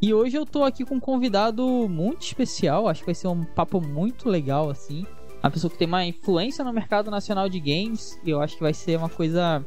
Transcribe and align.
E 0.00 0.14
hoje 0.14 0.36
eu 0.36 0.46
tô 0.46 0.62
aqui 0.62 0.84
com 0.84 0.94
um 0.94 1.00
convidado 1.00 1.66
muito 1.88 2.22
especial, 2.22 2.86
acho 2.86 3.00
que 3.00 3.06
vai 3.06 3.14
ser 3.16 3.26
um 3.26 3.44
papo 3.44 3.80
muito 3.80 4.28
legal, 4.28 4.70
assim. 4.70 5.04
Uma 5.42 5.50
pessoa 5.50 5.70
que 5.70 5.76
tem 5.76 5.88
uma 5.88 6.04
influência 6.04 6.64
no 6.64 6.72
mercado 6.72 7.10
nacional 7.10 7.48
de 7.48 7.58
games, 7.58 8.16
e 8.24 8.30
eu 8.30 8.40
acho 8.40 8.54
que 8.54 8.62
vai 8.62 8.72
ser 8.72 8.96
uma 8.96 9.08
coisa, 9.08 9.64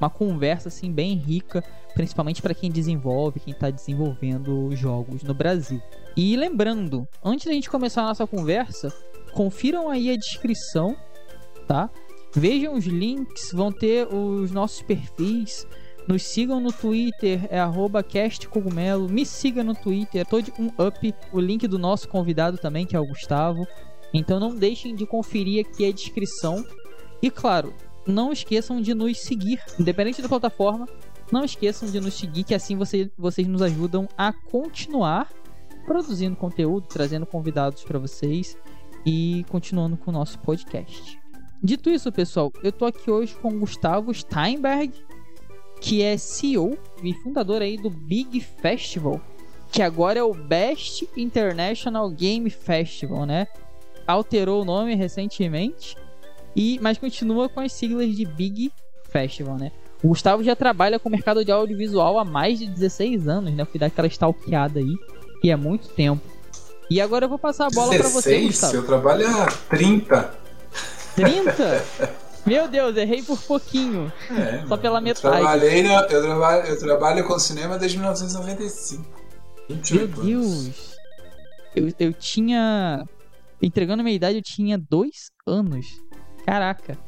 uma 0.00 0.08
conversa, 0.08 0.68
assim, 0.68 0.92
bem 0.92 1.16
rica, 1.16 1.64
principalmente 1.92 2.40
para 2.40 2.54
quem 2.54 2.70
desenvolve, 2.70 3.40
quem 3.40 3.52
tá 3.52 3.68
desenvolvendo 3.68 4.74
jogos 4.76 5.24
no 5.24 5.34
Brasil. 5.34 5.82
E 6.16 6.36
lembrando, 6.36 7.08
antes 7.24 7.46
da 7.46 7.52
gente 7.52 7.68
começar 7.68 8.02
a 8.02 8.08
nossa 8.08 8.26
conversa, 8.28 8.94
confiram 9.32 9.90
aí 9.90 10.08
a 10.08 10.16
descrição, 10.16 10.96
tá? 11.66 11.90
Vejam 12.32 12.74
os 12.74 12.84
links, 12.84 13.50
vão 13.52 13.72
ter 13.72 14.06
os 14.06 14.52
nossos 14.52 14.82
perfis. 14.82 15.66
Nos 16.06 16.22
sigam 16.22 16.60
no 16.60 16.72
Twitter, 16.72 17.48
é 17.50 17.58
castcogumelo. 18.02 19.08
Me 19.08 19.24
siga 19.24 19.64
no 19.64 19.74
Twitter, 19.74 20.26
tô 20.26 20.40
de 20.40 20.52
um 20.58 20.66
up. 20.66 21.14
O 21.32 21.40
link 21.40 21.66
do 21.66 21.78
nosso 21.78 22.08
convidado 22.08 22.58
também, 22.58 22.86
que 22.86 22.94
é 22.94 23.00
o 23.00 23.06
Gustavo. 23.06 23.66
Então 24.12 24.38
não 24.38 24.54
deixem 24.54 24.94
de 24.94 25.06
conferir 25.06 25.66
aqui 25.66 25.88
a 25.88 25.92
descrição. 25.92 26.64
E 27.22 27.30
claro, 27.30 27.72
não 28.06 28.32
esqueçam 28.32 28.80
de 28.80 28.92
nos 28.94 29.18
seguir, 29.18 29.60
independente 29.78 30.20
da 30.20 30.28
plataforma. 30.28 30.86
Não 31.32 31.44
esqueçam 31.44 31.90
de 31.90 31.98
nos 32.00 32.14
seguir, 32.14 32.44
que 32.44 32.54
assim 32.54 32.76
você, 32.76 33.10
vocês 33.16 33.48
nos 33.48 33.62
ajudam 33.62 34.06
a 34.16 34.32
continuar 34.32 35.28
produzindo 35.86 36.36
conteúdo, 36.36 36.86
trazendo 36.86 37.26
convidados 37.26 37.82
para 37.84 37.98
vocês 37.98 38.56
e 39.06 39.44
continuando 39.48 39.96
com 39.96 40.10
o 40.10 40.14
nosso 40.14 40.38
podcast. 40.38 41.18
Dito 41.62 41.88
isso, 41.88 42.12
pessoal, 42.12 42.52
eu 42.62 42.70
tô 42.70 42.84
aqui 42.84 43.10
hoje 43.10 43.34
com 43.36 43.48
o 43.48 43.58
Gustavo 43.60 44.12
Steinberg, 44.12 44.92
que 45.84 46.02
é 46.02 46.16
CEO 46.16 46.78
e 47.02 47.12
fundador 47.12 47.60
aí 47.60 47.76
do 47.76 47.90
Big 47.90 48.40
Festival, 48.40 49.20
que 49.70 49.82
agora 49.82 50.18
é 50.18 50.22
o 50.22 50.32
Best 50.32 51.06
International 51.14 52.08
Game 52.08 52.48
Festival, 52.48 53.26
né? 53.26 53.46
Alterou 54.06 54.62
o 54.62 54.64
nome 54.64 54.94
recentemente, 54.94 55.94
e 56.56 56.78
mas 56.80 56.96
continua 56.96 57.50
com 57.50 57.60
as 57.60 57.70
siglas 57.70 58.16
de 58.16 58.24
Big 58.24 58.72
Festival, 59.10 59.58
né? 59.58 59.70
O 60.02 60.08
Gustavo 60.08 60.42
já 60.42 60.56
trabalha 60.56 60.98
com 60.98 61.10
o 61.10 61.12
mercado 61.12 61.44
de 61.44 61.52
audiovisual 61.52 62.18
há 62.18 62.24
mais 62.24 62.58
de 62.58 62.66
16 62.66 63.28
anos, 63.28 63.52
né? 63.52 63.66
Fui 63.66 63.78
dar 63.78 63.86
aquela 63.86 64.08
stalkeada 64.08 64.80
aí, 64.80 64.96
e 65.42 65.50
é 65.50 65.56
muito 65.56 65.88
tempo. 65.88 66.22
E 66.90 66.98
agora 66.98 67.26
eu 67.26 67.28
vou 67.28 67.38
passar 67.38 67.66
a 67.66 67.70
bola 67.70 67.94
para 67.94 68.08
você, 68.08 68.30
16? 68.30 68.46
Gustavo. 68.46 68.76
Eu 68.76 68.86
trabalho 68.86 69.28
há 69.28 69.46
30. 69.68 70.34
30? 71.14 71.84
Meu 72.46 72.68
Deus, 72.68 72.96
errei 72.96 73.22
por 73.22 73.40
pouquinho. 73.40 74.12
É, 74.30 74.66
Só 74.66 74.76
pela 74.76 74.98
eu 74.98 75.02
metade. 75.02 75.36
Trabalhei 75.36 75.82
na- 75.82 76.02
eu, 76.02 76.22
trabalho, 76.22 76.66
eu 76.66 76.78
trabalho 76.78 77.26
com 77.26 77.38
cinema 77.38 77.78
desde 77.78 77.96
1995. 77.98 79.02
Meu 79.68 79.76
28 79.78 80.20
anos. 80.20 80.24
Deus. 80.26 80.96
Eu, 81.74 81.92
eu 81.98 82.12
tinha. 82.12 83.04
Entregando 83.62 84.00
a 84.00 84.04
minha 84.04 84.14
idade, 84.16 84.36
eu 84.38 84.42
tinha 84.42 84.76
dois 84.76 85.30
anos. 85.46 85.86
Caraca. 86.44 86.98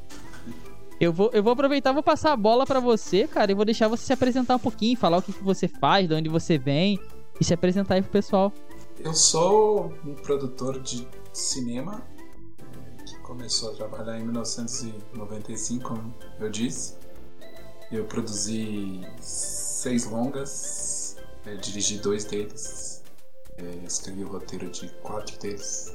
Eu 0.98 1.12
vou, 1.12 1.30
eu 1.34 1.42
vou 1.42 1.52
aproveitar, 1.52 1.92
vou 1.92 2.02
passar 2.02 2.32
a 2.32 2.36
bola 2.36 2.64
pra 2.64 2.80
você, 2.80 3.28
cara, 3.28 3.52
e 3.52 3.54
vou 3.54 3.66
deixar 3.66 3.86
você 3.86 4.04
se 4.06 4.12
apresentar 4.14 4.56
um 4.56 4.58
pouquinho, 4.58 4.96
falar 4.96 5.18
o 5.18 5.22
que, 5.22 5.30
que 5.30 5.44
você 5.44 5.68
faz, 5.68 6.08
de 6.08 6.14
onde 6.14 6.30
você 6.30 6.56
vem, 6.56 6.98
e 7.38 7.44
se 7.44 7.52
apresentar 7.52 7.96
aí 7.96 8.02
pro 8.02 8.10
pessoal. 8.10 8.50
Eu 8.98 9.12
sou 9.12 9.92
um 10.06 10.14
produtor 10.14 10.80
de 10.80 11.06
cinema 11.34 12.02
começou 13.26 13.72
a 13.72 13.74
trabalhar 13.74 14.18
em 14.18 14.22
1995, 14.22 15.88
como 15.88 16.14
eu 16.38 16.48
disse. 16.48 16.94
Eu 17.90 18.04
produzi 18.04 19.00
seis 19.20 20.04
longas, 20.04 21.16
eh, 21.44 21.56
dirigi 21.56 21.98
dois 21.98 22.24
deles, 22.24 23.02
eh, 23.58 23.80
escrevi 23.84 24.22
o 24.22 24.28
roteiro 24.28 24.70
de 24.70 24.88
quatro 25.02 25.36
deles. 25.40 25.92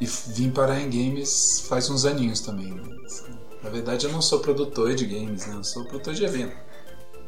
E 0.00 0.06
vim 0.06 0.50
parar 0.50 0.80
em 0.80 0.88
games 0.88 1.60
faz 1.68 1.90
uns 1.90 2.04
aninhos 2.06 2.40
também. 2.40 2.72
né? 2.72 2.82
Na 3.62 3.68
verdade, 3.68 4.06
eu 4.06 4.12
não 4.12 4.22
sou 4.22 4.40
produtor 4.40 4.94
de 4.94 5.04
games, 5.04 5.46
né? 5.46 5.54
eu 5.54 5.64
sou 5.64 5.84
produtor 5.84 6.14
de 6.14 6.24
evento. 6.24 6.56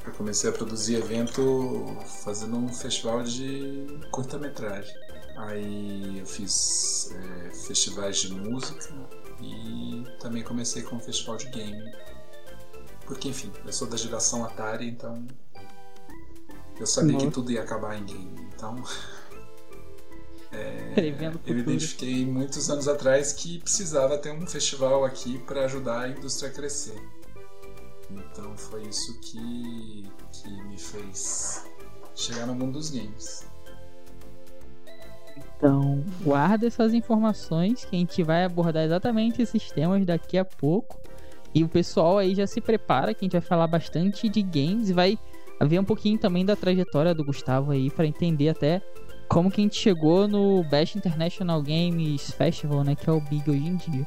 Eu 0.07 0.13
comecei 0.13 0.49
a 0.49 0.53
produzir 0.53 0.95
evento 0.95 1.85
fazendo 2.25 2.57
um 2.57 2.69
festival 2.69 3.23
de 3.23 3.87
curta-metragem. 4.11 4.95
Aí 5.37 6.19
eu 6.19 6.27
fiz 6.27 7.15
é, 7.15 7.51
festivais 7.51 8.19
de 8.19 8.33
música 8.33 8.95
e 9.41 10.05
também 10.21 10.43
comecei 10.43 10.83
com 10.83 10.97
um 10.97 11.01
festival 11.01 11.37
de 11.37 11.49
game. 11.49 11.93
Porque, 13.07 13.29
enfim, 13.29 13.53
eu 13.65 13.73
sou 13.73 13.89
da 13.89 13.97
geração 13.97 14.45
Atari, 14.45 14.89
então 14.89 15.27
eu 16.79 16.87
sabia 16.87 17.19
que 17.19 17.31
tudo 17.31 17.51
ia 17.51 17.63
acabar 17.63 17.99
em 17.99 18.05
game. 18.05 18.49
Então 18.55 18.77
o 20.53 21.41
eu 21.47 21.59
identifiquei 21.59 22.27
muitos 22.27 22.69
anos 22.71 22.89
atrás 22.89 23.33
que 23.33 23.61
precisava 23.61 24.19
ter 24.19 24.33
um 24.33 24.47
festival 24.47 25.05
aqui 25.05 25.39
para 25.41 25.65
ajudar 25.65 26.01
a 26.03 26.09
indústria 26.09 26.51
a 26.51 26.53
crescer. 26.53 27.01
Então 28.11 28.57
foi 28.57 28.83
isso 28.83 29.19
que, 29.21 30.11
que 30.33 30.51
me 30.65 30.79
fez 30.79 31.65
chegar 32.15 32.47
no 32.47 32.55
mundo 32.55 32.73
dos 32.73 32.91
games. 32.91 33.47
Então, 35.61 36.03
guarda 36.23 36.67
essas 36.67 36.95
informações 36.95 37.85
que 37.85 37.95
a 37.95 37.99
gente 37.99 38.23
vai 38.23 38.45
abordar 38.45 38.83
exatamente 38.83 39.43
esses 39.43 39.71
temas 39.71 40.07
daqui 40.07 40.39
a 40.39 40.45
pouco. 40.45 40.99
E 41.55 41.63
o 41.63 41.69
pessoal 41.69 42.17
aí 42.17 42.35
já 42.35 42.47
se 42.47 42.63
prepara 42.63 43.13
que 43.13 43.23
a 43.23 43.27
gente 43.27 43.33
vai 43.33 43.43
falar 43.43 43.67
bastante 43.67 44.27
de 44.27 44.41
games 44.41 44.89
e 44.89 44.95
vai 44.95 45.19
ver 45.61 45.79
um 45.79 45.85
pouquinho 45.85 46.19
também 46.19 46.47
da 46.47 46.57
trajetória 46.57 47.15
do 47.15 47.23
Gustavo 47.23 47.73
aí 47.73 47.91
para 47.91 48.07
entender 48.07 48.49
até 48.49 48.81
como 49.29 49.51
que 49.51 49.61
a 49.61 49.65
gente 49.65 49.77
chegou 49.77 50.27
no 50.27 50.65
Best 50.65 50.97
International 50.97 51.61
Games 51.61 52.31
Festival, 52.31 52.83
né, 52.83 52.95
que 52.95 53.11
é 53.11 53.13
o 53.13 53.21
Big 53.21 53.51
hoje 53.51 53.69
em 53.69 53.77
dia. 53.77 54.07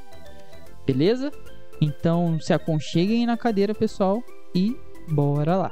Beleza? 0.87 1.31
Então, 1.79 2.39
se 2.39 2.51
aconcheguem 2.51 3.27
na 3.27 3.37
cadeira, 3.37 3.75
pessoal, 3.75 4.23
e 4.55 4.75
bora 5.07 5.55
lá. 5.55 5.71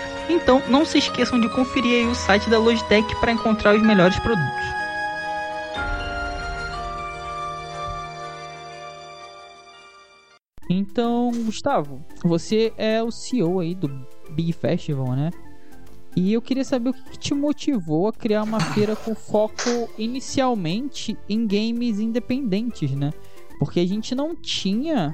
Então 0.31 0.61
não 0.69 0.85
se 0.85 0.97
esqueçam 0.97 1.39
de 1.41 1.49
conferir 1.49 2.07
o 2.07 2.15
site 2.15 2.49
da 2.49 2.57
Logitech 2.57 3.13
para 3.19 3.33
encontrar 3.33 3.75
os 3.75 3.81
melhores 3.81 4.17
produtos. 4.19 4.81
Então, 10.69 11.31
Gustavo, 11.43 12.01
você 12.23 12.71
é 12.77 13.03
o 13.03 13.11
CEO 13.11 13.59
aí 13.59 13.75
do 13.75 13.89
Big 14.31 14.53
Festival, 14.53 15.11
né? 15.11 15.29
E 16.15 16.31
eu 16.31 16.41
queria 16.41 16.63
saber 16.63 16.91
o 16.91 16.93
que 16.93 17.11
que 17.11 17.19
te 17.19 17.33
motivou 17.33 18.07
a 18.07 18.13
criar 18.13 18.43
uma 18.43 18.59
feira 18.59 18.95
com 18.95 19.13
foco 19.13 19.89
inicialmente 19.97 21.17
em 21.27 21.45
games 21.45 21.99
independentes, 21.99 22.91
né? 22.91 23.11
Porque 23.59 23.81
a 23.81 23.85
gente 23.85 24.15
não 24.15 24.33
tinha, 24.33 25.13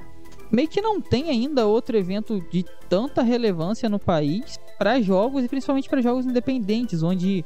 meio 0.50 0.68
que 0.68 0.80
não 0.80 1.00
tem 1.00 1.30
ainda 1.30 1.66
outro 1.66 1.96
evento 1.96 2.40
de 2.50 2.64
tanta 2.88 3.22
relevância 3.22 3.88
no 3.88 3.98
país 3.98 4.58
para 4.78 5.00
jogos 5.00 5.44
e 5.44 5.48
principalmente 5.48 5.88
para 5.88 6.00
jogos 6.00 6.24
independentes, 6.26 7.02
onde 7.02 7.44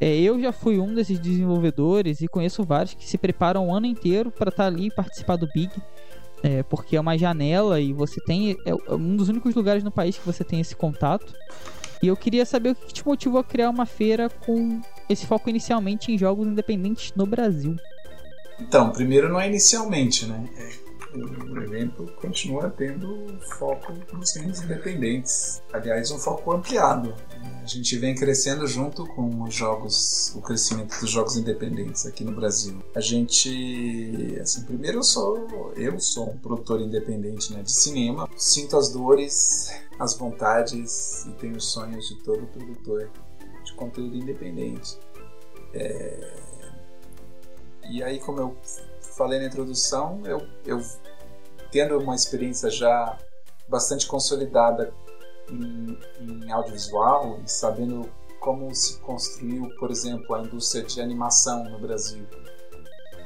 é, 0.00 0.16
eu 0.18 0.40
já 0.40 0.52
fui 0.52 0.78
um 0.78 0.94
desses 0.94 1.18
desenvolvedores 1.18 2.20
e 2.20 2.28
conheço 2.28 2.64
vários 2.64 2.94
que 2.94 3.08
se 3.08 3.16
preparam 3.16 3.68
o 3.68 3.74
ano 3.74 3.86
inteiro 3.86 4.30
para 4.30 4.48
estar 4.48 4.66
ali 4.66 4.86
e 4.86 4.90
participar 4.90 5.36
do 5.36 5.48
Big. 5.54 5.70
É, 6.42 6.64
porque 6.64 6.96
é 6.96 7.00
uma 7.00 7.16
janela 7.16 7.80
e 7.80 7.92
você 7.92 8.20
tem. 8.20 8.56
É 8.66 8.70
é 8.70 8.94
um 8.94 9.14
dos 9.16 9.28
únicos 9.28 9.54
lugares 9.54 9.84
no 9.84 9.92
país 9.92 10.18
que 10.18 10.26
você 10.26 10.42
tem 10.42 10.58
esse 10.60 10.74
contato. 10.74 11.32
E 12.02 12.08
eu 12.08 12.16
queria 12.16 12.44
saber 12.44 12.70
o 12.70 12.74
que 12.74 12.86
que 12.86 12.94
te 12.94 13.06
motivou 13.06 13.38
a 13.38 13.44
criar 13.44 13.70
uma 13.70 13.86
feira 13.86 14.28
com 14.28 14.80
esse 15.08 15.24
foco 15.24 15.48
inicialmente 15.48 16.10
em 16.10 16.18
jogos 16.18 16.48
independentes 16.48 17.12
no 17.14 17.24
Brasil. 17.24 17.76
Então, 18.60 18.90
primeiro 18.90 19.28
não 19.28 19.40
é 19.40 19.46
inicialmente, 19.46 20.26
né? 20.26 20.48
O 21.14 21.58
evento 21.58 22.10
continua 22.20 22.70
tendo 22.70 23.26
foco 23.58 23.92
nos 24.12 24.32
games 24.32 24.62
independentes. 24.62 25.62
Aliás, 25.72 26.10
um 26.10 26.18
foco 26.18 26.52
ampliado. 26.52 27.14
A 27.62 27.66
gente 27.66 27.96
vem 27.98 28.14
crescendo 28.14 28.66
junto 28.66 29.06
com 29.06 29.42
os 29.42 29.54
jogos, 29.54 30.34
o 30.34 30.40
crescimento 30.40 30.98
dos 31.00 31.10
jogos 31.10 31.36
independentes 31.36 32.06
aqui 32.06 32.24
no 32.24 32.32
Brasil. 32.32 32.82
A 32.94 33.00
gente, 33.00 34.38
assim, 34.40 34.64
primeiro 34.64 34.98
eu 34.98 35.02
sou, 35.02 35.72
eu 35.76 36.00
sou 36.00 36.30
um 36.30 36.38
produtor 36.38 36.80
independente 36.80 37.52
né, 37.52 37.62
de 37.62 37.70
cinema. 37.70 38.28
Sinto 38.36 38.76
as 38.76 38.88
dores, 38.88 39.70
as 39.98 40.14
vontades 40.14 41.26
e 41.26 41.32
tenho 41.32 41.56
os 41.56 41.66
sonhos 41.66 42.08
de 42.08 42.16
todo 42.22 42.46
produtor 42.46 43.10
de 43.64 43.74
conteúdo 43.74 44.16
independente. 44.16 44.98
É... 45.74 46.52
E 47.90 48.02
aí, 48.02 48.18
como 48.18 48.40
eu 48.40 48.56
falei 49.16 49.38
na 49.38 49.46
introdução, 49.46 50.20
eu, 50.24 50.40
eu 50.64 50.80
tendo 51.72 51.98
uma 51.98 52.14
experiência 52.14 52.70
já 52.70 53.18
bastante 53.66 54.06
consolidada 54.06 54.94
em, 55.50 55.98
em 56.20 56.52
audiovisual 56.52 57.40
e 57.44 57.50
sabendo 57.50 58.08
como 58.38 58.74
se 58.74 58.98
construiu, 59.00 59.68
por 59.78 59.90
exemplo, 59.90 60.34
a 60.34 60.42
indústria 60.42 60.84
de 60.84 61.00
animação 61.00 61.64
no 61.64 61.78
Brasil 61.78 62.26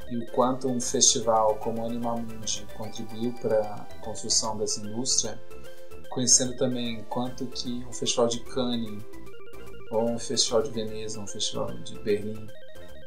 e 0.09 0.17
o 0.17 0.31
quanto 0.31 0.69
um 0.69 0.79
festival 0.79 1.55
como 1.55 1.85
Animamundi 1.85 2.65
contribuiu 2.77 3.33
para 3.41 3.59
a 3.59 3.99
construção 3.99 4.57
dessa 4.57 4.79
indústria, 4.79 5.37
conhecendo 6.09 6.55
também 6.55 7.03
quanto 7.09 7.45
que 7.47 7.83
um 7.85 7.91
festival 7.91 8.27
de 8.27 8.39
Cannes 8.45 9.03
ou 9.91 10.09
um 10.09 10.19
festival 10.19 10.63
de 10.63 10.71
Veneza, 10.71 11.19
um 11.19 11.27
festival 11.27 11.67
de 11.79 11.99
Berlim 11.99 12.47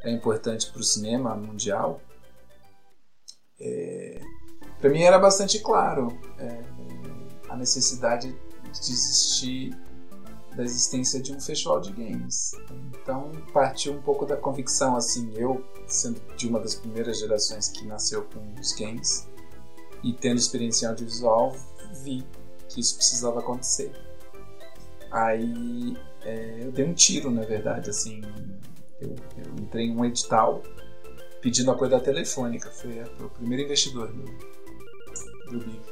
é 0.03 0.11
importante 0.11 0.71
para 0.71 0.81
o 0.81 0.85
cinema 0.85 1.35
mundial, 1.35 2.01
é, 3.59 4.21
para 4.81 4.91
mim 4.91 5.03
era 5.03 5.19
bastante 5.19 5.59
claro 5.61 6.09
é, 6.39 6.63
a 7.49 7.57
necessidade 7.57 8.29
de 8.31 8.93
existir 8.93 9.77
da 10.55 10.65
existência 10.65 11.21
de 11.21 11.33
um 11.33 11.41
festival 11.41 11.81
de 11.81 11.93
games. 11.93 12.53
Então 13.03 13.31
partiu 13.53 13.93
um 13.93 14.03
pouco 14.03 14.27
da 14.27 14.37
convicção 14.37 14.97
assim, 14.97 15.33
eu 15.35 15.65
sendo 15.87 16.21
de 16.37 16.49
uma 16.49 16.61
das 16.61 16.75
primeiras 16.75 17.19
gerações 17.19 17.69
que 17.69 17.87
nasceu 17.87 18.25
com 18.25 18.61
os 18.61 18.73
games 18.73 19.29
e 20.03 20.13
tendo 20.13 20.39
experiência 20.39 20.87
em 20.87 20.89
audiovisual, 20.89 21.55
vi 22.03 22.27
que 22.69 22.81
isso 22.81 22.97
precisava 22.97 23.41
acontecer. 23.41 23.93
Aí 25.11 25.97
é, 26.23 26.65
eu 26.65 26.73
dei 26.73 26.85
um 26.85 26.95
tiro, 26.95 27.31
na 27.31 27.43
verdade, 27.43 27.91
assim, 27.91 28.21
eu, 29.01 29.15
eu 29.37 29.55
entrei 29.61 29.87
em 29.87 29.97
um 29.97 30.05
edital 30.05 30.63
pedindo 31.41 31.71
apoio 31.71 31.91
da 31.91 32.01
Telefônica, 32.01 32.71
foi, 32.71 33.03
o 33.21 33.29
primeiro 33.31 33.65
investidor 33.65 34.13
do, 34.13 34.25
BIC. 35.59 35.83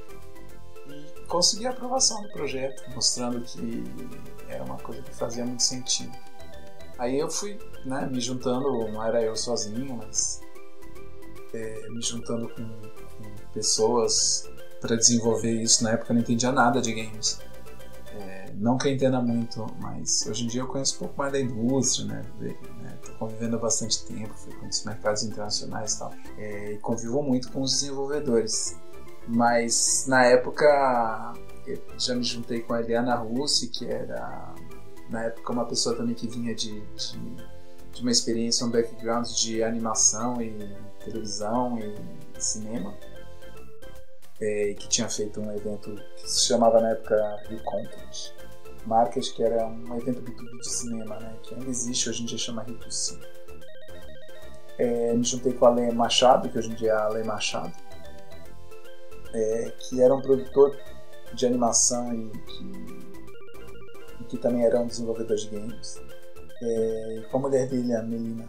E 0.88 1.26
consegui 1.26 1.66
a 1.66 1.70
aprovação 1.70 2.22
do 2.22 2.28
projeto, 2.30 2.82
mostrando 2.94 3.40
que 3.42 3.84
era 4.48 4.64
uma 4.64 4.78
coisa 4.78 5.02
que 5.02 5.14
fazia 5.14 5.44
muito 5.44 5.62
sentido. 5.62 6.16
Aí 6.98 7.18
eu 7.18 7.30
fui 7.30 7.58
né, 7.84 8.06
me 8.10 8.20
juntando, 8.20 8.88
não 8.88 9.04
era 9.04 9.22
eu 9.22 9.36
sozinho, 9.36 9.96
mas 9.96 10.40
é, 11.54 11.88
me 11.90 12.02
juntando 12.02 12.48
com, 12.48 12.64
com 12.64 13.52
pessoas 13.52 14.50
para 14.80 14.96
desenvolver 14.96 15.52
isso. 15.62 15.84
Na 15.84 15.92
época 15.92 16.12
eu 16.12 16.14
não 16.14 16.22
entendia 16.22 16.50
nada 16.50 16.80
de 16.80 16.92
games. 16.92 17.40
É, 18.12 18.52
não 18.54 18.76
que 18.76 18.88
eu 18.88 18.92
entenda 18.92 19.20
muito, 19.20 19.64
mas 19.78 20.26
hoje 20.26 20.44
em 20.44 20.48
dia 20.48 20.62
eu 20.62 20.66
conheço 20.66 20.96
um 20.96 20.98
pouco 20.98 21.18
mais 21.18 21.32
da 21.32 21.40
indústria, 21.40 22.06
né? 22.06 22.22
Estou 22.40 22.78
né, 22.82 22.98
convivendo 23.18 23.56
há 23.56 23.58
bastante 23.60 24.04
tempo, 24.04 24.34
frequento 24.34 24.70
os 24.70 24.84
mercados 24.84 25.22
internacionais 25.22 25.94
e 25.94 25.98
tal. 25.98 26.12
É, 26.36 26.72
e 26.72 26.78
convivo 26.78 27.22
muito 27.22 27.52
com 27.52 27.60
os 27.60 27.72
desenvolvedores. 27.72 28.76
Mas 29.28 30.06
na 30.08 30.24
época 30.24 31.34
eu 31.66 31.78
já 31.98 32.14
me 32.14 32.24
juntei 32.24 32.62
com 32.62 32.72
a 32.72 32.80
Eliana 32.80 33.14
Russi, 33.14 33.68
que 33.68 33.86
era 33.86 34.54
na 35.10 35.24
época 35.24 35.52
uma 35.52 35.66
pessoa 35.66 35.94
também 35.94 36.14
que 36.14 36.26
vinha 36.26 36.54
de, 36.54 36.80
de, 36.80 37.36
de 37.92 38.00
uma 38.00 38.10
experiência, 38.10 38.66
um 38.66 38.70
background 38.70 39.26
de 39.28 39.62
animação 39.62 40.40
e 40.40 40.56
televisão 41.04 41.78
e, 41.78 41.94
cinema. 42.40 42.94
É, 44.40 44.72
que 44.74 44.88
tinha 44.88 45.08
feito 45.08 45.40
um 45.40 45.52
evento 45.52 45.92
que 46.16 46.30
se 46.30 46.46
chamava 46.46 46.80
na 46.80 46.90
época 46.90 47.42
Rio 47.48 47.60
Content 47.64 48.32
Market, 48.86 49.34
que 49.34 49.42
era 49.42 49.66
um 49.66 49.96
evento 49.96 50.22
B2B 50.22 50.60
de 50.60 50.70
cinema, 50.70 51.18
né, 51.18 51.34
que 51.42 51.54
ainda 51.54 51.68
existe, 51.68 52.08
hoje 52.08 52.22
em 52.22 52.26
dia 52.26 52.38
chama 52.38 52.64
Rio2C. 52.64 53.18
É, 54.78 55.12
me 55.12 55.24
juntei 55.24 55.52
com 55.52 55.66
a 55.66 55.70
Lê 55.70 55.90
Machado, 55.90 56.48
que 56.48 56.56
hoje 56.56 56.70
em 56.70 56.74
dia 56.74 56.92
é 56.92 56.96
a 56.96 57.08
Lê 57.08 57.24
Machado, 57.24 57.72
é, 59.32 59.72
que 59.78 60.00
era 60.00 60.14
um 60.14 60.20
produtor 60.20 60.76
de 61.34 61.46
animação 61.46 62.12
e 62.14 62.30
que, 62.30 62.72
e 64.20 64.24
que 64.24 64.38
também 64.38 64.64
era 64.64 64.80
um 64.80 64.86
desenvolvedor 64.86 65.36
de 65.36 65.48
games, 65.48 66.00
é, 66.62 67.22
com 67.30 67.38
a 67.38 67.40
mulher 67.40 67.68
dele, 67.68 67.94
a 67.94 68.02
Melina. 68.02 68.48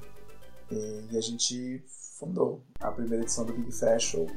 É, 0.71 1.03
e 1.11 1.17
a 1.17 1.21
gente 1.21 1.83
fundou 2.19 2.61
a 2.79 2.91
primeira 2.91 3.23
edição 3.23 3.45
do 3.45 3.53
Big 3.53 3.71
Fashion, 3.71 4.27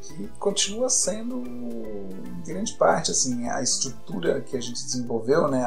que 0.00 0.28
continua 0.38 0.88
sendo, 0.88 1.42
em 1.46 2.42
grande 2.44 2.72
parte, 2.74 3.10
assim, 3.10 3.48
a 3.48 3.62
estrutura 3.62 4.40
que 4.40 4.56
a 4.56 4.60
gente 4.60 4.82
desenvolveu, 4.82 5.46
né? 5.48 5.62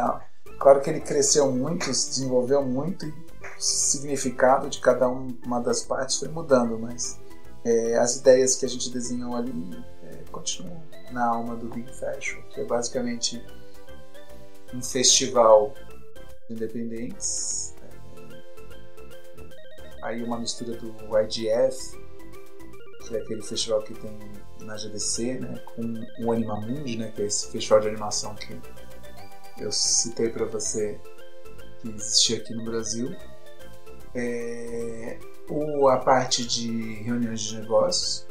Claro 0.60 0.82
que 0.82 0.90
ele 0.90 1.00
cresceu 1.00 1.52
muito, 1.52 1.94
se 1.94 2.10
desenvolveu 2.10 2.66
muito 2.66 3.06
e 3.06 3.10
o 3.10 3.62
significado 3.62 4.70
de 4.70 4.80
cada 4.80 5.08
uma 5.08 5.60
das 5.60 5.84
partes 5.84 6.18
foi 6.18 6.30
mudando, 6.30 6.80
mas 6.80 7.20
é, 7.64 7.98
as 7.98 8.18
ideias 8.18 8.56
que 8.56 8.66
a 8.66 8.70
gente 8.70 8.90
desenhou 8.90 9.36
ali 9.36 9.54
continuam 10.34 10.84
na 11.12 11.26
alma 11.26 11.56
do 11.56 11.70
Big 11.70 11.90
Fashion, 11.94 12.42
que 12.50 12.60
é 12.60 12.66
basicamente 12.66 13.42
um 14.74 14.82
festival 14.82 15.74
de 16.50 16.56
independentes. 16.56 17.76
É, 19.38 19.90
aí 20.02 20.22
uma 20.24 20.38
mistura 20.38 20.76
do 20.76 20.92
IGF, 21.20 21.98
que 23.08 23.16
é 23.16 23.20
aquele 23.20 23.42
festival 23.42 23.82
que 23.84 23.94
tem 23.94 24.20
na 24.62 24.76
GDC, 24.76 25.40
né, 25.40 25.64
com 25.76 26.26
o 26.26 26.32
Animamundi, 26.32 26.98
né, 26.98 27.12
que 27.12 27.22
é 27.22 27.26
esse 27.26 27.52
festival 27.52 27.80
de 27.82 27.90
animação 27.90 28.36
que 28.36 28.60
eu 29.60 29.72
citei 29.72 30.30
para 30.30 30.46
você 30.46 31.00
que 31.80 31.90
existia 31.90 32.38
aqui 32.38 32.54
no 32.54 32.66
Brasil. 32.66 33.16
É, 34.16 35.20
o, 35.50 35.88
a 35.88 35.98
parte 35.98 36.46
de 36.46 36.94
reuniões 37.04 37.42
de 37.42 37.60
negócios, 37.60 38.26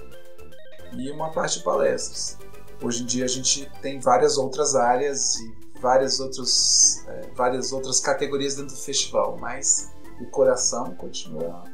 e 0.96 1.10
uma 1.10 1.30
parte 1.30 1.58
de 1.58 1.64
palestras. 1.64 2.38
Hoje 2.82 3.02
em 3.02 3.06
dia 3.06 3.24
a 3.24 3.28
gente 3.28 3.70
tem 3.80 4.00
várias 4.00 4.36
outras 4.36 4.74
áreas 4.74 5.36
e 5.36 5.62
várias, 5.80 6.20
outros, 6.20 7.04
é, 7.08 7.30
várias 7.34 7.72
outras 7.72 8.00
categorias 8.00 8.54
dentro 8.54 8.74
do 8.74 8.80
festival, 8.80 9.36
mas 9.38 9.92
o 10.20 10.26
coração 10.26 10.94
continua, 10.94 11.64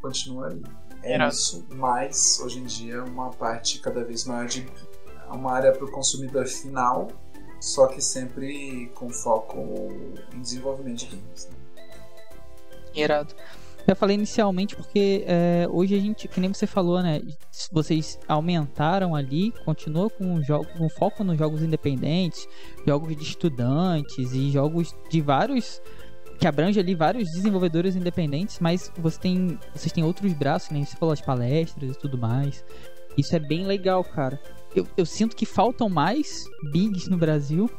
continua 0.00 0.46
ali. 0.46 0.62
É 1.02 1.28
isso, 1.28 1.64
mas 1.70 2.40
hoje 2.40 2.58
em 2.58 2.64
dia 2.64 2.94
é 2.94 3.02
uma 3.02 3.30
parte 3.30 3.80
cada 3.80 4.04
vez 4.04 4.24
maior 4.24 4.46
de 4.46 4.66
uma 5.30 5.52
área 5.52 5.72
para 5.72 5.84
o 5.84 5.90
consumidor 5.90 6.46
final, 6.46 7.08
só 7.60 7.86
que 7.86 8.00
sempre 8.00 8.90
com 8.94 9.08
foco 9.10 9.58
em 10.34 10.40
desenvolvimento 10.40 10.98
de 10.98 11.16
games. 11.16 11.48
Né? 11.48 11.56
Irado. 12.94 13.34
Eu 13.86 13.94
falei 13.94 14.16
inicialmente 14.16 14.74
porque 14.74 15.24
é, 15.26 15.68
hoje 15.70 15.94
a 15.94 16.00
gente, 16.00 16.26
que 16.26 16.40
nem 16.40 16.52
você 16.52 16.66
falou, 16.66 17.00
né? 17.00 17.22
Vocês 17.70 18.18
aumentaram 18.26 19.14
ali, 19.14 19.52
continua 19.64 20.10
com, 20.10 20.42
jogo, 20.42 20.66
com 20.76 20.88
foco 20.88 21.22
nos 21.22 21.38
jogos 21.38 21.62
independentes, 21.62 22.48
jogos 22.84 23.16
de 23.16 23.22
estudantes 23.22 24.32
e 24.32 24.50
jogos 24.50 24.92
de 25.08 25.20
vários 25.20 25.80
que 26.38 26.46
abrange 26.46 26.78
ali 26.78 26.94
vários 26.94 27.30
desenvolvedores 27.30 27.96
independentes, 27.96 28.58
mas 28.60 28.92
você 28.98 29.18
tem, 29.18 29.58
vocês 29.74 29.90
têm 29.92 30.04
outros 30.04 30.32
braços, 30.34 30.70
né? 30.70 30.84
você 30.84 30.96
falou 30.96 31.12
as 31.12 31.20
palestras 31.20 31.96
e 31.96 31.98
tudo 31.98 32.18
mais. 32.18 32.64
Isso 33.16 33.34
é 33.34 33.38
bem 33.38 33.64
legal, 33.64 34.04
cara. 34.04 34.38
Eu, 34.74 34.86
eu 34.96 35.06
sinto 35.06 35.34
que 35.34 35.46
faltam 35.46 35.88
mais 35.88 36.44
bigs 36.70 37.08
no 37.08 37.16
Brasil. 37.16 37.70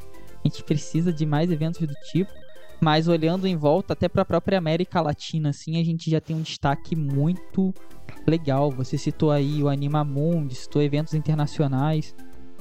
A 0.43 0.47
gente 0.47 0.63
precisa 0.63 1.13
de 1.13 1.25
mais 1.25 1.51
eventos 1.51 1.85
do 1.85 1.93
tipo. 2.11 2.31
Mas 2.79 3.07
olhando 3.07 3.47
em 3.47 3.55
volta, 3.55 3.93
até 3.93 4.07
para 4.07 4.21
a 4.21 4.25
própria 4.25 4.57
América 4.57 5.01
Latina, 5.01 5.49
assim, 5.49 5.79
a 5.79 5.83
gente 5.83 6.09
já 6.09 6.21
tem 6.21 6.35
um 6.35 6.41
destaque 6.41 6.95
muito 6.95 7.73
legal. 8.25 8.69
Você 8.71 8.97
citou 8.97 9.31
aí 9.31 9.63
o 9.63 9.69
Anima 9.69 10.03
Mundi, 10.03 10.55
citou 10.55 10.81
eventos 10.81 11.13
internacionais. 11.13 12.15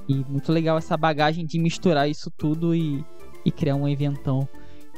E 0.09 0.15
muito 0.29 0.53
legal 0.53 0.79
essa 0.79 0.97
bagagem 0.97 1.45
de 1.45 1.59
misturar 1.59 2.09
isso 2.09 2.31
tudo 2.31 2.75
e, 2.75 3.05
e 3.45 3.51
criar 3.51 3.75
um 3.75 3.89
eventão 3.89 4.49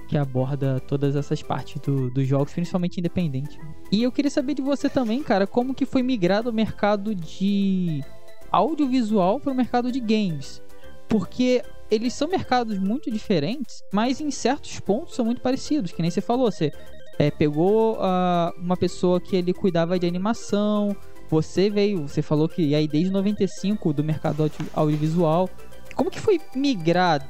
que 0.09 0.17
aborda 0.17 0.81
todas 0.81 1.17
essas 1.17 1.43
partes 1.43 1.81
do, 1.83 2.11
dos 2.11 2.27
jogos, 2.27 2.53
principalmente 2.53 2.99
independente. 2.99 3.59
E 3.93 4.03
eu 4.03 4.13
queria 4.13 4.31
saber 4.31 4.55
de 4.55 4.63
você 4.63 4.89
também, 4.89 5.23
cara, 5.23 5.47
como 5.47 5.75
que 5.75 5.85
foi 5.85 6.03
migrado 6.03 6.51
o 6.51 6.53
mercado 6.53 7.15
de 7.15 8.03
audiovisual 8.51 9.39
para 9.39 9.53
o 9.53 9.57
mercado 9.57 9.93
de 9.93 10.01
games. 10.01 10.63
Porque 11.09 11.63
eles 11.91 12.13
são 12.15 12.29
mercados 12.29 12.79
muito 12.79 13.11
diferentes, 13.11 13.83
mas 13.93 14.21
em 14.21 14.31
certos 14.31 14.79
pontos 14.81 15.15
são 15.15 15.25
muito 15.25 15.41
parecidos. 15.41 15.93
Que 15.93 16.03
nem 16.03 16.11
você 16.11 16.21
falou, 16.21 16.51
você 16.51 16.73
é, 17.19 17.31
pegou 17.31 17.97
uh, 17.97 18.53
uma 18.59 18.77
pessoa 18.77 19.21
que 19.21 19.37
ele 19.37 19.53
cuidava 19.53 19.99
de 19.99 20.07
animação. 20.07 20.97
Você 21.29 21.69
veio, 21.69 22.07
você 22.09 22.23
falou 22.23 22.49
que 22.49 22.75
aí 22.75 22.87
desde 22.87 23.11
95 23.11 23.93
do 23.93 24.05
mercado 24.05 24.43
audio 24.45 24.67
audiovisual. 24.75 25.49
Como 25.95 26.11
que 26.11 26.21
foi 26.21 26.41
migrar 26.55 27.21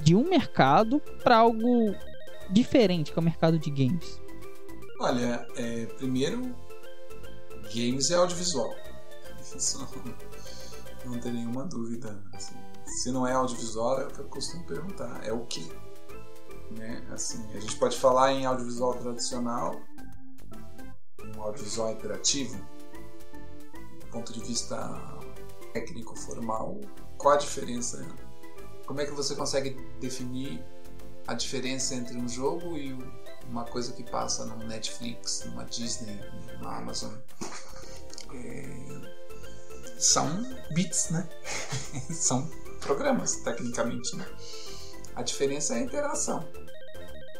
de 0.00 0.14
um 0.14 0.28
mercado 0.28 1.00
para 1.22 1.36
algo 1.36 1.94
diferente, 2.50 3.12
que 3.12 3.18
é 3.18 3.20
o 3.20 3.24
mercado 3.24 3.58
de 3.58 3.70
games? 3.70 4.20
Olha, 5.00 5.46
é, 5.56 5.86
primeiro, 5.98 6.54
games 7.74 8.10
é 8.10 8.14
audiovisual. 8.14 8.74
Isso 9.54 9.86
não 11.04 11.18
tem 11.18 11.32
nenhuma 11.32 11.66
dúvida. 11.66 12.18
Assim, 12.32 12.54
se 12.86 13.10
não 13.10 13.26
é 13.26 13.32
audiovisual, 13.32 14.00
é 14.00 14.04
o 14.04 14.10
que 14.10 14.18
eu 14.20 14.24
costumo 14.26 14.64
perguntar. 14.64 15.24
É 15.24 15.32
o 15.32 15.44
que? 15.46 15.70
Né? 16.70 17.06
Assim, 17.12 17.44
a 17.54 17.60
gente 17.60 17.76
pode 17.76 17.96
falar 17.98 18.32
em 18.32 18.46
audiovisual 18.46 18.94
tradicional, 18.94 19.80
um 21.36 21.42
audiovisual 21.42 21.92
interativo, 21.92 22.56
do 24.00 24.06
ponto 24.06 24.32
de 24.32 24.40
vista 24.40 24.76
técnico 25.72 26.16
formal, 26.16 26.80
qual 27.18 27.34
a 27.34 27.36
diferença? 27.38 28.06
Como 28.86 29.00
é 29.00 29.06
que 29.06 29.12
você 29.12 29.34
consegue 29.34 29.70
definir 30.00 30.64
a 31.26 31.34
diferença 31.34 31.94
entre 31.94 32.16
um 32.16 32.28
jogo 32.28 32.76
e 32.76 32.92
uma 33.48 33.64
coisa 33.64 33.92
que 33.92 34.02
passa 34.04 34.44
no 34.44 34.56
Netflix, 34.66 35.44
numa 35.46 35.64
Disney, 35.64 36.20
na 36.60 36.76
Amazon? 36.78 37.14
É... 38.34 39.14
São 39.98 40.28
bits, 40.72 41.10
né? 41.10 41.28
São 42.10 42.50
programas, 42.84 43.36
tecnicamente, 43.36 44.14
né? 44.14 44.26
A 45.16 45.22
diferença 45.22 45.74
é 45.74 45.78
a 45.78 45.80
interação. 45.80 46.46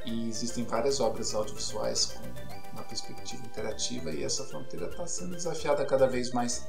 E 0.07 0.29
existem 0.29 0.65
várias 0.65 1.01
obras 1.01 1.35
audiovisuais 1.35 2.07
com 2.07 2.23
uma 2.73 2.83
perspectiva 2.83 3.45
interativa 3.45 4.11
e 4.11 4.23
essa 4.23 4.45
fronteira 4.45 4.89
está 4.89 5.07
sendo 5.07 5.37
desafiada 5.37 5.85
cada 5.87 6.07
vez 6.07 6.31
mais. 6.33 6.67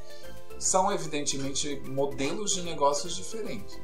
São, 0.60 0.92
evidentemente, 0.92 1.80
modelos 1.82 2.54
de 2.54 2.64
negócios 2.64 3.16
diferentes. 3.16 3.80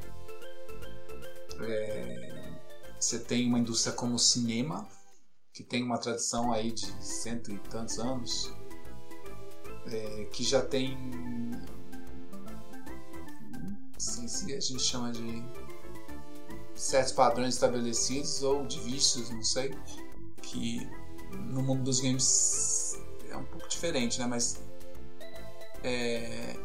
É... 1.61 2.57
Você 2.99 3.19
tem 3.19 3.47
uma 3.47 3.59
indústria 3.59 3.93
como 3.93 4.15
o 4.15 4.19
cinema, 4.19 4.87
que 5.53 5.63
tem 5.63 5.83
uma 5.83 5.97
tradição 5.97 6.51
aí 6.53 6.71
de 6.71 6.85
cento 7.03 7.51
e 7.51 7.57
tantos 7.57 7.99
anos, 7.99 8.53
é... 9.87 10.25
que 10.31 10.43
já 10.43 10.61
tem. 10.61 10.97
A 14.45 14.59
gente 14.59 14.79
chama 14.79 15.11
de 15.11 15.43
certos 16.75 17.13
padrões 17.13 17.53
estabelecidos 17.53 18.41
ou 18.41 18.65
de 18.65 18.79
vícios, 18.79 19.29
não 19.29 19.43
sei, 19.43 19.75
que 20.41 20.89
no 21.31 21.61
mundo 21.61 21.83
dos 21.83 21.99
games 21.99 22.99
é 23.29 23.37
um 23.37 23.45
pouco 23.45 23.67
diferente, 23.67 24.19
né? 24.19 24.25
Mas 24.25 24.61
é, 25.83 26.55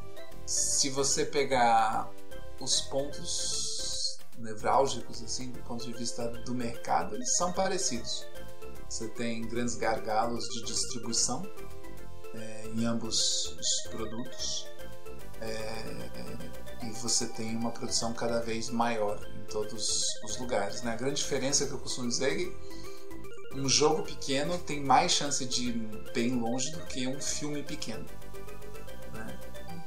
se 0.47 0.91
você 0.91 1.25
pegar 1.25 2.11
os 2.61 2.81
pontos 2.83 4.19
nevrálgicos, 4.39 5.23
assim, 5.23 5.51
do 5.51 5.59
ponto 5.61 5.85
de 5.85 5.93
vista 5.93 6.29
do 6.29 6.55
mercado, 6.55 7.15
eles 7.15 7.37
são 7.37 7.53
parecidos. 7.53 8.27
Você 8.89 9.09
tem 9.09 9.43
grandes 9.43 9.75
gargalos 9.75 10.45
de 10.49 10.63
distribuição 10.65 11.43
é, 12.35 12.67
em 12.69 12.85
ambos 12.85 13.57
os 13.59 13.91
produtos. 13.91 14.67
É, 15.41 16.66
e 16.87 16.91
você 16.93 17.27
tem 17.27 17.57
uma 17.57 17.71
produção 17.71 18.13
cada 18.13 18.41
vez 18.41 18.71
maior 18.71 19.19
em 19.37 19.45
todos 19.45 20.07
os 20.25 20.39
lugares. 20.39 20.83
Né? 20.83 20.93
A 20.93 20.97
grande 20.97 21.17
diferença 21.17 21.67
que 21.67 21.73
eu 21.73 21.79
costumo 21.79 22.09
dizer 22.09 22.33
é 22.33 22.35
que 22.37 22.57
um 23.55 23.69
jogo 23.69 24.03
pequeno 24.03 24.59
tem 24.59 24.81
mais 24.81 25.13
chance 25.13 25.45
de 25.45 25.71
ir 25.71 26.13
bem 26.15 26.39
longe 26.39 26.71
do 26.73 26.81
que 26.87 27.07
um 27.07 27.21
filme 27.21 27.63
pequeno. 27.63 28.07
Né? 29.15 29.39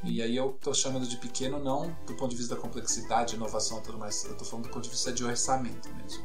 E 0.03 0.21
aí 0.21 0.35
eu 0.35 0.51
estou 0.51 0.73
chamando 0.73 1.07
de 1.07 1.17
pequeno 1.17 1.59
não 1.59 1.95
do 2.05 2.15
ponto 2.15 2.31
de 2.31 2.35
vista 2.35 2.55
da 2.55 2.61
complexidade, 2.61 3.35
inovação 3.35 3.79
e 3.79 3.81
tudo 3.81 3.97
mais, 3.97 4.23
eu 4.25 4.31
estou 4.31 4.47
falando 4.47 4.65
do 4.65 4.71
ponto 4.71 4.83
de 4.83 4.89
vista 4.89 5.11
de 5.11 5.23
orçamento 5.23 5.89
mesmo. 5.95 6.23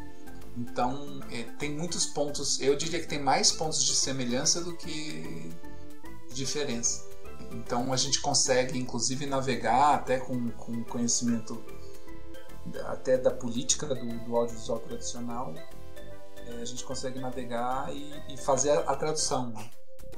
Então 0.56 1.20
é, 1.30 1.42
tem 1.58 1.72
muitos 1.72 2.06
pontos, 2.06 2.60
eu 2.60 2.76
diria 2.76 3.00
que 3.00 3.08
tem 3.08 3.20
mais 3.20 3.50
pontos 3.50 3.84
de 3.84 3.94
semelhança 3.94 4.62
do 4.62 4.76
que 4.76 5.52
diferença. 6.32 7.13
Então 7.54 7.92
a 7.92 7.96
gente 7.96 8.20
consegue, 8.20 8.78
inclusive, 8.78 9.26
navegar 9.26 9.94
até 9.94 10.18
com, 10.18 10.50
com 10.50 10.82
conhecimento 10.84 11.62
até 12.86 13.16
da 13.16 13.30
política 13.30 13.86
do, 13.86 13.94
do 13.94 14.36
audiovisual 14.36 14.80
tradicional. 14.80 15.54
É, 16.46 16.60
a 16.60 16.64
gente 16.64 16.84
consegue 16.84 17.18
navegar 17.20 17.94
e, 17.94 18.34
e 18.34 18.36
fazer 18.36 18.70
a, 18.70 18.80
a 18.80 18.96
tradução 18.96 19.50
né? 19.50 19.70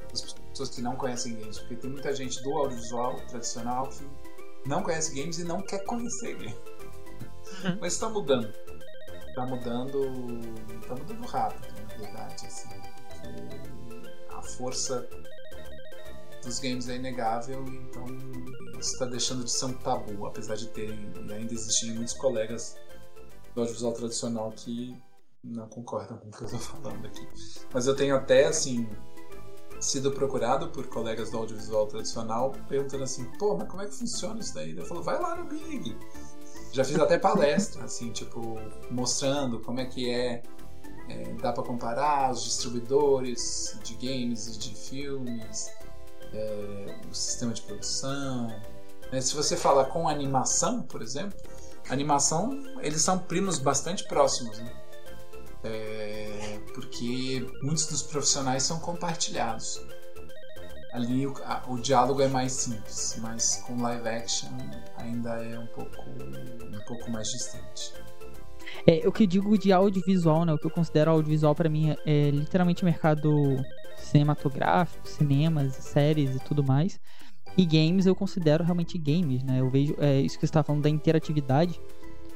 das 0.09 0.21
pessoas 0.21 0.69
que 0.69 0.81
não 0.81 0.95
conhecem 0.95 1.35
games, 1.35 1.59
porque 1.59 1.75
tem 1.75 1.89
muita 1.89 2.13
gente 2.13 2.41
do 2.41 2.53
audiovisual 2.53 3.15
tradicional 3.27 3.87
que 3.89 4.07
não 4.67 4.81
conhece 4.81 5.13
games 5.13 5.37
e 5.39 5.43
não 5.43 5.61
quer 5.61 5.83
conhecer 5.85 6.35
games. 6.35 6.55
Uhum. 7.63 7.77
Mas 7.79 7.93
está 7.93 8.09
mudando. 8.09 8.53
Está 9.27 9.45
mudando. 9.45 10.01
Está 10.81 10.95
mudando 10.95 11.25
rápido, 11.25 11.67
na 11.81 11.95
verdade. 11.95 12.45
Assim, 12.45 12.69
a 14.29 14.41
força 14.41 15.07
dos 16.47 16.59
games 16.59 16.87
é 16.87 16.95
inegável, 16.95 17.63
então 17.67 18.05
isso 18.79 18.93
está 18.93 19.05
deixando 19.05 19.43
de 19.43 19.51
ser 19.51 19.65
um 19.65 19.73
tabu, 19.73 20.25
apesar 20.25 20.55
de 20.55 20.67
terem 20.69 21.11
e 21.27 21.33
ainda 21.33 21.53
existirem 21.53 21.95
muitos 21.95 22.13
colegas 22.13 22.77
do 23.53 23.61
audiovisual 23.61 23.93
tradicional 23.93 24.51
que 24.51 24.97
não 25.43 25.67
concordam 25.67 26.17
com 26.17 26.29
o 26.29 26.31
que 26.31 26.41
eu 26.41 26.45
estou 26.45 26.59
falando 26.59 27.05
aqui. 27.05 27.27
Mas 27.73 27.85
eu 27.85 27.95
tenho 27.95 28.15
até 28.15 28.45
assim 28.45 28.87
sido 29.79 30.11
procurado 30.11 30.69
por 30.69 30.87
colegas 30.87 31.29
do 31.29 31.37
audiovisual 31.37 31.85
tradicional 31.85 32.51
perguntando 32.67 33.03
assim, 33.03 33.25
pô, 33.37 33.55
mas 33.55 33.69
como 33.69 33.83
é 33.83 33.85
que 33.85 33.95
funciona 33.95 34.39
isso 34.39 34.53
daí? 34.53 34.75
Eu 34.75 34.85
falo, 34.85 35.03
vai 35.03 35.19
lá 35.19 35.35
no 35.35 35.45
Big. 35.45 35.95
Já 36.71 36.83
fiz 36.83 36.99
até 36.99 37.17
palestra, 37.17 37.83
assim, 37.83 38.11
tipo, 38.11 38.55
mostrando 38.89 39.59
como 39.59 39.79
é 39.79 39.85
que 39.85 40.09
é, 40.09 40.43
é 41.09 41.33
dá 41.41 41.53
para 41.53 41.63
comparar 41.63 42.31
os 42.31 42.43
distribuidores 42.43 43.79
de 43.83 43.93
games 43.95 44.47
e 44.47 44.59
de 44.59 44.75
filmes, 44.75 45.71
é, 46.33 46.95
o 47.09 47.13
sistema 47.13 47.53
de 47.53 47.61
produção. 47.61 48.53
É, 49.11 49.21
se 49.21 49.35
você 49.35 49.55
falar 49.55 49.85
com 49.85 50.07
animação, 50.07 50.81
por 50.81 51.01
exemplo, 51.01 51.37
animação 51.89 52.63
eles 52.81 53.01
são 53.01 53.17
primos 53.17 53.57
bastante 53.59 54.03
próximos, 54.05 54.59
né? 54.59 54.73
É, 55.63 56.59
porque 56.73 57.45
muitos 57.61 57.87
dos 57.87 58.03
profissionais 58.03 58.63
são 58.63 58.79
compartilhados. 58.79 59.81
Ali 60.93 61.27
o, 61.27 61.33
a, 61.43 61.63
o, 61.67 61.77
diálogo 61.77 62.21
é 62.21 62.27
mais 62.27 62.53
simples, 62.53 63.17
mas 63.19 63.63
com 63.67 63.81
live 63.81 64.07
action 64.07 64.49
ainda 64.97 65.43
é 65.43 65.59
um 65.59 65.67
pouco, 65.67 66.01
um 66.01 66.85
pouco 66.87 67.11
mais 67.11 67.27
distante. 67.27 67.93
É, 68.85 69.07
o 69.07 69.11
que 69.11 69.27
digo 69.27 69.57
de 69.57 69.71
audiovisual, 69.71 70.45
né? 70.45 70.53
O 70.53 70.57
que 70.57 70.65
eu 70.65 70.71
considero 70.71 71.11
audiovisual 71.11 71.53
para 71.53 71.69
mim 71.69 71.91
é, 71.91 71.97
é 72.05 72.31
literalmente 72.31 72.85
mercado 72.85 73.29
cinematográfico, 74.07 75.07
cinemas, 75.07 75.73
séries 75.75 76.35
e 76.35 76.39
tudo 76.39 76.63
mais. 76.63 76.99
E 77.57 77.65
games 77.65 78.05
eu 78.05 78.15
considero 78.15 78.63
realmente 78.63 78.97
games, 78.97 79.43
né? 79.43 79.59
Eu 79.59 79.69
vejo 79.69 79.95
é, 79.99 80.21
isso 80.21 80.35
que 80.35 80.41
você 80.41 80.51
está 80.51 80.63
falando 80.63 80.83
da 80.83 80.89
interatividade. 80.89 81.79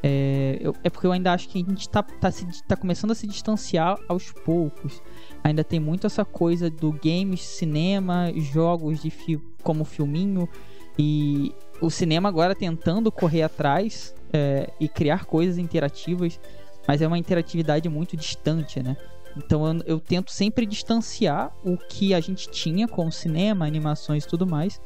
É, 0.03 0.57
eu, 0.59 0.75
é, 0.83 0.89
porque 0.89 1.05
eu 1.05 1.11
ainda 1.11 1.31
acho 1.31 1.47
que 1.47 1.61
a 1.61 1.63
gente 1.63 1.81
está 1.81 2.01
tá, 2.01 2.31
tá 2.67 2.75
começando 2.75 3.11
a 3.11 3.15
se 3.15 3.27
distanciar 3.27 3.97
aos 4.07 4.31
poucos. 4.31 5.01
Ainda 5.43 5.63
tem 5.63 5.79
muito 5.79 6.07
essa 6.07 6.25
coisa 6.25 6.69
do 6.69 6.91
games, 6.91 7.41
cinema, 7.41 8.31
jogos 8.35 9.01
de 9.01 9.11
fi 9.11 9.39
como 9.61 9.85
filminho. 9.85 10.49
E 10.97 11.53
o 11.79 11.89
cinema 11.89 12.29
agora 12.29 12.55
tentando 12.55 13.11
correr 13.11 13.43
atrás 13.43 14.13
é, 14.33 14.71
e 14.79 14.87
criar 14.87 15.25
coisas 15.25 15.57
interativas. 15.59 16.39
Mas 16.87 16.99
é 17.01 17.07
uma 17.07 17.17
interatividade 17.17 17.87
muito 17.87 18.17
distante, 18.17 18.81
né? 18.81 18.97
Então 19.38 19.65
eu, 19.67 19.83
eu, 19.85 20.00
tento 20.00 20.31
sempre 20.31 20.65
distanciar 20.65 21.55
o 21.63 21.77
que 21.77 22.13
a 22.13 22.19
gente 22.19 22.50
tinha 22.50 22.88
com 22.88 23.07
o 23.07 23.11
cinema, 23.11 23.65
animações 23.65 24.23
e 24.23 24.27
tudo 24.27 24.45
mais 24.45 24.81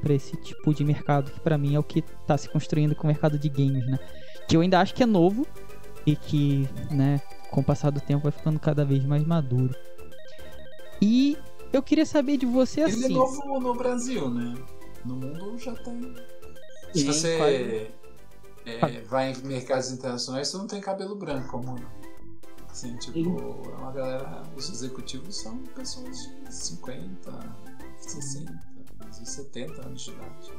para 0.00 0.12
esse 0.12 0.36
tipo 0.36 0.74
de 0.74 0.84
mercado 0.84 1.30
que 1.30 1.38
para 1.38 1.56
mim 1.56 1.76
é 1.76 1.78
o 1.78 1.82
que 1.82 2.00
está 2.00 2.36
se 2.36 2.48
construindo 2.48 2.94
com 2.96 3.04
o 3.04 3.06
mercado 3.06 3.38
de 3.38 3.48
games, 3.48 3.86
né? 3.86 3.98
Que 4.48 4.56
eu 4.56 4.60
ainda 4.60 4.80
acho 4.80 4.92
que 4.92 5.02
é 5.02 5.06
novo 5.06 5.46
e 6.04 6.16
que, 6.16 6.68
né, 6.90 7.20
com 7.50 7.60
o 7.60 7.64
passar 7.64 7.90
do 7.90 8.00
tempo 8.00 8.24
vai 8.24 8.32
ficando 8.32 8.58
cada 8.58 8.84
vez 8.84 9.04
mais 9.04 9.24
maduro. 9.24 9.74
E 11.00 11.38
eu 11.72 11.82
queria 11.82 12.04
saber 12.04 12.36
de 12.36 12.46
você 12.46 12.80
Ele 12.80 12.90
assim. 12.90 13.04
Ele 13.04 13.14
é 13.14 13.16
novo 13.16 13.60
no 13.60 13.74
Brasil, 13.74 14.28
né? 14.28 14.54
No 15.04 15.16
mundo 15.16 15.58
já 15.58 15.72
tem. 15.74 16.14
Se 16.92 17.04
você 17.04 17.90
é, 18.66 19.00
vai 19.02 19.32
em 19.32 19.36
mercados 19.42 19.90
internacionais, 19.90 20.48
você 20.48 20.56
não 20.56 20.66
tem 20.66 20.80
cabelo 20.80 21.14
branco 21.16 21.48
como 21.48 21.76
Assim, 22.74 22.96
tipo, 22.96 23.38
é 23.70 23.76
uma 23.76 23.92
galera. 23.92 24.42
Os 24.56 24.68
executivos 24.68 25.36
são 25.36 25.58
pessoas 25.58 26.18
de 26.18 26.52
50, 26.52 27.30
60, 27.98 28.52
70 29.12 29.86
anos 29.86 30.02
de 30.02 30.10
idade. 30.10 30.52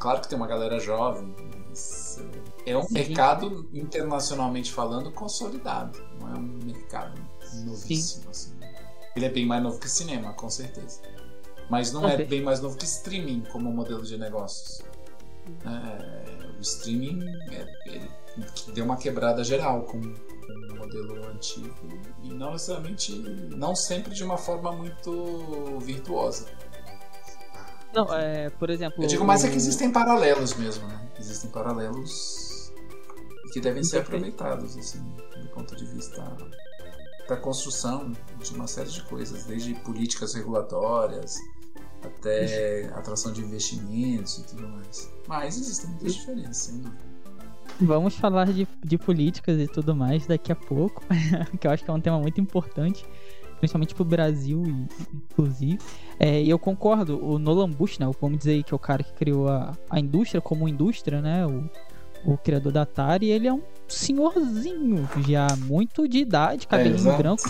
Claro 0.00 0.20
que 0.20 0.28
tem 0.28 0.36
uma 0.36 0.48
galera 0.48 0.80
jovem, 0.80 1.32
mas 1.68 2.20
é 2.66 2.76
um 2.76 2.82
Sim. 2.82 2.94
mercado, 2.94 3.70
internacionalmente 3.72 4.72
falando, 4.72 5.12
consolidado. 5.12 5.96
Não 6.18 6.34
é 6.34 6.38
um 6.40 6.58
mercado 6.64 7.22
novíssimo, 7.66 8.24
Sim. 8.34 8.50
assim. 8.58 8.60
Ele 9.14 9.26
é 9.26 9.30
bem 9.30 9.46
mais 9.46 9.62
novo 9.62 9.78
que 9.78 9.88
cinema, 9.88 10.32
com 10.32 10.50
certeza. 10.50 11.02
Mas 11.70 11.92
não 11.92 12.02
okay. 12.04 12.16
é 12.16 12.24
bem 12.24 12.42
mais 12.42 12.60
novo 12.60 12.76
que 12.76 12.84
streaming 12.84 13.44
como 13.52 13.70
modelo 13.70 14.02
de 14.02 14.18
negócios. 14.18 14.82
É, 15.64 16.58
o 16.58 16.60
streaming 16.60 17.24
é, 17.52 17.60
é, 17.90 18.08
deu 18.74 18.84
uma 18.84 18.96
quebrada 18.96 19.44
geral 19.44 19.82
com, 19.82 20.00
com 20.46 20.52
o 20.52 20.76
modelo 20.76 21.26
antigo 21.28 21.74
e 22.22 22.28
não 22.30 22.52
necessariamente, 22.52 23.12
não 23.56 23.74
sempre 23.74 24.14
de 24.14 24.24
uma 24.24 24.36
forma 24.36 24.72
muito 24.72 25.78
virtuosa. 25.80 26.46
Não, 27.94 28.12
é, 28.14 28.50
por 28.50 28.70
exemplo. 28.70 29.02
Eu 29.02 29.08
digo 29.08 29.24
mais 29.24 29.44
é 29.44 29.50
que 29.50 29.56
existem 29.56 29.90
paralelos 29.90 30.54
mesmo, 30.54 30.86
né? 30.88 31.10
Existem 31.18 31.50
paralelos 31.50 32.72
que 33.52 33.60
devem 33.60 33.84
ser 33.84 33.98
aproveitados, 33.98 34.76
assim, 34.78 35.00
do 35.42 35.48
ponto 35.50 35.76
de 35.76 35.84
vista 35.84 36.36
da 37.28 37.36
construção 37.36 38.12
de 38.38 38.54
uma 38.54 38.66
série 38.66 38.88
de 38.88 39.02
coisas, 39.04 39.44
desde 39.44 39.74
políticas 39.74 40.34
regulatórias 40.34 41.36
até 42.02 42.86
atração 42.94 43.32
de 43.32 43.42
investimentos 43.42 44.38
e 44.38 44.42
tudo 44.44 44.68
mais. 44.68 45.10
Mas 45.28 45.56
existem 45.58 45.90
muitas 45.90 46.14
diferenças, 46.14 46.56
sem 46.56 46.78
dúvida. 46.78 47.11
Vamos 47.80 48.16
falar 48.16 48.46
de, 48.52 48.66
de 48.84 48.98
políticas 48.98 49.58
e 49.58 49.66
tudo 49.66 49.94
mais 49.94 50.26
daqui 50.26 50.52
a 50.52 50.56
pouco, 50.56 51.02
que 51.60 51.66
eu 51.66 51.70
acho 51.70 51.84
que 51.84 51.90
é 51.90 51.94
um 51.94 52.00
tema 52.00 52.18
muito 52.18 52.40
importante 52.40 53.04
principalmente 53.62 53.94
pro 53.94 54.04
Brasil, 54.04 54.60
inclusive. 55.14 55.78
É, 56.18 56.42
e 56.42 56.50
eu 56.50 56.58
concordo, 56.58 57.24
o 57.24 57.38
Nolan 57.38 57.70
Bushnell, 57.70 58.12
vamos 58.20 58.38
dizer 58.38 58.50
aí, 58.54 58.64
que 58.64 58.74
é 58.74 58.76
o 58.76 58.78
cara 58.78 59.04
que 59.04 59.12
criou 59.12 59.48
a, 59.48 59.72
a 59.88 60.00
indústria 60.00 60.40
como 60.40 60.68
indústria, 60.68 61.22
né? 61.22 61.46
O, 61.46 61.70
o 62.24 62.36
criador 62.36 62.72
da 62.72 62.82
Atari, 62.82 63.30
ele 63.30 63.46
é 63.46 63.52
um 63.52 63.62
senhorzinho 63.86 65.08
já, 65.28 65.46
muito 65.56 66.08
de 66.08 66.18
idade, 66.18 66.66
cabelinho 66.66 67.12
é, 67.12 67.16
branco. 67.16 67.48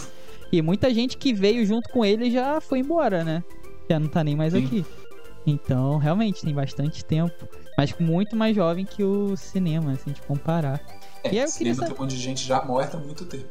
E 0.53 0.61
muita 0.61 0.93
gente 0.93 1.17
que 1.17 1.33
veio 1.33 1.65
junto 1.65 1.89
com 1.89 2.05
ele 2.05 2.31
já 2.31 2.61
foi 2.61 2.81
embora, 2.81 3.25
né? 3.25 3.43
Já 3.89 3.99
não 3.99 4.07
tá 4.07 4.23
nem 4.23 4.37
mais 4.37 4.53
Sim. 4.53 4.67
aqui. 4.67 4.85
Então, 5.47 5.97
realmente, 5.97 6.43
tem 6.43 6.53
bastante 6.53 7.03
tempo. 7.03 7.49
Mas 7.77 7.95
muito 7.99 8.37
mais 8.37 8.55
jovem 8.55 8.85
que 8.85 9.03
o 9.03 9.37
cinema, 9.37 9.95
se 9.97 10.03
a 10.07 10.09
gente 10.09 10.23
comparar. 10.23 10.81
É, 11.25 11.35
e 11.35 11.39
aí 11.39 11.47
eu 11.47 11.53
queria 11.53 11.75
saber... 11.75 11.87
tem 11.87 11.97
um 11.97 12.01
monte 12.01 12.15
de 12.15 12.21
gente 12.21 12.45
já 12.45 12.63
morta 12.65 12.97
há 12.97 13.01
muito 13.01 13.25
tempo. 13.25 13.49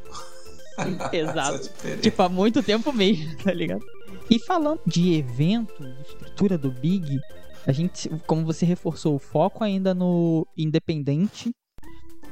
Exato. 1.11 1.69
tipo, 2.01 2.21
há 2.21 2.29
muito 2.29 2.63
tempo 2.63 2.93
mesmo, 2.93 3.35
tá 3.43 3.53
ligado? 3.53 3.83
E 4.29 4.39
falando 4.39 4.79
de 4.85 5.13
evento, 5.13 5.83
de 5.83 6.01
estrutura 6.01 6.57
do 6.57 6.71
Big, 6.71 7.19
a 7.65 7.71
gente, 7.71 8.09
como 8.25 8.45
você 8.45 8.65
reforçou, 8.65 9.15
o 9.15 9.19
foco 9.19 9.63
ainda 9.63 9.93
no 9.93 10.47
independente. 10.57 11.51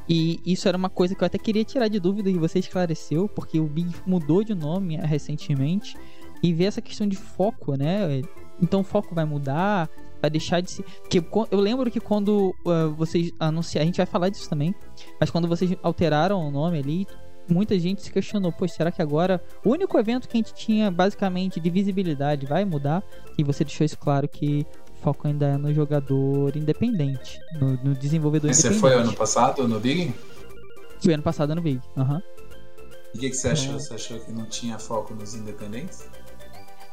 E 0.08 0.40
isso 0.44 0.68
era 0.68 0.76
uma 0.76 0.90
coisa 0.90 1.14
que 1.14 1.24
eu 1.24 1.26
até 1.26 1.38
queria 1.38 1.64
tirar 1.64 1.88
de 1.88 2.00
dúvida 2.00 2.30
e 2.30 2.34
você 2.34 2.58
esclareceu, 2.58 3.30
porque 3.30 3.60
o 3.60 3.68
Big 3.68 3.94
mudou 4.08 4.44
de 4.44 4.56
nome 4.56 4.98
recentemente. 4.98 5.96
E 6.42 6.54
ver 6.54 6.66
essa 6.66 6.82
questão 6.82 7.06
de 7.06 7.18
foco, 7.18 7.76
né? 7.76 8.22
Então 8.62 8.80
o 8.80 8.84
foco 8.84 9.14
vai 9.14 9.26
mudar, 9.26 9.90
vai 10.22 10.30
deixar 10.30 10.62
de 10.62 10.72
ser. 10.72 10.84
Porque 10.84 11.24
eu 11.52 11.60
lembro 11.60 11.90
que 11.90 12.00
quando 12.00 12.56
uh, 12.66 12.94
vocês 12.96 13.32
anunciaram, 13.40 13.84
a 13.84 13.86
gente 13.88 13.98
vai 13.98 14.06
falar 14.06 14.30
disso 14.30 14.50
também, 14.50 14.74
mas 15.20 15.30
quando 15.30 15.48
vocês 15.48 15.76
alteraram 15.82 16.48
o 16.48 16.52
nome 16.52 16.80
ali, 16.80 17.08
muita 17.48 17.78
gente 17.80 18.02
se 18.02 18.12
questionou, 18.12 18.52
pois 18.52 18.72
será 18.72 18.92
que 18.92 19.02
agora 19.02 19.42
o 19.66 19.72
único 19.72 19.98
evento 19.98 20.28
que 20.28 20.38
a 20.38 20.40
gente 20.40 20.54
tinha 20.54 20.92
basicamente 20.92 21.60
de 21.60 21.70
visibilidade 21.70 22.46
vai 22.46 22.64
mudar? 22.66 23.04
E 23.38 23.44
você 23.44 23.64
deixou 23.64 23.86
isso 23.86 23.98
claro 23.98 24.28
que 24.28 24.66
o 24.98 25.02
foco 25.02 25.28
ainda 25.28 25.48
é 25.48 25.58
no 25.58 25.74
jogador 25.74 26.56
independente, 26.56 27.40
no, 27.60 27.72
no 27.84 27.96
desenvolvedor 27.96 28.50
Esse 28.50 28.68
independente. 28.68 28.82
Você 28.82 28.96
foi 28.96 29.02
ano 29.02 29.14
passado 29.14 29.68
no 29.68 29.80
Big? 29.80 30.14
Foi 31.02 31.14
ano 31.14 31.24
passado 31.24 31.56
no 31.56 31.62
Big, 31.62 31.82
aham. 31.98 32.16
Uhum. 32.16 32.22
E 33.14 33.18
o 33.18 33.22
que, 33.22 33.30
que, 33.30 33.36
você 33.36 33.50
achou? 33.50 33.76
É. 33.76 33.80
Você 33.80 33.94
achou 33.94 34.20
que 34.20 34.32
não 34.32 34.46
tinha 34.46 34.78
foco 34.78 35.14
nos 35.16 35.34
independentes? 35.34 36.08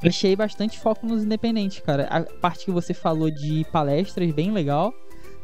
Achei 0.03 0.37
bastante 0.37 0.79
foco 0.79 1.07
nos 1.07 1.25
independentes, 1.25 1.81
cara. 1.81 2.05
A 2.05 2.23
parte 2.23 2.65
que 2.67 2.71
você 2.71 2.93
falou 2.93 3.31
de 3.31 3.65
palestras, 3.73 4.30
bem 4.32 4.50
legal. 4.50 4.93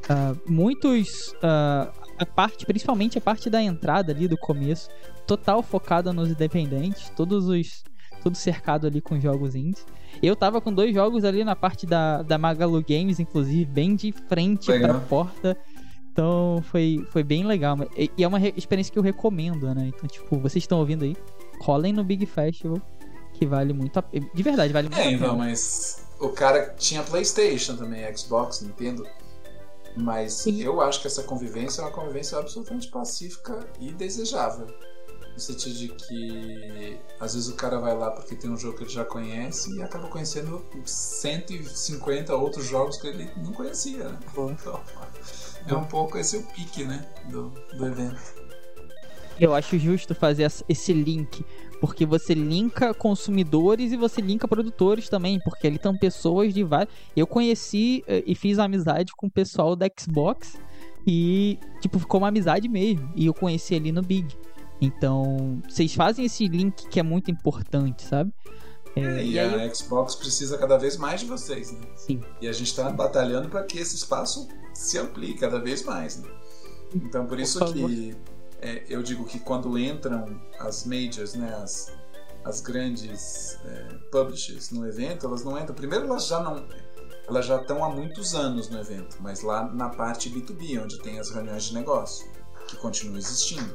Uh, 0.04 0.50
muitos 0.50 1.28
uh, 1.34 1.90
a 2.18 2.26
parte, 2.26 2.66
principalmente 2.66 3.18
a 3.18 3.20
parte 3.20 3.48
da 3.48 3.62
entrada 3.62 4.12
ali 4.12 4.28
do 4.28 4.36
começo, 4.36 4.88
total 5.26 5.62
focada 5.62 6.12
nos 6.12 6.30
independentes, 6.30 7.10
todos 7.10 7.48
os 7.48 7.84
tudo 8.22 8.36
cercado 8.36 8.86
ali 8.86 9.00
com 9.00 9.18
jogos 9.18 9.56
indies. 9.56 9.84
Eu 10.22 10.36
tava 10.36 10.60
com 10.60 10.72
dois 10.72 10.94
jogos 10.94 11.24
ali 11.24 11.42
na 11.42 11.56
parte 11.56 11.84
da, 11.86 12.22
da 12.22 12.38
Magalu 12.38 12.82
Games, 12.88 13.18
inclusive, 13.18 13.64
bem 13.64 13.96
de 13.96 14.12
frente 14.12 14.70
legal. 14.70 14.90
pra 14.90 15.00
porta. 15.00 15.56
Então 16.12 16.62
foi, 16.62 17.04
foi 17.10 17.24
bem 17.24 17.44
legal. 17.44 17.76
E, 17.96 18.10
e 18.16 18.22
é 18.22 18.28
uma 18.28 18.40
experiência 18.40 18.92
que 18.92 18.98
eu 18.98 19.02
recomendo, 19.02 19.74
né? 19.74 19.88
Então, 19.88 20.08
tipo, 20.08 20.38
vocês 20.38 20.62
estão 20.62 20.78
ouvindo 20.78 21.04
aí? 21.04 21.16
Colhem 21.58 21.92
no 21.92 22.04
Big 22.04 22.24
Festival, 22.26 22.80
que 23.42 23.46
vale 23.46 23.72
muito 23.72 23.98
a 23.98 24.04
De 24.12 24.42
verdade, 24.42 24.72
vale 24.72 24.88
muito 24.88 24.98
é, 24.98 25.02
a 25.02 25.04
pena. 25.04 25.16
É, 25.16 25.26
então, 25.26 25.36
mas 25.36 26.04
o 26.20 26.28
cara 26.28 26.74
tinha 26.78 27.02
PlayStation 27.02 27.76
também, 27.76 28.16
Xbox, 28.16 28.60
Nintendo. 28.60 29.06
Mas 29.96 30.34
Sim. 30.34 30.62
eu 30.62 30.80
acho 30.80 31.00
que 31.00 31.06
essa 31.06 31.22
convivência 31.24 31.82
é 31.82 31.84
uma 31.84 31.90
convivência 31.90 32.38
absolutamente 32.38 32.88
pacífica 32.88 33.58
e 33.78 33.92
desejável. 33.92 34.66
No 35.34 35.40
sentido 35.40 35.74
de 35.74 35.88
que 35.88 36.98
às 37.18 37.34
vezes 37.34 37.48
o 37.48 37.54
cara 37.56 37.78
vai 37.78 37.96
lá 37.96 38.10
porque 38.10 38.34
tem 38.34 38.50
um 38.50 38.56
jogo 38.56 38.76
que 38.76 38.84
ele 38.84 38.90
já 38.90 39.04
conhece 39.04 39.74
e 39.74 39.82
acaba 39.82 40.08
conhecendo 40.08 40.64
150 40.84 42.34
outros 42.36 42.66
jogos 42.66 42.96
que 42.98 43.08
ele 43.08 43.30
não 43.38 43.52
conhecia. 43.52 44.04
Né? 44.04 44.18
Então, 44.30 44.80
é 45.66 45.74
um 45.74 45.84
pouco 45.84 46.18
esse 46.18 46.36
o 46.36 46.42
pique 46.42 46.84
né, 46.84 47.06
do, 47.30 47.50
do 47.76 47.86
evento. 47.86 48.41
Eu 49.38 49.54
acho 49.54 49.78
justo 49.78 50.14
fazer 50.14 50.50
esse 50.68 50.92
link 50.92 51.44
porque 51.82 52.06
você 52.06 52.32
linka 52.32 52.94
consumidores 52.94 53.90
e 53.90 53.96
você 53.96 54.20
linka 54.20 54.46
produtores 54.46 55.08
também, 55.08 55.40
porque 55.40 55.66
ali 55.66 55.74
estão 55.74 55.98
pessoas 55.98 56.54
de 56.54 56.62
vários. 56.62 56.94
Eu 57.16 57.26
conheci 57.26 58.04
eh, 58.06 58.22
e 58.24 58.36
fiz 58.36 58.60
amizade 58.60 59.12
com 59.16 59.26
o 59.26 59.30
pessoal 59.30 59.74
da 59.74 59.88
Xbox 59.98 60.56
e, 61.04 61.58
tipo, 61.80 61.98
ficou 61.98 62.20
uma 62.20 62.28
amizade 62.28 62.68
mesmo. 62.68 63.12
E 63.16 63.26
eu 63.26 63.34
conheci 63.34 63.74
ali 63.74 63.90
no 63.90 64.00
Big. 64.00 64.32
Então, 64.80 65.60
vocês 65.68 65.92
fazem 65.92 66.24
esse 66.24 66.46
link 66.46 66.86
que 66.88 67.00
é 67.00 67.02
muito 67.02 67.32
importante, 67.32 68.02
sabe? 68.02 68.32
É, 68.94 69.00
é, 69.00 69.24
e, 69.24 69.32
e 69.32 69.38
a 69.40 69.66
eu... 69.66 69.74
Xbox 69.74 70.14
precisa 70.14 70.56
cada 70.58 70.78
vez 70.78 70.96
mais 70.96 71.20
de 71.20 71.26
vocês, 71.26 71.72
né? 71.72 71.80
Sim. 71.96 72.20
E 72.40 72.46
a 72.46 72.52
gente 72.52 72.68
está 72.68 72.90
batalhando 72.90 73.48
para 73.48 73.64
que 73.64 73.78
esse 73.78 73.96
espaço 73.96 74.46
se 74.72 74.98
amplie 74.98 75.34
cada 75.34 75.58
vez 75.58 75.82
mais, 75.82 76.22
né? 76.22 76.28
Então, 76.94 77.26
por 77.26 77.40
isso 77.40 77.58
por 77.58 77.72
que 77.72 78.14
é, 78.62 78.84
eu 78.88 79.02
digo 79.02 79.24
que 79.24 79.40
quando 79.40 79.76
entram 79.76 80.40
as 80.60 80.84
majors, 80.84 81.34
né, 81.34 81.52
as, 81.56 81.92
as 82.44 82.60
grandes 82.60 83.58
é, 83.64 83.94
publishers 84.10 84.70
no 84.70 84.86
evento, 84.86 85.26
elas 85.26 85.42
não 85.42 85.58
entram. 85.58 85.74
Primeiro, 85.74 86.06
elas 86.06 86.28
já 86.28 86.40
não. 86.40 86.64
Elas 87.28 87.46
já 87.46 87.60
estão 87.60 87.84
há 87.84 87.88
muitos 87.88 88.34
anos 88.34 88.68
no 88.68 88.78
evento, 88.78 89.16
mas 89.20 89.42
lá 89.42 89.72
na 89.72 89.88
parte 89.88 90.30
B2B, 90.30 90.82
onde 90.82 90.98
tem 91.00 91.18
as 91.18 91.30
reuniões 91.30 91.64
de 91.64 91.74
negócio, 91.74 92.30
que 92.68 92.76
continuam 92.76 93.18
existindo. 93.18 93.74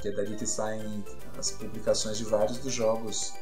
Que 0.00 0.08
é 0.08 0.12
dali 0.12 0.36
que 0.36 0.46
saem 0.46 1.04
as 1.38 1.52
publicações 1.52 2.18
de 2.18 2.24
vários 2.24 2.58
dos 2.58 2.72
jogos 2.72 3.32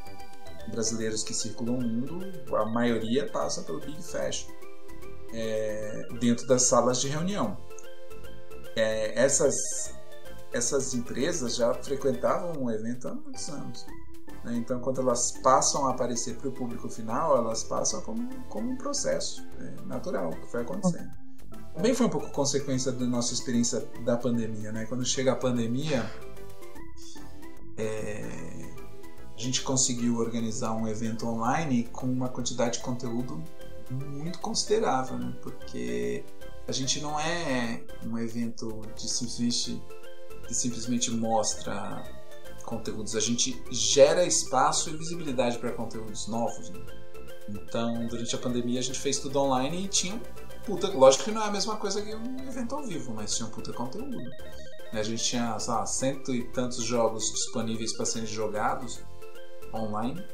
brasileiros 0.68 1.23
que 1.23 1.35
circulam 1.35 1.77
o 1.77 1.83
mundo, 1.83 2.20
a 2.57 2.64
maioria 2.66 3.31
passa 3.31 3.62
pelo 3.62 3.81
Big 3.81 4.03
Fashion, 4.03 4.49
é, 5.33 6.09
dentro 6.20 6.47
das 6.47 6.62
salas 6.62 7.01
de 7.01 7.09
reunião. 7.09 7.57
É, 8.77 9.18
essas 9.18 9.94
essas 10.55 10.95
empresas 10.95 11.57
já 11.57 11.75
frequentavam 11.75 12.64
o 12.64 12.71
evento 12.71 13.09
há 13.09 13.14
muitos 13.14 13.49
anos. 13.49 13.85
Né? 14.45 14.57
Então, 14.57 14.79
quando 14.79 15.01
elas 15.01 15.33
passam 15.33 15.88
a 15.88 15.90
aparecer 15.90 16.37
para 16.37 16.49
o 16.49 16.53
público 16.53 16.88
final, 16.88 17.37
elas 17.37 17.64
passam 17.64 18.01
como, 18.03 18.29
como 18.49 18.71
um 18.71 18.77
processo 18.77 19.45
é, 19.59 19.87
natural 19.87 20.31
que 20.31 20.47
foi 20.47 20.62
acontecendo. 20.62 21.11
Também 21.75 21.93
foi 21.93 22.07
um 22.07 22.11
pouco 22.11 22.31
consequência 22.31 22.93
da 22.93 23.05
nossa 23.05 23.35
experiência 23.35 23.81
da 24.05 24.17
pandemia. 24.17 24.71
Né? 24.71 24.87
Quando 24.87 25.05
chega 25.05 25.33
a 25.33 25.37
pandemia, 25.37 26.09
é, 27.77 28.23
a 29.37 29.40
gente 29.40 29.62
conseguiu 29.62 30.19
organizar 30.19 30.73
um 30.73 30.87
evento 30.87 31.27
online 31.27 31.88
com 31.90 32.07
uma 32.07 32.29
quantidade 32.29 32.79
de 32.79 32.85
conteúdo 32.85 33.43
muito 33.90 34.38
considerável, 34.38 35.19
né? 35.19 35.35
porque 35.43 36.25
a 36.69 36.73
gente 36.73 37.01
não 37.01 37.19
é 37.19 37.83
um 38.07 38.17
evento 38.17 38.83
de 38.95 39.09
que 39.09 39.83
simplesmente 40.53 41.11
mostra 41.11 42.03
conteúdos, 42.65 43.15
a 43.15 43.21
gente 43.21 43.63
gera 43.71 44.25
espaço 44.25 44.91
e 44.91 44.97
visibilidade 44.97 45.59
para 45.59 45.73
conteúdos 45.73 46.27
novos. 46.27 46.71
Né? 46.71 46.81
Então, 47.49 48.07
durante 48.07 48.35
a 48.35 48.39
pandemia, 48.39 48.81
a 48.81 48.83
gente 48.83 48.99
fez 48.99 49.19
tudo 49.19 49.39
online 49.39 49.85
e 49.85 49.89
tinha 49.89 50.21
puta. 50.65 50.89
Lógico 50.89 51.25
que 51.25 51.31
não 51.31 51.43
é 51.43 51.47
a 51.47 51.51
mesma 51.51 51.77
coisa 51.77 52.03
que 52.03 52.15
um 52.15 52.49
evento 52.49 52.75
ao 52.75 52.85
vivo, 52.85 53.13
mas 53.15 53.37
tinha 53.37 53.47
um 53.47 53.51
puta 53.51 53.73
conteúdo. 53.73 54.19
A 54.93 55.03
gente 55.03 55.25
tinha, 55.25 55.59
sei 55.59 55.75
lá, 55.75 55.87
cento 55.87 56.35
e 56.35 56.45
tantos 56.53 56.83
jogos 56.85 57.31
disponíveis 57.33 57.93
para 57.93 58.07
serem 58.07 58.27
jogados 58.27 59.01
online 59.73 60.25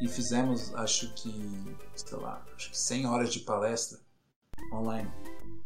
e 0.00 0.08
fizemos, 0.08 0.74
acho 0.74 1.12
que, 1.14 1.76
sei 1.94 2.18
lá, 2.18 2.44
acho 2.56 2.70
que 2.70 2.78
100 2.78 3.06
horas 3.06 3.32
de 3.32 3.40
palestra 3.40 3.98
online, 4.72 5.10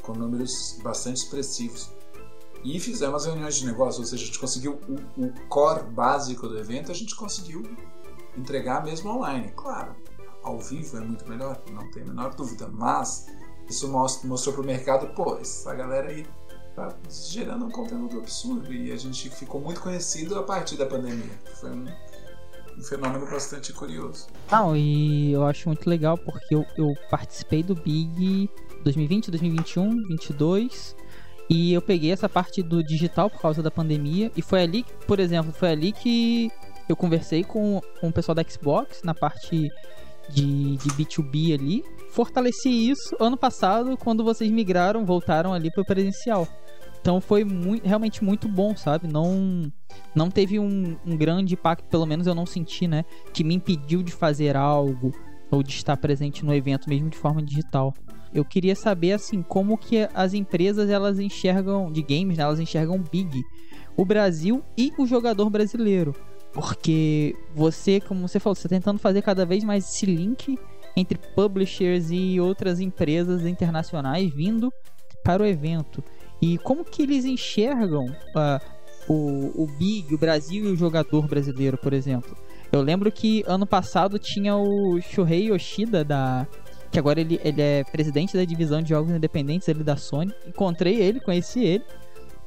com 0.02 0.12
números 0.12 0.78
bastante 0.82 1.18
expressivos. 1.18 1.90
E 2.62 2.78
fizemos 2.78 3.24
reuniões 3.24 3.56
de 3.56 3.66
negócio, 3.66 4.00
ou 4.00 4.06
seja, 4.06 4.22
a 4.22 4.26
gente 4.26 4.38
conseguiu 4.38 4.78
o, 4.88 5.24
o 5.24 5.32
core 5.48 5.82
básico 5.84 6.46
do 6.46 6.58
evento, 6.58 6.90
a 6.90 6.94
gente 6.94 7.14
conseguiu 7.16 7.62
entregar 8.36 8.84
mesmo 8.84 9.10
online. 9.10 9.52
Claro, 9.56 9.96
ao 10.42 10.58
vivo 10.58 10.98
é 10.98 11.00
muito 11.00 11.26
melhor, 11.28 11.60
não 11.72 11.90
tem 11.90 12.02
a 12.02 12.06
menor 12.06 12.34
dúvida, 12.34 12.68
mas 12.68 13.26
isso 13.68 13.88
mostrou 13.88 14.54
para 14.54 14.62
o 14.62 14.66
mercado, 14.66 15.14
pô, 15.14 15.36
essa 15.36 15.74
galera 15.74 16.08
aí 16.08 16.26
tá 16.74 16.94
gerando 17.08 17.66
um 17.66 17.70
conteúdo 17.70 18.18
absurdo 18.18 18.72
e 18.72 18.92
a 18.92 18.96
gente 18.96 19.30
ficou 19.30 19.60
muito 19.60 19.80
conhecido 19.80 20.38
a 20.38 20.42
partir 20.42 20.76
da 20.76 20.86
pandemia. 20.86 21.38
Foi 21.60 21.70
um, 21.70 21.86
um 22.78 22.82
fenômeno 22.82 23.26
bastante 23.26 23.72
curioso. 23.72 24.26
Não, 24.50 24.76
e 24.76 25.32
eu 25.32 25.44
acho 25.44 25.68
muito 25.68 25.88
legal 25.88 26.18
porque 26.18 26.54
eu, 26.54 26.66
eu 26.76 26.92
participei 27.10 27.62
do 27.62 27.74
Big 27.74 28.50
2020, 28.84 29.30
2021, 29.30 29.88
2022 29.88 30.99
e 31.50 31.72
eu 31.72 31.82
peguei 31.82 32.12
essa 32.12 32.28
parte 32.28 32.62
do 32.62 32.80
digital 32.80 33.28
por 33.28 33.40
causa 33.40 33.60
da 33.60 33.72
pandemia 33.72 34.30
e 34.36 34.40
foi 34.40 34.62
ali, 34.62 34.86
por 35.04 35.18
exemplo, 35.18 35.52
foi 35.52 35.70
ali 35.70 35.90
que 35.90 36.48
eu 36.88 36.94
conversei 36.94 37.42
com, 37.42 37.80
com 38.00 38.08
o 38.08 38.12
pessoal 38.12 38.36
da 38.36 38.44
Xbox 38.44 39.02
na 39.02 39.12
parte 39.12 39.68
de, 40.28 40.76
de 40.76 40.88
B2B 40.90 41.54
ali. 41.54 41.84
Fortaleci 42.12 42.68
isso 42.68 43.16
ano 43.18 43.36
passado 43.36 43.96
quando 43.96 44.22
vocês 44.22 44.48
migraram, 44.48 45.04
voltaram 45.04 45.52
ali 45.52 45.72
para 45.72 45.82
o 45.82 45.84
presencial. 45.84 46.46
Então 47.00 47.20
foi 47.20 47.42
muito, 47.42 47.84
realmente 47.84 48.22
muito 48.22 48.48
bom, 48.48 48.76
sabe? 48.76 49.08
Não 49.08 49.72
não 50.14 50.30
teve 50.30 50.60
um, 50.60 50.96
um, 51.04 51.16
grande 51.16 51.54
impacto, 51.54 51.84
pelo 51.88 52.06
menos 52.06 52.28
eu 52.28 52.34
não 52.34 52.46
senti, 52.46 52.86
né? 52.86 53.04
Que 53.32 53.42
me 53.42 53.54
impediu 53.54 54.04
de 54.04 54.12
fazer 54.12 54.56
algo 54.56 55.12
ou 55.50 55.64
de 55.64 55.72
estar 55.72 55.96
presente 55.96 56.44
no 56.44 56.54
evento 56.54 56.88
mesmo 56.88 57.10
de 57.10 57.16
forma 57.16 57.42
digital. 57.42 57.92
Eu 58.32 58.44
queria 58.44 58.76
saber 58.76 59.12
assim 59.12 59.42
como 59.42 59.76
que 59.76 60.08
as 60.14 60.34
empresas 60.34 60.88
elas 60.88 61.18
enxergam 61.18 61.90
de 61.90 62.02
games, 62.02 62.38
né? 62.38 62.44
elas 62.44 62.60
enxergam 62.60 63.02
Big, 63.10 63.42
o 63.96 64.04
Brasil 64.04 64.62
e 64.76 64.92
o 64.98 65.06
jogador 65.06 65.50
brasileiro. 65.50 66.14
Porque 66.52 67.34
você, 67.54 68.00
como 68.00 68.26
você 68.26 68.40
falou, 68.40 68.54
você 68.54 68.66
está 68.66 68.68
tentando 68.68 68.98
fazer 68.98 69.22
cada 69.22 69.44
vez 69.44 69.62
mais 69.62 69.88
esse 69.88 70.06
link 70.06 70.58
entre 70.96 71.18
publishers 71.34 72.10
e 72.10 72.40
outras 72.40 72.80
empresas 72.80 73.46
internacionais 73.46 74.32
vindo 74.32 74.72
para 75.22 75.42
o 75.42 75.46
evento. 75.46 76.02
E 76.42 76.58
como 76.58 76.84
que 76.84 77.02
eles 77.02 77.24
enxergam 77.24 78.06
uh, 78.06 79.12
o, 79.12 79.62
o 79.62 79.66
Big, 79.78 80.14
o 80.14 80.18
Brasil 80.18 80.64
e 80.64 80.68
o 80.68 80.76
jogador 80.76 81.26
brasileiro, 81.26 81.76
por 81.76 81.92
exemplo? 81.92 82.36
Eu 82.72 82.82
lembro 82.82 83.10
que 83.10 83.44
ano 83.46 83.66
passado 83.66 84.18
tinha 84.18 84.56
o 84.56 85.00
Shuhei 85.00 85.48
Yoshida 85.48 86.04
da 86.04 86.46
que 86.90 86.98
agora 86.98 87.20
ele, 87.20 87.40
ele 87.44 87.60
é 87.62 87.84
presidente 87.84 88.36
da 88.36 88.44
divisão 88.44 88.82
de 88.82 88.88
jogos 88.90 89.12
independentes 89.12 89.68
ele 89.68 89.84
da 89.84 89.96
Sony. 89.96 90.34
Encontrei 90.46 91.00
ele, 91.00 91.20
conheci 91.20 91.64
ele 91.64 91.84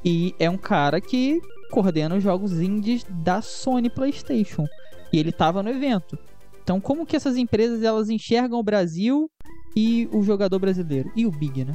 e 0.04 0.36
é 0.40 0.50
um 0.50 0.58
cara 0.58 1.00
que 1.00 1.42
coordena 1.72 2.16
os 2.16 2.24
jogos 2.24 2.60
indies 2.60 3.06
da 3.10 3.42
Sony 3.42 3.90
PlayStation. 3.90 4.66
E 5.12 5.20
ele 5.20 5.30
estava 5.30 5.64
no 5.64 5.70
evento. 5.70 6.18
Então, 6.62 6.80
como 6.80 7.06
que 7.06 7.16
essas 7.16 7.38
empresas 7.38 7.84
elas 7.84 8.10
enxergam 8.10 8.60
o 8.60 8.64
Brasil 8.64 9.30
e 9.76 10.08
o 10.12 10.22
jogador 10.24 10.60
brasileiro 10.60 11.12
e 11.16 11.26
o 11.26 11.32
Big, 11.32 11.66
né? 11.66 11.74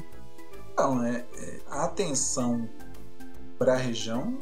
Então, 0.72 1.02
é, 1.02 1.24
é 1.38 1.60
a 1.68 1.84
atenção 1.84 2.68
para 3.58 3.74
a 3.74 3.76
região 3.76 4.38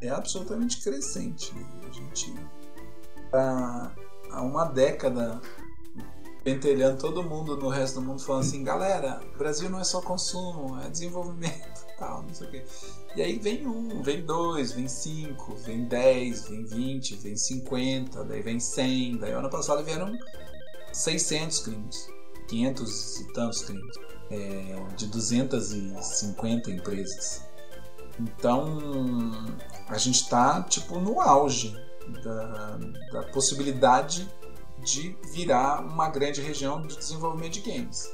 é 0.00 0.08
absolutamente 0.08 0.82
crescente. 0.82 1.52
A 1.88 1.92
gente 1.92 2.34
há 3.32 4.42
uma 4.42 4.64
década 4.64 5.40
pentelhando 6.48 6.96
todo 6.96 7.22
mundo 7.22 7.58
no 7.58 7.68
resto 7.68 8.00
do 8.00 8.06
mundo 8.06 8.22
falando 8.22 8.40
assim, 8.40 8.64
galera, 8.64 9.20
Brasil 9.36 9.68
não 9.68 9.80
é 9.80 9.84
só 9.84 10.00
consumo, 10.00 10.80
é 10.80 10.88
desenvolvimento, 10.88 11.84
tal, 11.98 12.22
não 12.22 12.32
sei 12.32 12.46
o 12.46 12.50
quê. 12.50 12.64
E 13.14 13.22
aí 13.22 13.38
vem 13.38 13.66
um, 13.66 14.02
vem 14.02 14.24
dois, 14.24 14.72
vem 14.72 14.88
cinco, 14.88 15.54
vem 15.56 15.84
dez, 15.84 16.48
vem 16.48 16.64
vinte, 16.64 17.16
vem 17.16 17.36
cinquenta, 17.36 18.24
daí 18.24 18.40
vem 18.40 18.58
cem, 18.58 19.18
daí 19.18 19.32
ano 19.32 19.50
passado 19.50 19.84
vieram 19.84 20.10
600 20.90 21.58
crimes, 21.60 22.08
500 22.48 23.20
e 23.20 23.32
tantos 23.34 23.62
crimes, 23.62 23.96
é, 24.30 24.86
de 24.96 25.06
250 25.06 26.70
empresas. 26.70 27.42
Então, 28.18 28.78
a 29.86 29.98
gente 29.98 30.22
está 30.22 30.62
tipo 30.62 30.98
no 30.98 31.20
auge 31.20 31.76
da, 32.24 32.78
da 33.12 33.22
possibilidade 33.32 34.26
de 34.90 35.16
virar 35.32 35.84
uma 35.84 36.08
grande 36.08 36.40
região 36.40 36.80
de 36.82 36.96
desenvolvimento 36.96 37.54
de 37.54 37.60
games. 37.60 38.12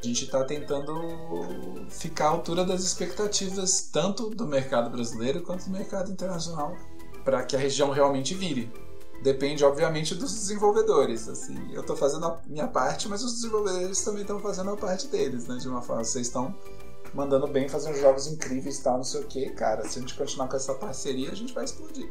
A 0.00 0.06
gente 0.06 0.24
está 0.24 0.44
tentando 0.44 1.86
ficar 1.88 2.26
à 2.26 2.30
altura 2.30 2.64
das 2.64 2.82
expectativas 2.82 3.88
tanto 3.92 4.30
do 4.30 4.46
mercado 4.46 4.90
brasileiro 4.90 5.42
quanto 5.42 5.64
do 5.64 5.70
mercado 5.70 6.10
internacional 6.10 6.76
para 7.24 7.42
que 7.42 7.56
a 7.56 7.58
região 7.58 7.90
realmente 7.90 8.34
vire. 8.34 8.72
Depende, 9.22 9.64
obviamente, 9.64 10.14
dos 10.14 10.32
desenvolvedores. 10.32 11.28
Assim, 11.28 11.56
eu 11.72 11.80
estou 11.80 11.96
fazendo 11.96 12.26
a 12.26 12.40
minha 12.46 12.68
parte, 12.68 13.08
mas 13.08 13.24
os 13.24 13.34
desenvolvedores 13.34 14.02
também 14.04 14.22
estão 14.22 14.38
fazendo 14.38 14.70
a 14.70 14.76
parte 14.76 15.08
deles, 15.08 15.48
né? 15.48 15.56
De 15.56 15.68
uma 15.68 15.82
forma, 15.82 16.04
vocês 16.04 16.28
estão 16.28 16.54
mandando 17.14 17.46
bem, 17.46 17.68
fazendo 17.68 17.96
jogos 17.98 18.26
incríveis, 18.26 18.78
tal, 18.78 18.98
não 18.98 19.04
sei 19.04 19.20
o 19.20 19.26
que, 19.26 19.50
cara. 19.50 19.84
Se 19.84 19.98
a 19.98 20.00
gente 20.00 20.14
continuar 20.14 20.48
com 20.48 20.56
essa 20.56 20.74
parceria, 20.74 21.30
a 21.30 21.34
gente 21.34 21.52
vai 21.52 21.64
explodir. 21.64 22.08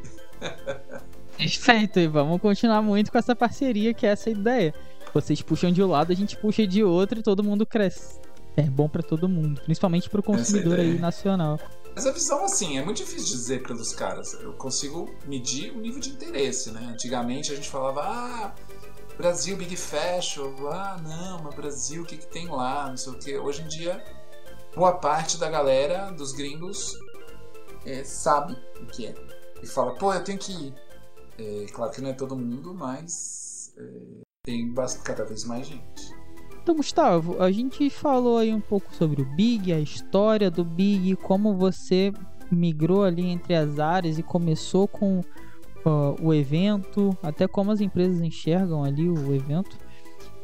Perfeito, 1.37 1.99
e 1.99 2.07
vamos 2.07 2.41
continuar 2.41 2.81
muito 2.81 3.11
com 3.11 3.17
essa 3.17 3.35
parceria, 3.35 3.93
que 3.93 4.05
é 4.05 4.09
essa 4.09 4.29
ideia. 4.29 4.73
Vocês 5.13 5.41
puxam 5.41 5.71
de 5.71 5.81
um 5.81 5.87
lado, 5.87 6.11
a 6.11 6.15
gente 6.15 6.35
puxa 6.37 6.65
de 6.65 6.83
outro 6.83 7.19
e 7.19 7.23
todo 7.23 7.43
mundo 7.43 7.65
cresce. 7.65 8.19
É 8.55 8.63
bom 8.63 8.89
para 8.89 9.03
todo 9.03 9.29
mundo, 9.29 9.61
principalmente 9.61 10.09
para 10.09 10.19
o 10.19 10.23
consumidor 10.23 10.79
aí 10.79 10.97
nacional. 10.97 11.59
Mas 11.93 12.05
a 12.05 12.11
visão, 12.11 12.43
assim, 12.43 12.77
é 12.77 12.83
muito 12.83 12.97
difícil 12.97 13.35
dizer 13.35 13.63
pelos 13.63 13.93
caras. 13.93 14.33
Eu 14.33 14.53
consigo 14.53 15.09
medir 15.25 15.71
o 15.71 15.79
nível 15.79 15.99
de 15.99 16.09
interesse, 16.09 16.71
né? 16.71 16.89
Antigamente 16.91 17.51
a 17.51 17.55
gente 17.55 17.69
falava, 17.69 18.01
ah, 18.01 18.55
Brasil 19.17 19.57
Big 19.57 19.75
Fashion, 19.75 20.53
ah, 20.71 20.97
não, 21.03 21.43
mas 21.43 21.55
Brasil, 21.55 22.03
o 22.03 22.05
que, 22.05 22.17
que 22.17 22.27
tem 22.27 22.47
lá, 22.47 22.89
não 22.89 22.97
sei 22.97 23.13
o 23.13 23.15
que. 23.17 23.37
Hoje 23.37 23.63
em 23.63 23.67
dia, 23.67 24.03
boa 24.77 24.93
parte 24.93 25.39
da 25.39 25.49
galera, 25.49 26.11
dos 26.11 26.31
gringos, 26.31 26.95
é, 27.83 28.03
sabe 28.03 28.55
o 28.79 28.85
que 28.85 29.07
é. 29.07 29.15
E 29.61 29.65
fala, 29.65 29.95
pô, 29.95 30.13
eu 30.13 30.23
tenho 30.23 30.37
que 30.37 30.51
ir. 30.51 30.73
É, 31.39 31.65
claro 31.73 31.91
que 31.91 31.99
não 31.99 32.11
é 32.11 32.13
todo 32.13 32.37
mundo, 32.37 32.75
mas 32.75 33.73
é, 33.75 34.21
tem 34.43 34.71
cada 35.03 35.25
vez 35.25 35.43
mais 35.45 35.65
gente. 35.65 36.15
Então, 36.61 36.75
Gustavo, 36.75 37.41
a 37.41 37.49
gente 37.51 37.89
falou 37.89 38.37
aí 38.37 38.53
um 38.53 38.61
pouco 38.61 38.93
sobre 38.93 39.23
o 39.23 39.35
Big, 39.35 39.73
a 39.73 39.79
história 39.79 40.51
do 40.51 40.63
Big, 40.63 41.15
como 41.15 41.55
você 41.55 42.13
migrou 42.51 43.03
ali 43.03 43.25
entre 43.25 43.55
as 43.55 43.79
áreas 43.79 44.19
e 44.19 44.23
começou 44.23 44.87
com 44.87 45.19
uh, 45.19 46.15
o 46.21 46.33
evento, 46.33 47.17
até 47.23 47.47
como 47.47 47.71
as 47.71 47.81
empresas 47.81 48.21
enxergam 48.21 48.83
ali 48.83 49.09
o 49.09 49.33
evento. 49.33 49.75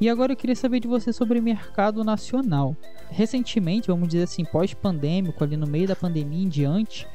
E 0.03 0.09
agora 0.09 0.33
eu 0.33 0.35
queria 0.35 0.53
saber 0.53 0.81
de 0.81 0.87
você 0.89 1.13
sobre 1.13 1.39
mercado 1.39 2.03
nacional. 2.03 2.75
Recentemente, 3.09 3.87
vamos 3.87 4.09
dizer 4.09 4.23
assim, 4.23 4.43
pós-pandêmico, 4.43 5.41
ali 5.41 5.55
no 5.55 5.65
meio 5.65 5.87
da 5.87 5.95
pandemia 5.95 6.43
em 6.43 6.49
diante, 6.49 7.07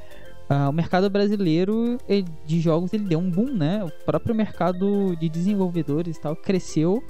Uh, 0.51 0.70
o 0.70 0.72
mercado 0.72 1.11
brasileiro 1.11 1.98
de 2.46 2.59
jogos 2.59 2.94
ele 2.94 3.05
deu 3.05 3.18
um 3.18 3.31
boom, 3.31 3.53
né? 3.53 3.85
O 3.85 3.90
próprio 4.07 4.35
mercado 4.35 5.14
de 5.16 5.29
desenvolvedores 5.29 6.16
e 6.16 6.20
tal 6.22 6.35
cresceu. 6.35 7.05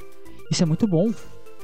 Isso 0.50 0.60
é 0.60 0.66
muito 0.66 0.88
bom. 0.88 1.14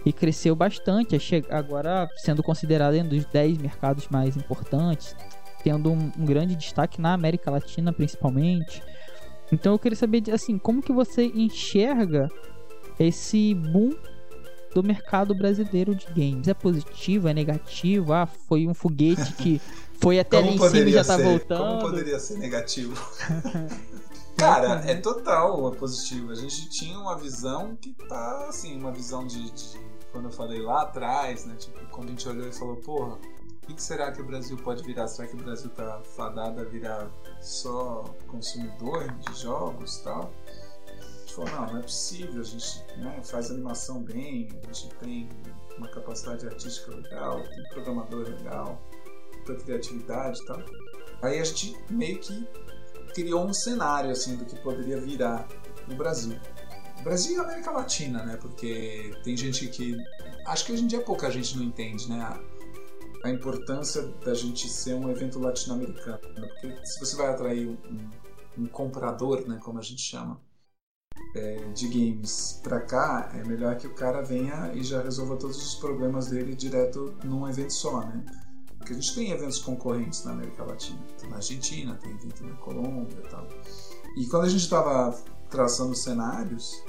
E 0.06 0.12
cresceu 0.12 0.54
bastante. 0.54 1.18
Agora 1.50 2.08
sendo 2.18 2.44
considerado 2.44 2.94
um 2.94 3.08
dos 3.08 3.24
10 3.24 3.58
mercados 3.58 4.06
mais 4.08 4.36
importantes, 4.36 5.16
tendo 5.64 5.90
um, 5.90 6.12
um, 6.16 6.24
grande 6.24 6.54
destaque 6.54 7.00
na 7.00 7.12
América 7.12 7.50
Latina, 7.50 7.92
principalmente. 7.92 8.80
Então 9.50 9.72
eu 9.72 9.78
queria 9.80 9.96
saber, 9.96 10.22
assim, 10.30 10.56
como 10.56 10.80
que 10.80 10.92
você 10.92 11.26
enxerga 11.34 12.30
esse 12.98 13.54
boom 13.54 13.94
do 14.74 14.82
mercado 14.82 15.34
brasileiro 15.34 15.94
de 15.94 16.06
games? 16.06 16.48
É 16.48 16.54
positivo? 16.54 17.28
É 17.28 17.34
negativo? 17.34 18.12
Ah, 18.12 18.26
foi 18.26 18.66
um 18.66 18.74
foguete 18.74 19.32
que 19.34 19.60
foi 20.00 20.18
até 20.18 20.38
ali 20.38 20.56
em 20.56 20.58
cima 20.58 20.88
e 20.88 20.92
já 20.92 21.04
tá 21.04 21.16
ser? 21.16 21.22
voltando. 21.22 21.80
Como 21.80 21.80
poderia 21.80 22.18
ser 22.18 22.38
negativo? 22.38 22.94
Cara, 24.36 24.82
é 24.84 24.96
total 24.96 25.70
positivo. 25.72 26.32
A 26.32 26.34
gente 26.34 26.68
tinha 26.68 26.98
uma 26.98 27.16
visão 27.16 27.76
que 27.76 27.94
tá 28.08 28.46
assim, 28.48 28.76
uma 28.76 28.90
visão 28.90 29.24
de, 29.26 29.50
de, 29.50 29.80
quando 30.10 30.26
eu 30.26 30.32
falei 30.32 30.60
lá 30.60 30.82
atrás, 30.82 31.44
né? 31.44 31.54
Tipo, 31.56 31.78
quando 31.90 32.08
a 32.08 32.10
gente 32.10 32.28
olhou 32.28 32.48
e 32.48 32.52
falou, 32.52 32.76
porra, 32.76 33.14
o 33.14 33.66
que, 33.66 33.80
será 33.80 34.12
que 34.12 34.20
o 34.20 34.24
Brasil 34.24 34.56
pode 34.56 34.82
virar? 34.82 35.06
Será 35.06 35.28
que 35.28 35.34
o 35.34 35.38
Brasil 35.38 35.70
tá 35.70 36.02
fadado 36.16 36.60
a 36.60 36.64
virar 36.64 37.08
só 37.40 38.04
consumidor 38.26 39.08
de 39.12 39.40
jogos 39.40 39.98
e 39.98 40.04
tal? 40.04 40.32
Falou, 41.34 41.50
não, 41.50 41.66
não 41.66 41.78
é 41.78 41.82
possível, 41.82 42.40
a 42.40 42.44
gente 42.44 42.84
né, 42.96 43.20
faz 43.24 43.50
animação 43.50 44.00
bem, 44.00 44.48
a 44.68 44.72
gente 44.72 44.94
tem 44.96 45.28
uma 45.76 45.88
capacidade 45.88 46.46
artística 46.46 46.94
legal, 46.94 47.42
tem 47.42 47.62
programador 47.70 48.28
legal 48.28 48.80
da 49.44 49.56
criatividade 49.56 50.40
e 50.40 50.46
tal. 50.46 50.62
Aí 51.22 51.40
a 51.40 51.44
gente 51.44 51.76
meio 51.90 52.20
que 52.20 52.46
criou 53.14 53.44
um 53.44 53.52
cenário 53.52 54.10
assim 54.10 54.36
do 54.36 54.44
que 54.44 54.56
poderia 54.60 55.00
virar 55.00 55.48
no 55.88 55.96
Brasil. 55.96 56.38
Brasil 57.02 57.36
e 57.36 57.40
América 57.40 57.72
Latina, 57.72 58.24
né? 58.24 58.36
Porque 58.36 59.12
tem 59.24 59.36
gente 59.36 59.66
que 59.68 59.96
acho 60.46 60.64
que 60.64 60.72
hoje 60.72 60.84
em 60.84 60.86
dia 60.86 61.00
pouca 61.00 61.28
gente 61.32 61.56
não 61.56 61.64
entende, 61.64 62.08
né? 62.08 62.20
A, 62.20 63.28
a 63.28 63.30
importância 63.30 64.02
da 64.24 64.34
gente 64.34 64.68
ser 64.68 64.94
um 64.94 65.10
evento 65.10 65.40
latino-americano, 65.40 66.20
porque 66.20 66.86
se 66.86 67.00
você 67.00 67.16
vai 67.16 67.28
atrair 67.28 67.66
um, 67.68 68.10
um 68.56 68.66
comprador, 68.66 69.48
né, 69.48 69.58
como 69.62 69.78
a 69.78 69.82
gente 69.82 70.02
chama, 70.02 70.38
é, 71.34 71.56
de 71.74 71.88
games 71.88 72.60
para 72.62 72.80
cá, 72.80 73.30
é 73.34 73.44
melhor 73.44 73.76
que 73.76 73.86
o 73.86 73.94
cara 73.94 74.22
venha 74.22 74.72
e 74.74 74.82
já 74.82 75.02
resolva 75.02 75.36
todos 75.36 75.56
os 75.56 75.74
problemas 75.74 76.28
dele 76.28 76.54
direto 76.54 77.14
num 77.24 77.48
evento 77.48 77.72
só, 77.72 78.00
né? 78.00 78.24
Porque 78.78 78.92
a 78.92 78.96
gente 78.96 79.14
tem 79.14 79.30
eventos 79.30 79.58
concorrentes 79.58 80.24
na 80.24 80.32
América 80.32 80.62
Latina, 80.62 81.00
tem 81.18 81.30
na 81.30 81.36
Argentina, 81.36 81.94
tem 81.94 82.12
evento 82.12 82.44
na 82.44 82.54
Colômbia 82.56 83.16
e 83.18 83.28
tal. 83.28 83.48
E 84.16 84.26
quando 84.26 84.44
a 84.44 84.48
gente 84.48 84.62
estava 84.62 85.18
traçando 85.48 85.94
cenários, 85.94 86.84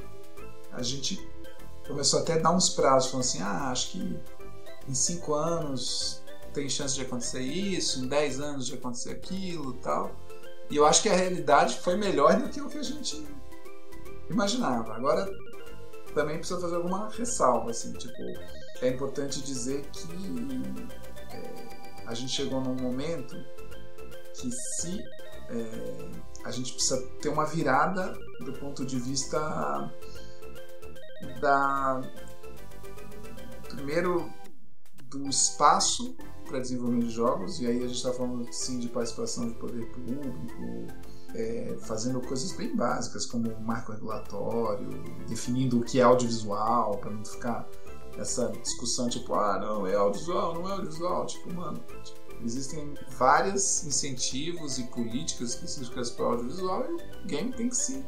a 0.71 0.83
gente 0.83 1.25
começou 1.88 2.19
até 2.19 2.33
a 2.33 2.38
dar 2.38 2.51
uns 2.51 2.69
prazos, 2.69 3.09
falando 3.09 3.25
assim, 3.25 3.41
ah, 3.41 3.71
acho 3.71 3.91
que 3.91 4.19
em 4.88 4.93
cinco 4.93 5.33
anos 5.33 6.21
tem 6.53 6.69
chance 6.69 6.95
de 6.95 7.01
acontecer 7.01 7.41
isso, 7.41 8.03
em 8.03 8.07
dez 8.07 8.39
anos 8.39 8.65
de 8.67 8.73
acontecer 8.73 9.11
aquilo 9.11 9.73
tal. 9.73 10.15
E 10.69 10.75
eu 10.75 10.85
acho 10.85 11.01
que 11.01 11.09
a 11.09 11.15
realidade 11.15 11.77
foi 11.77 11.95
melhor 11.95 12.39
do 12.39 12.49
que 12.49 12.59
o 12.59 12.67
que 12.67 12.77
a 12.77 12.83
gente 12.83 13.25
imaginava. 14.29 14.95
Agora, 14.95 15.29
também 16.13 16.38
precisa 16.38 16.59
fazer 16.59 16.75
alguma 16.75 17.09
ressalva, 17.09 17.71
assim, 17.71 17.91
tipo, 17.93 18.21
é 18.81 18.89
importante 18.89 19.41
dizer 19.41 19.85
que 19.91 20.07
é, 21.31 22.05
a 22.07 22.13
gente 22.13 22.31
chegou 22.31 22.61
num 22.61 22.75
momento 22.75 23.35
que 24.33 24.51
se 24.51 24.99
é, 25.49 26.09
a 26.43 26.51
gente 26.51 26.73
precisa 26.73 27.01
ter 27.21 27.29
uma 27.29 27.45
virada 27.45 28.13
do 28.41 28.53
ponto 28.53 28.85
de 28.85 28.99
vista 28.99 29.39
da 31.39 32.01
primeiro 33.69 34.29
do 35.09 35.27
espaço 35.27 36.15
para 36.45 36.59
desenvolvimento 36.59 37.07
de 37.07 37.13
jogos 37.13 37.59
e 37.59 37.67
aí 37.67 37.77
a 37.77 37.88
gente 37.88 37.97
está 37.97 38.13
falando 38.13 38.47
sim 38.51 38.79
de 38.79 38.88
participação 38.89 39.47
de 39.47 39.55
poder 39.55 39.85
público 39.91 40.88
é, 41.33 41.75
fazendo 41.81 42.21
coisas 42.21 42.51
bem 42.53 42.75
básicas 42.75 43.25
como 43.25 43.57
marco 43.59 43.91
regulatório 43.91 44.89
definindo 45.27 45.79
o 45.79 45.83
que 45.83 45.99
é 45.99 46.03
audiovisual 46.03 46.97
para 46.97 47.11
não 47.11 47.25
ficar 47.25 47.67
essa 48.17 48.47
discussão 48.63 49.09
tipo 49.09 49.33
ah 49.33 49.59
não 49.59 49.85
é 49.85 49.95
audiovisual 49.95 50.53
não 50.53 50.69
é 50.69 50.71
audiovisual 50.73 51.25
tipo 51.25 51.53
mano 51.53 51.83
tipo, 52.03 52.43
existem 52.43 52.93
vários 53.17 53.83
incentivos 53.83 54.77
e 54.77 54.83
políticas 54.83 55.49
específicas 55.49 56.11
para 56.11 56.25
o 56.25 56.27
audiovisual 56.29 56.85
e 56.89 56.93
o 56.93 57.27
game 57.27 57.51
tem 57.51 57.69
que 57.69 57.75
se 57.75 58.05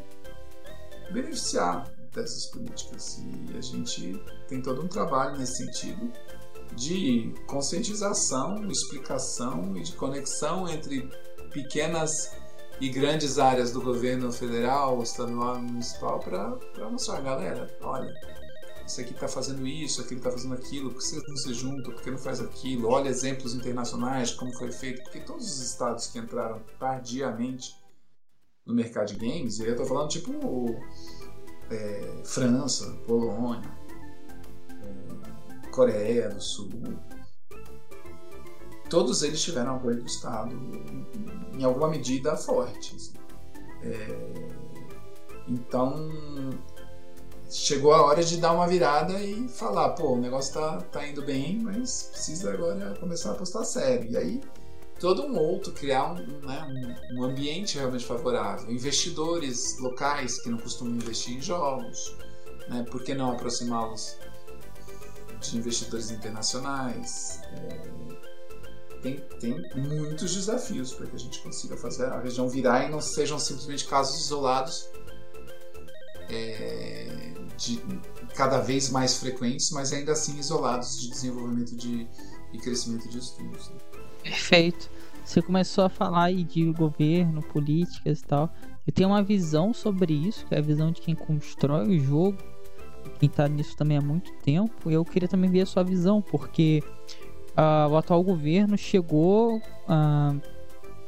beneficiar 1.12 1.91
dessas 2.13 2.47
políticas. 2.47 3.19
E 3.19 3.58
a 3.58 3.62
gente 3.62 4.21
tem 4.47 4.62
todo 4.62 4.82
um 4.82 4.88
trabalho 4.88 5.38
nesse 5.38 5.58
sentido 5.58 6.12
de 6.75 7.34
conscientização, 7.45 8.67
explicação 8.67 9.75
e 9.77 9.84
de 9.84 9.93
conexão 9.93 10.67
entre 10.67 11.10
pequenas 11.51 12.32
e 12.80 12.90
grandes 12.90 13.40
áreas 13.40 13.72
do 13.72 13.82
governo 13.82 14.32
federal, 14.32 15.02
estadual 15.02 15.60
municipal 15.60 16.20
para 16.20 16.90
mostrar, 16.90 17.22
galera, 17.22 17.76
olha, 17.82 18.13
isso 18.86 19.02
aqui 19.02 19.13
está 19.13 19.28
fazendo 19.28 19.66
isso, 19.68 20.02
aquele 20.02 20.20
está 20.20 20.32
fazendo 20.32 20.54
aquilo, 20.54 20.92
por 20.92 21.00
que 21.00 21.04
vocês 21.04 21.24
não 21.28 21.36
se 21.36 21.54
juntam, 21.54 21.92
por 21.92 22.02
que 22.02 22.12
não 22.12 22.18
faz 22.18 22.40
aquilo? 22.40 22.88
Olha 22.90 23.10
exemplos 23.10 23.54
internacionais 23.54 24.32
como 24.32 24.54
foi 24.54 24.72
feito, 24.72 25.04
porque 25.04 25.20
todos 25.20 25.46
os 25.46 25.62
estados 25.62 26.08
que 26.08 26.20
entraram 26.20 26.62
tardiamente 26.80 27.76
no 28.66 28.74
mercado 28.74 29.08
de 29.08 29.16
games, 29.16 29.60
e 29.60 29.63
eu 29.63 29.72
estou 29.72 29.86
falando 29.86 30.10
tipo 30.10 30.32
é, 31.70 32.22
França, 32.24 32.92
Polônia, 33.06 33.70
é, 34.84 35.68
Coreia 35.70 36.30
do 36.30 36.42
Sul, 36.42 36.70
todos 38.89 39.23
eles 39.23 39.41
tiveram 39.41 39.76
apoio 39.76 39.97
do 39.97 40.06
Estado 40.06 40.56
em, 41.54 41.63
alguma 41.63 41.89
medida 41.89 42.36
forte. 42.36 42.95
Assim. 42.95 43.13
É, 43.84 44.67
então 45.47 46.10
chegou 47.50 47.93
a 47.93 48.04
hora 48.04 48.23
de 48.23 48.38
dar 48.38 48.52
uma 48.54 48.67
virada 48.67 49.13
e 49.21 49.47
falar, 49.47 49.89
pô, 49.89 50.13
o 50.13 50.17
negócio 50.17 50.54
tá, 50.54 50.78
tá 50.82 51.08
indo 51.08 51.23
bem, 51.23 51.60
mas 51.60 52.10
precisa 52.12 52.54
agora 52.54 52.95
começar 53.00 53.30
a 53.30 53.34
apostar 53.34 53.63
sério. 53.63 54.12
E 54.12 54.17
aí, 54.17 54.41
todo 55.00 55.23
um 55.23 55.38
outro, 55.38 55.71
criar 55.71 56.12
um, 56.12 56.39
né, 56.45 56.97
um, 57.13 57.19
um 57.19 57.23
ambiente 57.23 57.78
realmente 57.78 58.06
favorável. 58.06 58.69
Investidores 58.71 59.80
locais 59.80 60.41
que 60.41 60.50
não 60.50 60.58
costumam 60.58 60.95
investir 60.95 61.38
em 61.38 61.41
jogos, 61.41 62.17
né, 62.69 62.86
por 62.89 63.04
que 63.04 63.13
não 63.13 63.32
aproximá-los 63.32 64.17
de 65.39 65.58
investidores 65.58 66.12
internacionais? 66.12 67.39
É, 67.54 68.16
tem, 69.01 69.19
tem 69.39 69.55
muitos 69.75 70.33
desafios 70.33 70.93
para 70.93 71.07
que 71.07 71.15
a 71.15 71.19
gente 71.19 71.39
consiga 71.41 71.77
fazer 71.77 72.05
a 72.05 72.19
região 72.19 72.49
virar 72.49 72.86
e 72.86 72.91
não 72.91 73.01
sejam 73.01 73.38
simplesmente 73.39 73.86
casos 73.86 74.19
isolados 74.25 74.89
é, 76.29 77.33
de, 77.57 77.81
cada 78.36 78.60
vez 78.60 78.89
mais 78.89 79.17
frequentes, 79.17 79.71
mas 79.71 79.93
ainda 79.93 80.12
assim 80.12 80.38
isolados 80.38 80.99
de 80.99 81.10
desenvolvimento 81.10 81.75
de, 81.75 82.07
e 82.53 82.57
crescimento 82.57 83.07
de 83.10 83.17
estudos. 83.17 83.69
Né? 83.69 83.75
Perfeito. 84.23 84.89
Você 85.23 85.41
começou 85.41 85.83
a 85.83 85.89
falar 85.89 86.25
aí 86.25 86.43
de 86.43 86.71
governo, 86.71 87.41
políticas 87.41 88.19
e 88.19 88.23
tal. 88.23 88.53
Eu 88.86 88.93
tenho 88.93 89.10
uma 89.10 89.21
visão 89.21 89.73
sobre 89.73 90.13
isso, 90.13 90.45
que 90.45 90.55
é 90.55 90.60
a 90.60 90.62
visão 90.62 90.91
de 90.91 91.01
quem 91.01 91.13
constrói 91.13 91.97
o 91.97 91.99
jogo, 91.99 92.38
quem 93.19 93.27
está 93.27 93.47
nisso 93.47 93.75
também 93.75 93.97
há 93.97 94.01
muito 94.01 94.31
tempo. 94.43 94.89
Eu 94.89 95.03
queria 95.03 95.27
também 95.27 95.49
ver 95.49 95.62
a 95.62 95.65
sua 95.65 95.83
visão, 95.83 96.21
porque 96.21 96.81
uh, 97.58 97.89
o 97.89 97.98
atual 97.98 98.24
governo 98.24 98.78
chegou 98.78 99.58
uh, 99.58 100.41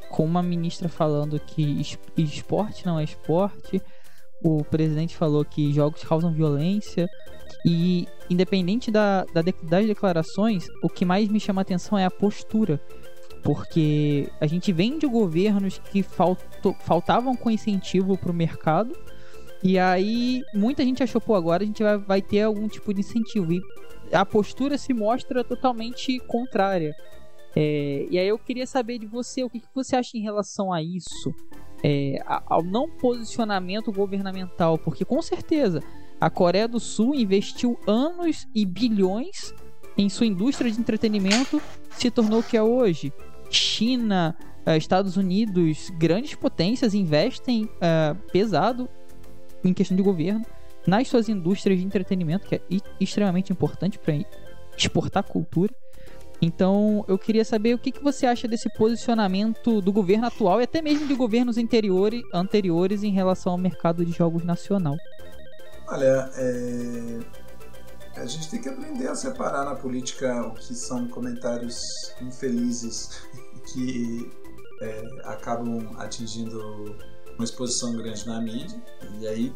com 0.10 0.26
uma 0.26 0.42
ministra 0.42 0.90
falando 0.90 1.40
que 1.40 1.82
esporte 2.18 2.86
não 2.86 3.00
é 3.00 3.04
esporte, 3.04 3.82
o 4.42 4.64
presidente 4.64 5.16
falou 5.16 5.44
que 5.44 5.74
jogos 5.74 6.04
causam 6.04 6.32
violência. 6.32 7.08
E 7.66 8.08
independente 8.30 8.90
da, 8.90 9.26
da 9.34 9.42
das 9.64 9.86
declarações, 9.86 10.68
o 10.82 10.88
que 10.88 11.04
mais 11.04 11.28
me 11.28 11.40
chama 11.40 11.62
a 11.62 11.64
atenção 11.64 11.98
é 11.98 12.06
a 12.06 12.12
postura, 12.12 12.80
porque 13.44 14.30
a 14.40 14.48
gente 14.48 14.72
vem 14.72 14.98
de 14.98 15.06
governos 15.08 15.80
que 15.92 16.02
faltou, 16.02 16.74
faltavam 16.80 17.36
com 17.36 17.50
incentivo 17.50 18.18
para 18.18 18.32
o 18.32 18.36
mercado. 18.36 18.96
E 19.62 19.78
aí 19.78 20.42
muita 20.54 20.84
gente 20.84 21.04
achou, 21.04 21.20
pô, 21.20 21.36
agora 21.36 21.64
a 21.64 21.66
gente 21.66 21.84
vai, 21.84 21.98
vai 21.98 22.22
ter 22.22 22.44
algum 22.44 22.68
tipo 22.70 22.94
de 22.94 23.02
incentivo. 23.02 23.52
E 23.52 23.62
a 24.12 24.26
postura 24.26 24.78
se 24.78 24.94
mostra 24.94 25.44
totalmente 25.44 26.20
contrária. 26.22 26.94
É, 27.56 28.08
e 28.10 28.20
aí 28.20 28.28
eu 28.28 28.38
queria 28.38 28.68
saber 28.68 29.00
de 29.00 29.08
você, 29.08 29.44
o 29.44 29.50
que, 29.50 29.60
que 29.60 29.68
você 29.74 29.96
acha 29.96 30.18
em 30.18 30.22
relação 30.22 30.72
a 30.72 30.82
isso? 30.82 31.34
é, 31.84 32.22
ao 32.26 32.64
não 32.64 32.90
posicionamento 32.90 33.92
governamental, 33.92 34.78
porque 34.78 35.06
com 35.06 35.22
certeza 35.22 35.82
a 36.20 36.30
Coreia 36.30 36.68
do 36.68 36.80
Sul 36.80 37.16
investiu 37.16 37.80
anos 37.88 38.48
e 38.54 38.66
bilhões 38.66 39.54
em 39.98 40.10
sua 40.10 40.26
indústria 40.26 40.72
de 40.72 40.80
entretenimento, 40.80 41.62
se 41.92 42.12
tornou 42.12 42.40
o 42.40 42.44
que 42.44 42.58
é 42.58 42.64
hoje. 42.64 43.12
China, 43.50 44.36
eh, 44.66 44.78
Estados 44.78 45.18
Unidos, 45.18 45.90
grandes 45.98 46.36
potências 46.36 46.94
investem 46.94 47.66
uh, 47.66 48.16
pesado 48.32 48.88
em 49.64 49.74
questão 49.74 49.98
de 49.98 50.04
governo 50.04 50.46
nas 50.90 51.08
suas 51.08 51.30
indústrias 51.30 51.80
de 51.80 51.86
entretenimento, 51.86 52.48
que 52.48 52.56
é 52.56 52.62
extremamente 53.00 53.54
importante 53.54 54.00
para 54.00 54.16
exportar 54.76 55.24
cultura. 55.24 55.72
Então, 56.42 57.06
eu 57.08 57.18
queria 57.18 57.46
saber 57.46 57.76
o 57.76 57.78
que, 57.78 57.92
que 57.92 58.02
você 58.02 58.26
acha 58.26 58.48
desse 58.48 58.70
posicionamento 58.74 59.82
do 59.82 59.92
governo 59.92 60.26
atual 60.26 60.60
e 60.60 60.64
até 60.64 60.82
mesmo 60.82 61.06
de 61.06 61.14
governos 61.14 61.58
anteriores, 61.58 62.22
anteriores 62.34 63.04
em 63.04 63.12
relação 63.12 63.52
ao 63.52 63.58
mercado 63.58 64.04
de 64.06 64.12
jogos 64.12 64.44
nacional. 64.44 64.96
Olha, 65.90 66.30
é... 66.36 67.20
a 68.16 68.26
gente 68.26 68.50
tem 68.50 68.62
que 68.62 68.70
aprender 68.70 69.08
a 69.08 69.16
separar 69.16 69.66
na 69.66 69.76
política 69.76 70.48
o 70.48 70.54
que 70.54 70.74
são 70.74 71.08
comentários 71.10 71.84
infelizes 72.22 73.22
que 73.74 74.32
é, 74.82 75.04
acabam 75.26 75.94
atingindo 75.98 76.96
uma 77.36 77.44
exposição 77.44 77.96
grande 77.98 78.26
na 78.26 78.40
mídia 78.40 78.82
e 79.20 79.28
aí 79.28 79.54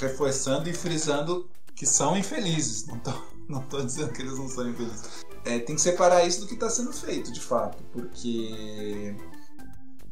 reforçando 0.00 0.68
e 0.68 0.72
frisando 0.72 1.48
que 1.74 1.86
são 1.86 2.16
infelizes. 2.16 2.86
Não 2.86 2.98
tô, 2.98 3.12
não 3.48 3.62
tô 3.62 3.82
dizendo 3.82 4.12
que 4.12 4.22
eles 4.22 4.38
não 4.38 4.48
são 4.48 4.68
infelizes 4.68 5.24
é, 5.44 5.58
tem 5.58 5.76
que 5.76 5.80
separar 5.80 6.26
isso 6.26 6.40
do 6.40 6.46
que 6.46 6.54
está 6.54 6.70
sendo 6.70 6.92
feito, 6.92 7.30
de 7.30 7.40
fato, 7.40 7.82
porque 7.92 9.14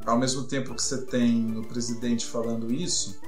ao 0.05 0.19
mesmo 0.19 0.45
tempo 0.45 0.75
que 0.75 0.83
você 0.83 1.03
tem 1.07 1.57
o 1.57 1.63
presidente 1.63 2.27
falando 2.27 2.73
isso, 2.73 3.19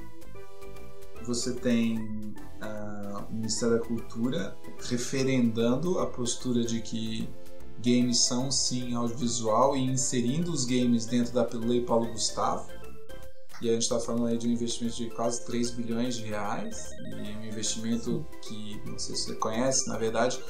você 1.25 1.55
tem 1.55 2.35
uh, 2.63 3.25
o 3.31 3.35
Ministério 3.35 3.79
da 3.79 3.85
Cultura 3.85 4.57
referendando 4.91 5.99
a 5.99 6.07
postura 6.07 6.63
de 6.63 6.83
que 6.83 7.29
games 7.83 8.19
são 8.19 8.51
sim 8.51 8.95
audiovisual 8.95 9.75
e 9.75 9.81
inserindo 9.81 10.53
os 10.53 10.67
games 10.67 11.07
dentro 11.07 11.33
da 11.33 11.49
Lei 11.55 11.81
Paulo 11.81 12.07
Gustavo. 12.13 12.69
E 13.61 13.69
a 13.69 13.73
gente 13.73 13.83
está 13.83 14.01
falando 14.01 14.27
aí 14.27 14.37
de 14.37 14.49
um 14.49 14.51
investimento 14.51 14.97
de 14.97 15.11
quase 15.11 15.45
3 15.47 15.71
bilhões 15.71 16.17
de 16.17 16.25
reais, 16.25 16.91
e 16.99 17.37
um 17.39 17.45
investimento 17.45 18.27
que, 18.43 18.81
não 18.85 18.99
sei 18.99 19.15
se 19.17 19.27
você 19.27 19.35
conhece, 19.37 19.89
na 19.89 19.97
verdade, 19.97 20.43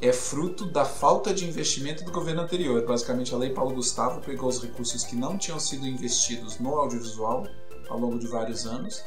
é 0.00 0.12
fruto 0.12 0.66
da 0.70 0.84
falta 0.84 1.32
de 1.32 1.46
investimento 1.46 2.04
do 2.04 2.12
governo 2.12 2.42
anterior. 2.42 2.84
Basicamente, 2.84 3.34
a 3.34 3.38
Lei 3.38 3.50
Paulo 3.50 3.74
Gustavo 3.74 4.20
pegou 4.20 4.48
os 4.48 4.62
recursos 4.62 5.04
que 5.04 5.16
não 5.16 5.38
tinham 5.38 5.58
sido 5.58 5.86
investidos 5.86 6.58
no 6.58 6.76
audiovisual 6.76 7.46
ao 7.88 7.98
longo 7.98 8.18
de 8.18 8.26
vários 8.26 8.66
anos, 8.66 9.02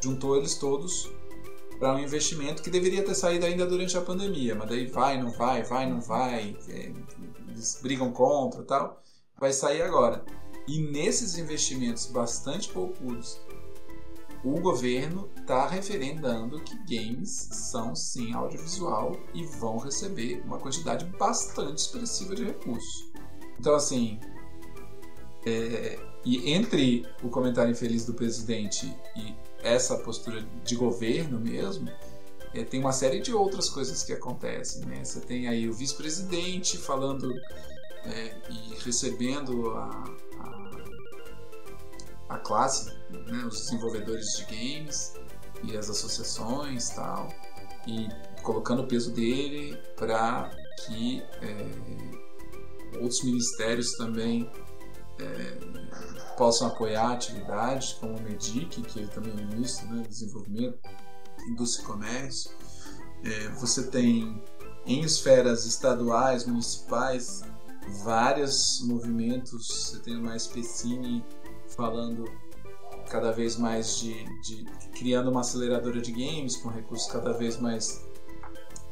juntou 0.00 0.36
eles 0.36 0.56
todos 0.56 1.10
para 1.78 1.94
um 1.94 1.98
investimento 1.98 2.62
que 2.62 2.70
deveria 2.70 3.04
ter 3.04 3.14
saído 3.14 3.46
ainda 3.46 3.66
durante 3.66 3.96
a 3.96 4.00
pandemia, 4.00 4.54
mas 4.54 4.68
daí 4.68 4.86
vai, 4.86 5.20
não 5.20 5.30
vai, 5.30 5.62
vai, 5.62 5.88
não 5.88 6.00
vai, 6.00 6.56
é, 6.68 6.92
eles 7.48 7.78
brigam 7.82 8.12
contra 8.12 8.62
tal, 8.62 9.02
vai 9.38 9.52
sair 9.52 9.82
agora. 9.82 10.24
E 10.66 10.80
nesses 10.80 11.36
investimentos 11.36 12.06
bastante 12.06 12.68
poucos, 12.70 13.40
o 14.42 14.60
governo 14.60 15.30
está 15.36 15.66
referendando 15.66 16.60
que 16.60 16.76
games 16.84 17.48
são 17.50 17.94
sim 17.94 18.32
audiovisual 18.34 19.16
e 19.32 19.44
vão 19.44 19.78
receber 19.78 20.42
uma 20.44 20.58
quantidade 20.58 21.04
bastante 21.18 21.78
expressiva 21.78 22.34
de 22.34 22.44
recursos. 22.44 23.10
Então, 23.58 23.74
assim, 23.74 24.20
é, 25.46 25.98
e 26.24 26.52
entre 26.52 27.06
o 27.22 27.28
comentário 27.28 27.72
infeliz 27.72 28.04
do 28.04 28.14
presidente 28.14 28.86
e 29.16 29.34
essa 29.62 29.96
postura 29.98 30.46
de 30.62 30.74
governo 30.74 31.40
mesmo, 31.40 31.90
é, 32.54 32.62
tem 32.64 32.80
uma 32.80 32.92
série 32.92 33.20
de 33.20 33.32
outras 33.32 33.68
coisas 33.68 34.02
que 34.02 34.12
acontecem. 34.12 34.84
Né? 34.84 35.04
Você 35.04 35.20
tem 35.20 35.48
aí 35.48 35.68
o 35.68 35.72
vice-presidente 35.72 36.78
falando 36.78 37.34
é, 38.04 38.36
e 38.50 38.74
recebendo 38.84 39.70
a, 39.70 40.04
a, 42.28 42.38
classe, 42.38 42.92
né, 43.10 43.44
os 43.46 43.60
desenvolvedores 43.60 44.26
de 44.36 44.44
games 44.44 45.14
e 45.62 45.76
as 45.76 45.88
associações 45.88 46.90
tal, 46.90 47.28
e 47.86 48.08
colocando 48.42 48.82
o 48.82 48.86
peso 48.86 49.10
dele 49.10 49.76
para 49.96 50.50
que 50.84 51.22
é, 51.42 52.98
outros 52.98 53.22
ministérios 53.24 53.92
também 53.92 54.50
é, 55.18 56.34
possam 56.36 56.68
apoiar 56.68 57.12
atividades 57.12 57.94
como 57.94 58.16
o 58.16 58.22
MEDIC, 58.22 58.82
que 58.82 58.98
ele 58.98 59.08
também 59.08 59.32
é 59.32 59.44
ministro 59.44 59.86
né, 59.88 60.04
Desenvolvimento, 60.08 60.78
Indústria 61.48 61.82
e 61.82 61.86
Comércio. 61.86 62.50
É, 63.24 63.48
você 63.50 63.86
tem 63.86 64.42
em 64.86 65.00
esferas 65.02 65.64
estaduais, 65.64 66.44
municipais, 66.44 67.42
vários 68.02 68.82
movimentos. 68.82 69.66
Você 69.66 69.98
tem 70.00 70.16
o 70.16 70.22
Mais 70.22 70.46
falando 71.76 72.24
cada 73.10 73.30
vez 73.30 73.56
mais 73.56 73.98
de, 73.98 74.24
de, 74.40 74.64
criando 74.96 75.30
uma 75.30 75.40
aceleradora 75.40 76.00
de 76.00 76.12
games 76.12 76.56
com 76.56 76.68
recursos 76.68 77.10
cada 77.10 77.32
vez 77.32 77.58
mais 77.58 78.04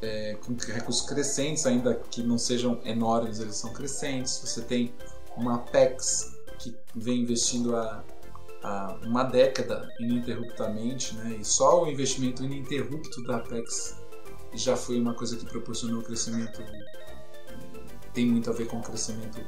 é, 0.01 0.37
com 0.45 0.55
recursos 0.55 1.07
crescentes, 1.07 1.64
ainda 1.64 1.95
que 1.95 2.23
não 2.23 2.37
sejam 2.37 2.81
enormes, 2.85 3.38
eles 3.38 3.57
são 3.57 3.73
crescentes. 3.73 4.38
Você 4.38 4.61
tem 4.62 4.92
uma 5.37 5.57
Apex 5.57 6.37
que 6.59 6.77
vem 6.95 7.21
investindo 7.21 7.77
há, 7.77 8.05
há 8.62 8.99
uma 9.05 9.23
década 9.23 9.88
ininterruptamente, 10.01 11.14
né? 11.16 11.37
e 11.40 11.45
só 11.45 11.85
o 11.85 11.87
investimento 11.87 12.45
ininterrupto 12.45 13.23
da 13.25 13.37
Apex 13.37 13.97
já 14.55 14.77
foi 14.77 15.01
uma 15.01 15.14
coisa 15.14 15.37
que 15.37 15.47
proporcionou 15.47 16.01
o 16.01 16.03
crescimento 16.03 16.62
tem 18.12 18.27
muito 18.27 18.51
a 18.51 18.53
ver 18.53 18.66
com 18.66 18.79
o 18.79 18.83
crescimento 18.83 19.40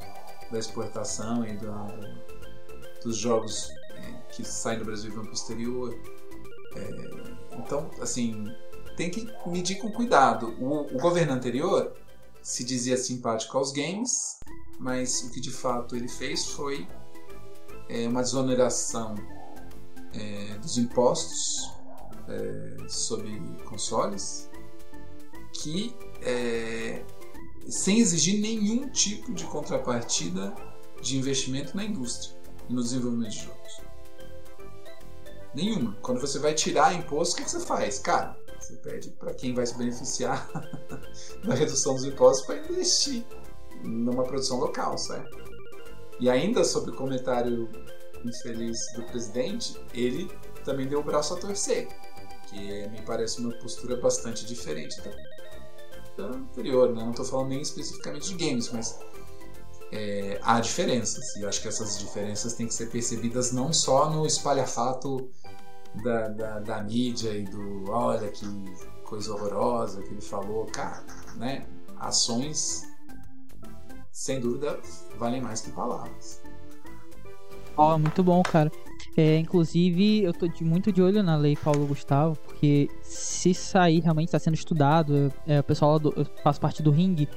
da 0.51 0.59
exportação 0.59 1.45
e 1.47 1.57
dos 3.05 3.17
jogos 3.17 3.71
é, 3.91 4.33
que 4.33 4.43
saem 4.43 4.79
do 4.79 4.85
Brasil 4.85 5.11
e 5.11 5.15
vão 5.15 5.25
para 5.25 5.35
exterior. 5.35 5.95
É, 6.75 7.59
então, 7.59 7.91
assim, 8.01 8.47
tem 8.97 9.11
que 9.11 9.29
medir 9.47 9.77
com 9.79 9.93
cuidado. 9.93 10.49
O, 10.59 10.97
o, 10.97 10.99
governo 10.99 11.33
anterior 11.33 11.95
se 12.43 12.65
dizia 12.65 12.97
simpático 12.97 13.57
aos 13.57 13.71
games, 13.71 14.41
mas 14.79 15.23
o 15.23 15.31
que 15.31 15.41
de 15.41 15.51
fato 15.51 15.95
ele 15.95 16.09
fez 16.09 16.47
foi 16.47 16.89
é, 17.89 18.09
uma 18.09 18.23
desoneração 18.23 19.15
é, 20.13 20.59
dos 20.59 20.79
impostos 20.79 21.71
é, 22.29 22.89
sobre 22.89 23.41
consoles 23.65 24.51
que 25.53 25.95
é, 26.23 27.05
sem 27.69 28.01
exigir 28.01 28.41
nenhum 28.41 28.89
tipo 28.89 29.33
de 29.33 29.45
contrapartida 29.45 30.55
de 31.01 31.17
investimento 31.17 31.77
na 31.77 31.85
indústria 31.85 32.34
no 32.69 32.83
desenvolvimento 32.83 33.31
de 33.31 33.45
jogos. 33.45 33.81
Nenhuma. 35.55 35.97
Quando 36.03 36.21
você 36.21 36.39
vai 36.39 36.55
tirar 36.55 36.95
imposto, 36.95 37.41
o 37.41 37.45
que 37.45 37.51
você 37.51 37.61
faz? 37.61 37.99
Cara, 37.99 38.37
você 38.59 38.75
pede 38.77 39.11
para 39.11 39.33
quem 39.35 39.55
vai 39.55 39.67
se 39.67 39.77
beneficiar 39.77 40.49
da 41.45 41.55
redução 41.55 41.95
dos 41.95 42.05
impostos 42.05 42.47
para 42.47 42.57
investir 42.57 43.25
numa 43.85 44.25
produção 44.25 44.59
local, 44.59 44.99
certo? 44.99 45.37
E 46.19 46.29
ainda 46.29 46.65
sobre 46.65 46.91
o 46.91 46.95
comentário 46.95 47.69
infeliz 48.25 48.79
do 48.95 49.03
presidente, 49.05 49.79
ele 49.93 50.31
também 50.65 50.87
deu 50.87 51.01
o 51.01 51.03
braço 51.03 51.35
a 51.35 51.37
torcer, 51.37 51.89
que 52.49 52.89
me 52.89 53.03
parece 53.03 53.41
uma 53.41 53.53
postura 53.59 53.97
bastante 53.97 54.47
diferente 54.47 54.97
também 55.03 55.35
anterior, 56.19 56.95
né? 56.95 57.03
Não 57.03 57.11
estou 57.11 57.25
falando 57.25 57.49
nem 57.49 57.61
especificamente 57.61 58.35
de 58.35 58.47
games, 58.47 58.71
mas 58.71 58.99
é, 59.95 60.41
há 60.43 60.59
diferenças. 60.59 61.37
E 61.37 61.47
acho 61.47 61.63
que 61.63 61.69
essas 61.69 61.99
diferenças 61.99 62.55
têm 62.55 62.67
que 62.67 62.75
ser 62.75 62.91
percebidas 62.91 63.53
não 63.53 63.73
só 63.73 64.11
no 64.11 64.27
espalhafato 64.27 65.31
da, 66.03 66.29
da, 66.29 66.59
da 66.59 66.83
mídia 66.83 67.31
e 67.31 67.45
do 67.45 67.89
olha 67.89 68.29
que 68.29 68.45
coisa 69.05 69.33
horrorosa 69.33 70.03
que 70.03 70.11
ele 70.11 70.21
falou. 70.21 70.67
Cara, 70.67 71.05
né? 71.37 71.65
Ações, 71.97 72.83
sem 74.11 74.41
dúvida, 74.41 74.81
valem 75.17 75.41
mais 75.41 75.61
que 75.61 75.71
palavras. 75.71 76.43
Ó, 77.77 77.95
oh, 77.95 77.99
muito 77.99 78.23
bom, 78.23 78.43
cara. 78.43 78.71
É, 79.17 79.39
inclusive, 79.39 80.25
eu 80.25 80.33
tô 80.33 80.49
de, 80.49 80.65
muito 80.65 80.91
de 80.91 81.01
olho 81.01 81.23
na 81.23 81.37
lei 81.37 81.57
Paulo 81.57 81.87
Gustavo, 81.87 82.37
porque 82.37 82.89
se 83.03 83.55
sair 83.55 84.01
realmente 84.01 84.29
está 84.29 84.41
sendo 84.41 84.55
estudado, 84.55 85.33
é, 85.47 85.61
o 85.61 85.63
pessoal 85.65 86.01
do, 86.01 86.13
eu 86.17 86.27
faço 86.43 86.61
parte 86.61 86.83
do 86.83 86.91
ringue 86.91 87.29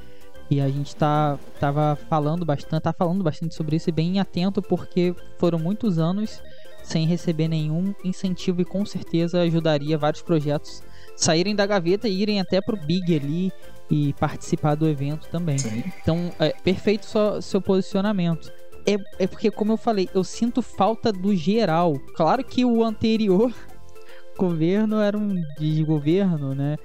e 0.50 0.62
a 0.62 0.70
gente 0.70 0.96
tá 0.96 1.38
tava 1.60 1.98
falando 2.10 2.46
bastante, 2.46 2.82
tá 2.82 2.94
falando 2.94 3.24
bastante 3.24 3.56
sobre 3.56 3.76
isso 3.76 3.90
e 3.90 3.92
bem 3.92 4.20
atento 4.20 4.62
porque 4.62 5.16
foram 5.38 5.60
muitos 5.60 6.00
anos 6.00 6.42
sem 6.84 7.06
receber 7.06 7.48
nenhum 7.48 7.94
incentivo 8.04 8.62
e 8.62 8.66
com 8.66 8.86
certeza 8.86 9.42
ajudaria 9.42 9.98
vários 9.98 10.22
projetos 10.22 10.82
saírem 11.16 11.56
da 11.56 11.66
gaveta 11.66 12.08
e 12.08 12.22
irem 12.22 12.40
até 12.40 12.62
pro 12.62 12.78
Big 12.78 13.16
ali 13.16 13.52
e 13.90 14.14
participar 14.14 14.76
do 14.76 14.88
evento 14.88 15.28
também. 15.30 15.58
Sim. 15.58 15.84
Então, 16.02 16.32
é 16.40 16.50
perfeito 16.50 17.06
só, 17.06 17.42
seu 17.42 17.62
posicionamento 17.62 18.52
é, 18.88 18.96
é 19.20 19.28
porque, 19.28 19.52
como 19.52 19.74
eu 19.74 19.78
falei, 19.78 20.10
eu 20.16 20.24
sinto 20.24 20.62
falta 20.62 21.12
do 21.12 21.36
geral. 21.36 22.00
Claro 22.16 22.42
que 22.42 22.64
o 22.64 22.82
anterior 22.86 23.54
governo 24.40 25.02
era 25.02 25.18
um 25.18 25.36
desgoverno, 25.60 26.56
né? 26.56 26.78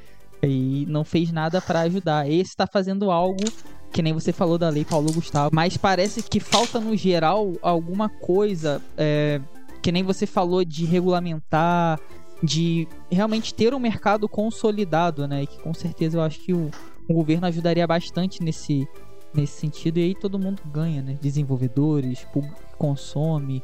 E 0.43 0.85
não 0.89 1.05
fez 1.05 1.31
nada 1.31 1.61
para 1.61 1.81
ajudar. 1.81 2.29
Esse 2.29 2.51
está 2.51 2.67
fazendo 2.67 3.11
algo 3.11 3.45
que 3.93 4.03
nem 4.03 4.13
você 4.13 4.33
falou 4.33 4.57
da 4.57 4.69
lei 4.71 4.85
Paulo 4.85 5.13
Gustavo, 5.13 5.51
mas 5.53 5.77
parece 5.77 6.23
que 6.23 6.41
falta 6.41 6.81
no 6.81 6.97
geral 6.97 7.53
alguma 7.61 8.09
coisa, 8.09 8.81
é, 8.97 9.39
que 9.83 9.93
nem 9.93 10.03
você 10.03 10.27
falou 10.27 10.65
de 10.65 10.87
regulamentar, 10.87 12.01
de 12.43 12.89
realmente 13.11 13.55
ter 13.55 13.75
um 13.75 13.79
mercado 13.79 14.29
consolidado, 14.29 15.29
né? 15.29 15.43
E 15.43 15.47
que 15.47 15.61
com 15.61 15.75
certeza 15.75 16.17
eu 16.17 16.23
acho 16.23 16.41
que 16.41 16.55
o, 16.55 16.71
o 17.09 17.15
governo 17.15 17.47
ajudaria 17.47 17.87
bastante 17.87 18.43
nesse, 18.43 18.89
nesse 19.35 19.61
sentido 19.61 19.99
e 19.99 20.05
aí 20.05 20.15
todo 20.15 20.39
mundo 20.39 20.63
ganha, 20.67 21.03
né? 21.03 21.19
Desenvolvedores, 21.21 22.25
público 22.33 22.57
que 22.57 22.77
consome. 22.77 23.63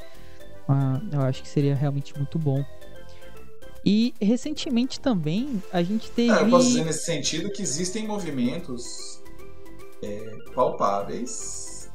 Ah, 0.69 1.01
eu 1.11 1.23
acho 1.23 1.43
que 1.43 1.49
seria 1.49 1.75
realmente 1.75 2.14
muito 2.17 2.38
bom. 2.38 2.62
E 3.90 4.12
recentemente 4.20 5.01
também 5.01 5.62
a 5.72 5.83
gente 5.83 6.11
teve. 6.11 6.31
É, 6.31 6.42
eu 6.42 6.51
posso 6.51 6.66
dizer 6.66 6.85
nesse 6.85 7.07
sentido 7.07 7.51
que 7.51 7.62
existem 7.62 8.07
movimentos 8.07 9.22
é, 10.03 10.37
palpáveis, 10.55 11.90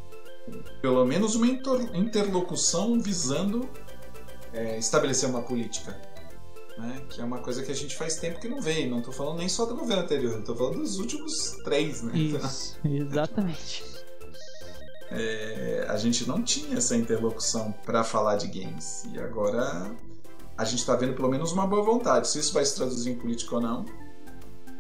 pelo 0.82 1.06
menos 1.06 1.36
uma 1.36 1.45
interlocução 1.45 3.00
visando 3.00 3.69
é, 4.52 4.79
estabelecer 4.79 5.29
uma 5.29 5.44
política 5.44 5.96
né? 6.77 7.04
Que 7.10 7.21
é 7.21 7.23
uma 7.23 7.37
coisa 7.37 7.62
que 7.62 7.71
a 7.71 7.75
gente 7.75 7.96
faz 7.96 8.17
tempo 8.17 8.39
que 8.39 8.48
não 8.48 8.60
vê. 8.60 8.87
Não 8.87 8.98
estou 9.00 9.13
falando 9.13 9.37
nem 9.37 9.48
só 9.48 9.65
do 9.65 9.75
governo 9.75 10.02
anterior, 10.04 10.39
estou 10.39 10.56
falando 10.56 10.79
dos 10.79 10.98
últimos 10.98 11.58
três, 11.63 12.02
né? 12.02 12.17
Isso, 12.17 12.77
exatamente. 12.83 13.83
É, 15.12 15.85
a 15.87 15.98
gente 15.98 16.27
não 16.27 16.41
tinha 16.41 16.77
essa 16.77 16.96
interlocução 16.96 17.71
para 17.85 18.04
falar 18.04 18.35
de 18.37 18.48
games 18.48 19.06
e 19.13 19.19
agora 19.19 19.96
a 20.58 20.63
gente 20.63 20.79
está 20.79 20.95
vendo 20.95 21.13
pelo 21.13 21.29
menos 21.29 21.51
uma 21.51 21.65
boa 21.65 21.83
vontade. 21.83 22.27
Se 22.27 22.39
isso 22.39 22.54
vai 22.54 22.65
se 22.65 22.75
traduzir 22.75 23.12
em 23.12 23.15
política 23.15 23.56
ou 23.56 23.62
não, 23.62 23.85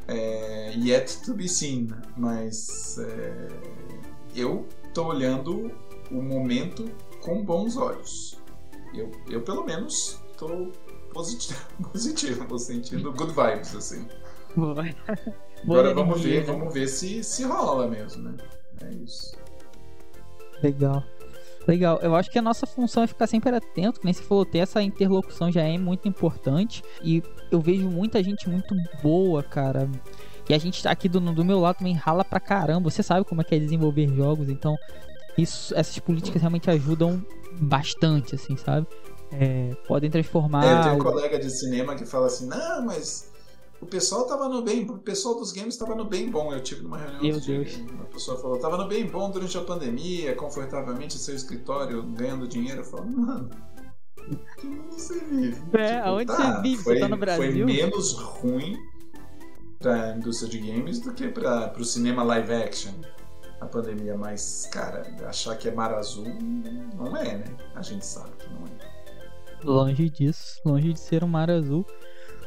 é 0.07 0.73
yet 0.75 1.21
to 1.23 1.33
be 1.33 1.47
seen. 1.47 1.89
Mas 2.15 2.97
é, 2.99 3.47
eu 4.35 4.67
estou 4.87 5.07
olhando 5.07 5.71
o 6.11 6.21
momento 6.21 6.89
com 7.21 7.43
bons 7.43 7.77
olhos. 7.77 8.39
Eu, 8.93 9.11
eu 9.29 9.41
pelo 9.41 9.65
menos 9.65 10.19
estou 10.31 10.71
positivo, 11.11 11.59
positivo 11.91 12.43
no 12.43 12.59
sentido 12.59 13.11
good 13.11 13.33
vibes, 13.33 13.75
assim. 13.75 14.07
Boa. 14.55 14.83
Agora 15.63 15.93
vamos 15.93 16.21
ver, 16.21 16.45
né? 16.45 16.53
vamos 16.53 16.73
ver 16.73 16.87
se, 16.87 17.23
se 17.23 17.43
rola 17.43 17.87
mesmo, 17.87 18.23
né? 18.23 18.37
É 18.83 18.93
isso. 18.93 19.35
Legal. 20.61 21.03
Legal, 21.67 21.99
eu 22.01 22.13
acho 22.15 22.29
que 22.29 22.37
a 22.37 22.41
nossa 22.41 22.65
função 22.65 23.03
é 23.03 23.07
ficar 23.07 23.25
sempre 23.25 23.55
atento, 23.55 23.99
que 23.99 24.05
nem 24.05 24.13
você 24.13 24.23
falou, 24.23 24.45
ter 24.45 24.59
essa 24.59 24.81
interlocução 24.81 25.51
já 25.51 25.61
é 25.61 25.77
muito 25.77 26.07
importante. 26.07 26.83
E 27.01 27.23
eu 27.49 27.61
vejo 27.61 27.89
muita 27.89 28.21
gente 28.21 28.49
muito 28.49 28.75
boa, 29.01 29.41
cara. 29.41 29.89
E 30.49 30.53
a 30.53 30.57
gente 30.57 30.85
aqui 30.87 31.07
do, 31.07 31.19
do 31.19 31.45
meu 31.45 31.59
lado 31.59 31.77
também 31.77 31.93
rala 31.93 32.25
pra 32.25 32.39
caramba. 32.39 32.89
Você 32.89 33.01
sabe 33.01 33.25
como 33.25 33.41
é 33.41 33.43
que 33.43 33.55
é 33.55 33.59
desenvolver 33.59 34.07
jogos, 34.13 34.49
então 34.49 34.75
isso, 35.37 35.73
essas 35.75 35.97
políticas 35.99 36.41
realmente 36.41 36.69
ajudam 36.69 37.25
bastante, 37.59 38.35
assim, 38.35 38.57
sabe? 38.57 38.85
É, 39.31 39.75
podem 39.87 40.09
transformar. 40.09 40.65
É, 40.65 40.73
eu 40.73 40.81
tenho 40.83 40.95
um 40.95 40.99
colega 40.99 41.39
de 41.39 41.49
cinema 41.49 41.95
que 41.95 42.05
fala 42.05 42.27
assim: 42.27 42.47
não, 42.47 42.85
mas 42.85 43.31
o 43.83 43.85
pessoal 43.85 44.25
tava 44.25 44.47
no 44.47 44.61
bem, 44.61 44.89
o 44.89 44.97
pessoal 44.97 45.35
dos 45.35 45.51
games 45.51 45.75
tava 45.75 45.93
no 45.93 46.05
bem 46.05 46.31
bom. 46.31 46.53
Eu 46.53 46.61
tive 46.61 46.81
numa 46.81 46.97
reunião 46.97 47.21
Meu 47.21 47.39
de, 47.39 47.57
Deus. 47.57 47.75
uma 47.91 48.05
pessoa 48.05 48.39
falou, 48.39 48.57
tava 48.57 48.77
no 48.77 48.87
bem 48.87 49.05
bom 49.05 49.29
durante 49.29 49.57
a 49.57 49.61
pandemia, 49.61 50.33
confortavelmente 50.35 51.17
seu 51.17 51.35
escritório, 51.35 52.01
ganhando 52.03 52.47
dinheiro. 52.47 52.79
Eu 52.79 52.85
falo, 52.85 53.05
mano, 53.05 53.49
que 54.57 54.67
mundo 54.67 54.93
você 54.93 55.19
vive? 55.25 55.61
É, 55.73 55.99
aonde 55.99 56.31
você 56.31 56.61
vive? 56.61 56.83
Você 56.83 56.99
tá 56.99 57.09
no 57.09 57.17
Brasil? 57.17 57.65
Foi 57.65 57.73
menos 57.73 58.13
ruim 58.13 58.77
pra 59.79 60.15
indústria 60.15 60.49
de 60.49 60.59
games 60.59 60.99
do 61.01 61.13
que 61.13 61.27
pra, 61.27 61.67
pro 61.67 61.83
cinema 61.83 62.23
live 62.23 62.53
action 62.53 62.93
a 63.59 63.65
pandemia, 63.65 64.17
mas, 64.17 64.67
cara, 64.71 65.05
achar 65.27 65.57
que 65.57 65.67
é 65.67 65.71
mar 65.71 65.93
azul 65.93 66.25
não 66.95 67.15
é, 67.17 67.37
né? 67.37 67.45
A 67.75 67.81
gente 67.81 68.05
sabe 68.05 68.31
que 68.37 68.49
não 68.53 68.65
é. 68.65 68.93
Longe 69.63 70.09
disso, 70.09 70.61
longe 70.65 70.93
de 70.93 70.99
ser 70.99 71.23
um 71.23 71.27
mar 71.27 71.49
azul. 71.49 71.85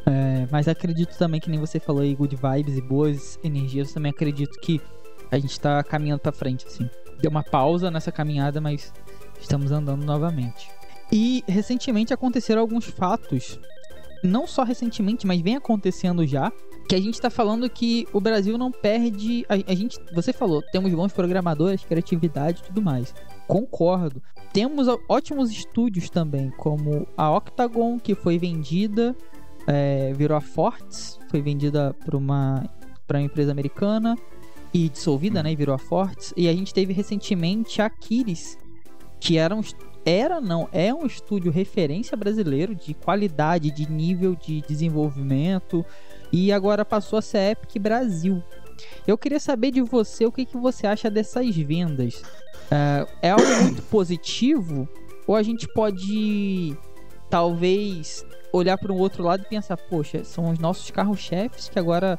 É, 0.06 0.46
mas 0.50 0.68
acredito 0.68 1.18
também 1.18 1.40
que 1.40 1.50
nem 1.50 1.58
você 1.58 1.80
falou 1.80 2.02
aí, 2.02 2.14
good 2.14 2.36
vibes 2.36 2.76
e 2.76 2.80
boas 2.80 3.38
energias. 3.42 3.92
Também 3.92 4.10
acredito 4.10 4.58
que 4.60 4.80
a 5.30 5.38
gente 5.38 5.58
tá 5.58 5.82
caminhando 5.82 6.20
pra 6.20 6.32
frente, 6.32 6.66
assim. 6.66 6.88
Deu 7.20 7.30
uma 7.30 7.42
pausa 7.42 7.90
nessa 7.90 8.12
caminhada, 8.12 8.60
mas 8.60 8.92
estamos 9.40 9.72
andando 9.72 10.04
novamente. 10.04 10.70
E 11.10 11.42
recentemente 11.48 12.12
aconteceram 12.12 12.60
alguns 12.60 12.84
fatos, 12.84 13.58
não 14.22 14.46
só 14.46 14.62
recentemente, 14.62 15.26
mas 15.26 15.40
vem 15.40 15.56
acontecendo 15.56 16.26
já, 16.26 16.52
que 16.88 16.94
a 16.94 17.00
gente 17.00 17.20
tá 17.20 17.30
falando 17.30 17.68
que 17.68 18.06
o 18.12 18.20
Brasil 18.20 18.56
não 18.56 18.70
perde. 18.70 19.44
A, 19.48 19.54
a 19.54 19.74
gente, 19.74 19.98
você 20.14 20.32
falou, 20.32 20.62
temos 20.70 20.92
bons 20.94 21.12
programadores, 21.12 21.84
criatividade 21.84 22.62
tudo 22.62 22.80
mais. 22.80 23.14
Concordo. 23.48 24.22
Temos 24.52 24.86
ótimos 25.08 25.50
estúdios 25.50 26.08
também, 26.08 26.50
como 26.50 27.06
a 27.16 27.30
Octagon, 27.30 27.98
que 27.98 28.14
foi 28.14 28.38
vendida 28.38 29.14
é, 29.66 30.12
virou 30.14 30.36
a 30.36 30.40
Fortes, 30.40 31.18
foi 31.30 31.40
vendida 31.40 31.94
para 32.04 32.16
uma, 32.16 32.64
uma 33.10 33.22
empresa 33.22 33.50
americana 33.50 34.16
e 34.72 34.88
dissolvida, 34.88 35.42
né? 35.42 35.52
E 35.52 35.56
virou 35.56 35.74
a 35.74 35.78
Fortes. 35.78 36.32
E 36.36 36.48
a 36.48 36.52
gente 36.52 36.72
teve 36.72 36.92
recentemente 36.92 37.80
a 37.80 37.90
Kiris, 37.90 38.58
que 39.18 39.38
era 39.38 39.54
um, 39.54 39.62
era 40.04 40.40
não, 40.40 40.68
é 40.72 40.94
um 40.94 41.04
estúdio 41.04 41.50
referência 41.50 42.16
brasileiro 42.16 42.74
de 42.74 42.94
qualidade, 42.94 43.72
de 43.72 43.90
nível 43.90 44.36
de 44.36 44.62
desenvolvimento 44.62 45.84
e 46.32 46.52
agora 46.52 46.84
passou 46.84 47.18
a 47.18 47.22
ser 47.22 47.52
Epic 47.52 47.80
Brasil. 47.80 48.42
Eu 49.06 49.16
queria 49.16 49.40
saber 49.40 49.70
de 49.70 49.80
você 49.80 50.26
o 50.26 50.32
que, 50.32 50.44
que 50.44 50.56
você 50.56 50.86
acha 50.86 51.10
dessas 51.10 51.56
vendas. 51.56 52.22
Uh, 52.66 53.08
é 53.22 53.30
algo 53.30 53.62
muito 53.62 53.82
positivo 53.84 54.88
ou 55.26 55.34
a 55.34 55.42
gente 55.42 55.66
pode 55.72 56.76
talvez 57.28 58.24
olhar 58.56 58.78
para 58.78 58.92
um 58.92 58.98
outro 58.98 59.22
lado 59.22 59.42
e 59.44 59.48
pensar, 59.48 59.76
poxa, 59.76 60.24
são 60.24 60.50
os 60.50 60.58
nossos 60.58 60.90
carros-chefes 60.90 61.68
que 61.68 61.78
agora 61.78 62.18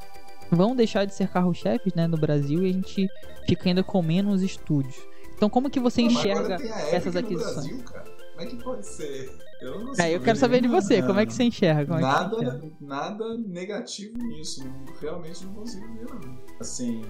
vão 0.51 0.75
deixar 0.75 1.05
de 1.05 1.13
ser 1.13 1.27
carros-chefes, 1.27 1.93
né, 1.93 2.07
no 2.07 2.17
Brasil 2.17 2.63
e 2.63 2.69
a 2.69 2.73
gente 2.73 3.07
fica 3.47 3.69
ainda 3.69 3.83
com 3.83 4.01
menos 4.01 4.41
estúdios. 4.41 4.95
Então, 5.35 5.49
como 5.49 5.69
que 5.69 5.79
você 5.79 6.01
enxerga 6.01 6.55
essas 6.91 7.15
aquisições? 7.15 7.67
Brasil, 7.67 7.83
como 7.83 8.41
é 8.41 8.45
que 8.45 8.63
pode 8.63 8.87
ser? 8.87 9.47
Eu 9.61 9.83
não 9.83 9.93
é, 9.97 10.15
eu 10.15 10.21
quero 10.21 10.37
saber 10.37 10.61
de 10.61 10.67
você, 10.67 11.01
como 11.01 11.19
é 11.19 11.25
que 11.25 11.33
você 11.33 11.43
enxerga? 11.43 11.95
É 11.95 11.99
nada, 11.99 12.35
enxerga? 12.35 12.71
nada 12.79 13.37
negativo 13.39 14.17
nisso, 14.19 14.63
realmente 15.01 15.43
não 15.45 15.53
consigo 15.53 15.87
ver 15.93 16.05
não. 16.05 16.37
Assim, 16.59 17.01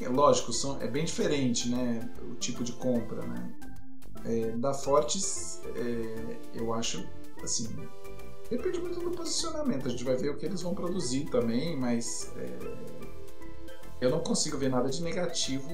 é, 0.00 0.08
lógico, 0.08 0.52
são, 0.52 0.80
é 0.82 0.86
bem 0.86 1.04
diferente, 1.04 1.70
né, 1.70 2.08
o 2.30 2.34
tipo 2.34 2.62
de 2.62 2.72
compra, 2.72 3.26
né. 3.26 3.54
É, 4.24 4.50
da 4.52 4.74
Fortes, 4.74 5.62
é, 5.76 6.36
eu 6.54 6.74
acho, 6.74 7.06
assim, 7.42 7.68
Depende 8.50 8.80
muito 8.80 9.00
do 9.00 9.10
posicionamento. 9.10 9.86
A 9.86 9.90
gente 9.90 10.04
vai 10.04 10.16
ver 10.16 10.30
o 10.30 10.36
que 10.36 10.46
eles 10.46 10.62
vão 10.62 10.74
produzir 10.74 11.26
também, 11.26 11.76
mas 11.76 12.32
é, 12.36 12.58
eu 14.00 14.10
não 14.10 14.20
consigo 14.20 14.56
ver 14.56 14.70
nada 14.70 14.88
de 14.88 15.02
negativo 15.02 15.70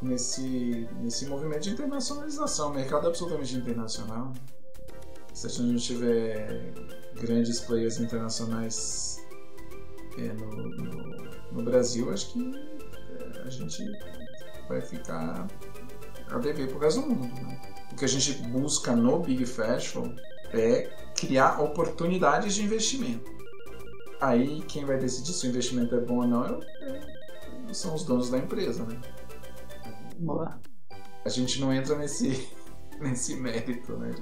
nesse, 0.00 0.88
nesse 1.00 1.26
movimento 1.26 1.62
de 1.62 1.70
internacionalização. 1.70 2.70
O 2.70 2.74
mercado 2.74 3.06
é 3.06 3.08
absolutamente 3.08 3.56
internacional. 3.56 4.32
Se 5.34 5.46
a 5.46 5.50
gente 5.50 5.62
não 5.62 5.76
tiver 5.76 6.72
grandes 7.14 7.60
players 7.60 7.98
internacionais 7.98 9.24
é, 10.18 10.32
no, 10.32 10.50
no, 10.50 11.52
no, 11.52 11.62
Brasil, 11.62 12.12
acho 12.12 12.32
que 12.32 12.52
é, 13.18 13.42
a 13.42 13.50
gente 13.50 13.82
vai 14.68 14.80
ficar 14.80 15.48
a 16.28 16.38
dever 16.38 16.68
pro 16.68 16.78
resto 16.78 17.00
do 17.00 17.08
mundo. 17.08 17.34
Né? 17.42 17.60
O 17.92 17.96
que 17.96 18.04
a 18.04 18.08
gente 18.08 18.34
busca 18.48 18.94
no 18.94 19.20
Big 19.20 19.44
Festival 19.46 20.12
é 20.52 21.09
criar 21.20 21.60
oportunidades 21.60 22.54
de 22.54 22.64
investimento. 22.64 23.30
Aí 24.20 24.62
quem 24.62 24.84
vai 24.84 24.98
decidir 24.98 25.32
se 25.32 25.46
o 25.46 25.50
investimento 25.50 25.94
é 25.94 26.00
bom 26.00 26.16
ou 26.16 26.26
não 26.26 26.44
é, 26.44 26.58
é, 27.68 27.74
são 27.74 27.94
os 27.94 28.04
donos 28.04 28.30
da 28.30 28.38
empresa, 28.38 28.84
né? 28.84 28.98
Boa. 30.18 30.58
A 31.24 31.28
gente 31.28 31.60
não 31.60 31.72
entra 31.72 31.96
nesse, 31.96 32.48
nesse 33.00 33.36
mérito, 33.36 33.96
né? 33.98 34.14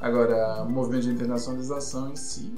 Agora, 0.00 0.62
o 0.62 0.70
movimento 0.70 1.04
de 1.04 1.10
internacionalização 1.10 2.10
em 2.10 2.16
si, 2.16 2.54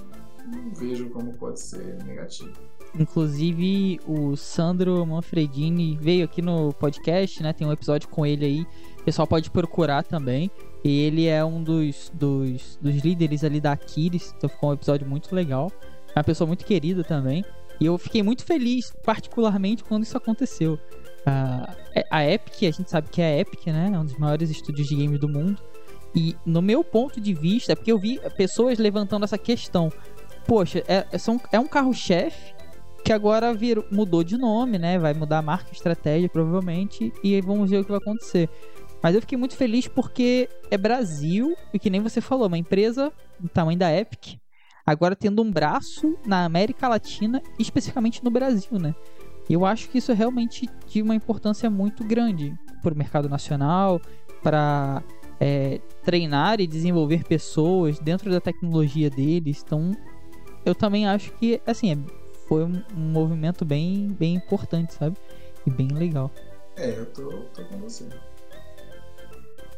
não 0.46 0.70
vejo 0.74 1.10
como 1.10 1.34
pode 1.34 1.60
ser 1.60 2.02
negativo. 2.04 2.52
Inclusive, 2.98 4.00
o 4.06 4.36
Sandro 4.36 5.04
Manfredini 5.04 5.96
veio 5.96 6.24
aqui 6.24 6.40
no 6.40 6.72
podcast, 6.74 7.42
né? 7.42 7.52
Tem 7.52 7.66
um 7.66 7.72
episódio 7.72 8.08
com 8.08 8.24
ele 8.24 8.44
aí. 8.44 8.66
O 9.00 9.04
pessoal 9.04 9.26
pode 9.26 9.50
procurar 9.50 10.02
também. 10.04 10.50
Ele 10.84 11.26
é 11.26 11.42
um 11.42 11.62
dos, 11.62 12.10
dos, 12.12 12.78
dos 12.80 12.96
líderes 12.96 13.42
ali 13.42 13.58
da 13.58 13.72
Aquiles, 13.72 14.34
então 14.36 14.50
ficou 14.50 14.70
um 14.70 14.74
episódio 14.74 15.08
muito 15.08 15.34
legal. 15.34 15.72
É 16.14 16.18
uma 16.18 16.24
pessoa 16.24 16.46
muito 16.46 16.64
querida 16.64 17.02
também. 17.02 17.42
E 17.80 17.86
eu 17.86 17.96
fiquei 17.96 18.22
muito 18.22 18.44
feliz, 18.44 18.92
particularmente, 19.02 19.82
quando 19.82 20.04
isso 20.04 20.16
aconteceu. 20.16 20.74
Uh, 20.74 22.02
a 22.10 22.24
Epic, 22.30 22.62
a 22.62 22.70
gente 22.70 22.90
sabe 22.90 23.08
que 23.08 23.22
é 23.22 23.34
a 23.34 23.38
Epic, 23.40 23.66
né? 23.66 23.90
É 23.94 23.98
um 23.98 24.04
dos 24.04 24.18
maiores 24.18 24.50
estúdios 24.50 24.86
de 24.86 24.94
games 24.94 25.18
do 25.18 25.28
mundo. 25.28 25.60
E 26.14 26.36
no 26.46 26.62
meu 26.62 26.84
ponto 26.84 27.20
de 27.20 27.34
vista, 27.34 27.72
é 27.72 27.74
porque 27.74 27.90
eu 27.90 27.98
vi 27.98 28.20
pessoas 28.36 28.78
levantando 28.78 29.24
essa 29.24 29.38
questão. 29.38 29.90
Poxa, 30.46 30.84
é, 30.86 30.98
é, 30.98 31.18
é 31.52 31.58
um 31.58 31.66
carro-chefe 31.66 32.54
que 33.04 33.12
agora 33.12 33.52
virou, 33.52 33.84
mudou 33.90 34.22
de 34.22 34.36
nome, 34.38 34.78
né? 34.78 34.98
Vai 34.98 35.14
mudar 35.14 35.38
a 35.38 35.42
marca, 35.42 35.72
estratégia, 35.72 36.28
provavelmente. 36.28 37.12
E 37.22 37.40
vamos 37.40 37.70
ver 37.70 37.78
o 37.78 37.84
que 37.84 37.90
vai 37.90 37.98
acontecer. 37.98 38.48
Mas 39.04 39.14
eu 39.14 39.20
fiquei 39.20 39.36
muito 39.36 39.54
feliz 39.54 39.86
porque 39.86 40.48
é 40.70 40.78
Brasil, 40.78 41.54
e 41.74 41.78
que 41.78 41.90
nem 41.90 42.00
você 42.00 42.22
falou, 42.22 42.46
uma 42.46 42.56
empresa 42.56 43.12
do 43.38 43.50
tamanho 43.50 43.78
da 43.78 43.94
Epic, 43.94 44.38
agora 44.86 45.14
tendo 45.14 45.42
um 45.42 45.52
braço 45.52 46.16
na 46.24 46.46
América 46.46 46.88
Latina, 46.88 47.42
especificamente 47.58 48.24
no 48.24 48.30
Brasil, 48.30 48.78
né? 48.78 48.94
Eu 49.48 49.66
acho 49.66 49.90
que 49.90 49.98
isso 49.98 50.10
é 50.10 50.14
realmente 50.14 50.66
de 50.86 51.02
uma 51.02 51.14
importância 51.14 51.68
muito 51.68 52.02
grande 52.02 52.58
para 52.82 52.94
o 52.94 52.96
mercado 52.96 53.28
nacional, 53.28 54.00
para 54.42 55.04
é, 55.38 55.82
treinar 56.02 56.58
e 56.58 56.66
desenvolver 56.66 57.24
pessoas 57.24 57.98
dentro 57.98 58.30
da 58.30 58.40
tecnologia 58.40 59.10
deles. 59.10 59.62
Então, 59.66 59.92
eu 60.64 60.74
também 60.74 61.06
acho 61.06 61.30
que, 61.32 61.60
assim, 61.66 61.92
é, 61.92 61.98
foi 62.48 62.64
um, 62.64 62.82
um 62.96 63.12
movimento 63.12 63.66
bem, 63.66 64.08
bem 64.18 64.34
importante, 64.34 64.94
sabe? 64.94 65.18
E 65.66 65.70
bem 65.70 65.88
legal. 65.88 66.30
É, 66.74 66.98
eu 66.98 67.04
tô, 67.12 67.28
tô 67.52 67.64
com 67.66 67.76
você. 67.80 68.08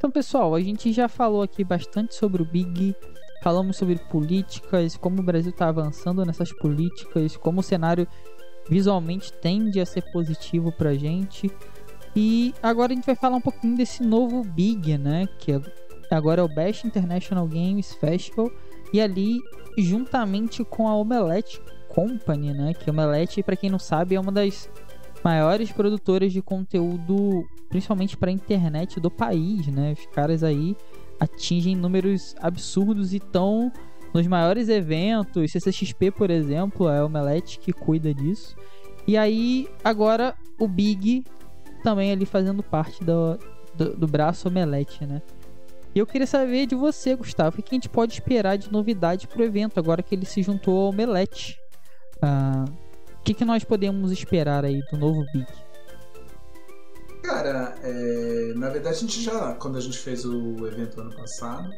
Então, 0.07 0.13
pessoal, 0.13 0.55
a 0.55 0.61
gente 0.61 0.93
já 0.93 1.09
falou 1.09 1.43
aqui 1.43 1.65
bastante 1.65 2.15
sobre 2.15 2.41
o 2.41 2.45
Big, 2.45 2.95
falamos 3.43 3.77
sobre 3.77 3.97
políticas, 3.97 4.97
como 4.97 5.19
o 5.21 5.25
Brasil 5.25 5.51
está 5.51 5.67
avançando 5.67 6.25
nessas 6.25 6.53
políticas, 6.53 7.37
como 7.37 7.59
o 7.59 7.63
cenário 7.63 8.07
visualmente 8.71 9.33
tende 9.33 9.81
a 9.81 9.85
ser 9.85 10.03
positivo 10.13 10.71
para 10.71 10.91
a 10.91 10.95
gente. 10.95 11.51
E 12.15 12.55
agora 12.63 12.93
a 12.93 12.95
gente 12.95 13.05
vai 13.05 13.17
falar 13.17 13.39
um 13.39 13.41
pouquinho 13.41 13.77
desse 13.77 14.05
novo 14.05 14.45
Big, 14.45 14.97
né? 14.97 15.27
Que 15.41 15.55
é, 15.55 15.61
agora 16.13 16.41
é 16.41 16.45
o 16.45 16.55
Best 16.55 16.87
International 16.87 17.49
Games 17.49 17.93
Festival. 17.95 18.49
E 18.93 19.01
ali, 19.01 19.41
juntamente 19.77 20.63
com 20.63 20.87
a 20.87 20.95
Omelette 20.95 21.61
Company, 21.89 22.55
né? 22.55 22.75
Que 22.75 22.89
Omelette, 22.89 23.43
para 23.43 23.57
quem 23.57 23.71
não 23.71 23.81
sabe, 23.81 24.15
é 24.15 24.21
uma 24.21 24.31
das 24.31 24.71
maiores 25.27 25.73
produtoras 25.73 26.33
de 26.33 26.41
conteúdo, 26.41 27.45
principalmente 27.69 28.17
para 28.17 28.31
internet 28.31 29.01
do 29.01 29.11
país, 29.11 29.67
né? 29.67 29.93
Os 29.99 30.07
caras 30.15 30.45
aí 30.45 30.77
atingem 31.19 31.75
números 31.75 32.37
absurdos 32.41 33.13
e 33.13 33.17
estão 33.17 33.73
nos 34.15 34.25
maiores 34.29 34.69
eventos, 34.69 35.51
CCXP, 35.51 36.13
por 36.13 36.31
exemplo, 36.31 36.89
é 36.89 37.03
o 37.03 37.07
Omelete 37.07 37.59
que 37.59 37.73
cuida 37.73 38.15
disso. 38.15 38.55
E 39.05 39.17
aí, 39.17 39.69
agora 39.83 40.33
o 40.61 40.69
Big 40.69 41.25
também 41.83 42.13
ali 42.13 42.25
fazendo 42.25 42.63
parte 42.63 43.03
do, 43.03 43.37
do, 43.75 43.97
do 43.97 44.07
braço 44.07 44.47
Omelete, 44.47 45.05
né? 45.05 45.21
E 45.93 45.99
eu 45.99 46.07
queria 46.07 46.27
saber 46.29 46.67
de 46.67 46.77
você, 46.77 47.17
Gustavo, 47.17 47.59
o 47.59 47.63
que 47.65 47.75
a 47.75 47.77
gente 47.77 47.89
pode 47.89 48.13
esperar 48.13 48.57
de 48.57 48.71
novidade 48.71 49.27
pro 49.27 49.43
evento, 49.43 49.81
agora 49.81 50.05
que 50.05 50.15
ele 50.15 50.25
se 50.25 50.41
juntou 50.41 50.83
ao 50.83 50.91
Omelete. 50.91 51.59
Ah, 52.23 52.65
que, 53.27 53.35
que 53.35 53.45
nós 53.45 53.65
podemos 53.65 54.13
esperar 54.13 54.65
aí 54.65 54.81
do 54.93 54.97
novo 54.97 55.25
Big? 55.33 55.47
Cara, 57.25 57.75
é, 57.83 58.53
na 58.55 58.69
verdade 58.69 58.97
a 58.97 59.01
gente 59.01 59.21
já, 59.21 59.53
quando 59.55 59.77
a 59.77 59.81
gente 59.81 59.99
fez 59.99 60.25
o 60.25 60.65
evento 60.65 61.01
ano 61.01 61.13
passado, 61.17 61.69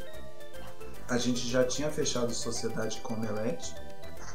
a 1.09 1.17
gente 1.17 1.49
já 1.49 1.65
tinha 1.65 1.91
fechado 1.91 2.35
sociedade 2.35 3.01
com 3.01 3.15
o 3.15 3.17
Omelete. 3.17 3.75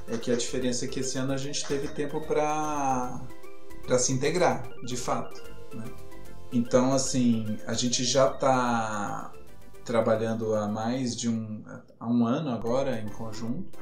É 0.08 0.18
que 0.18 0.32
a 0.32 0.36
diferença 0.36 0.86
é 0.86 0.88
que 0.88 1.02
esse 1.02 1.18
ano 1.20 1.34
a 1.34 1.38
gente 1.38 1.66
teve 1.66 1.88
tempo 1.88 2.20
para 2.20 3.22
para 3.86 4.00
se 4.00 4.12
integrar, 4.12 4.68
de 4.86 4.98
fato. 4.98 5.44
Né? 5.74 5.84
Então, 6.52 6.94
assim, 6.94 7.58
a 7.68 7.74
gente 7.74 8.04
já 8.04 8.32
está 8.32 9.32
trabalhando 9.86 10.56
há 10.56 10.68
mais 10.68 11.16
de 11.16 11.30
um, 11.30 11.64
há 12.00 12.08
um 12.08 12.26
ano 12.26 12.50
agora 12.50 13.00
em 13.00 13.10
conjunto. 13.10 13.78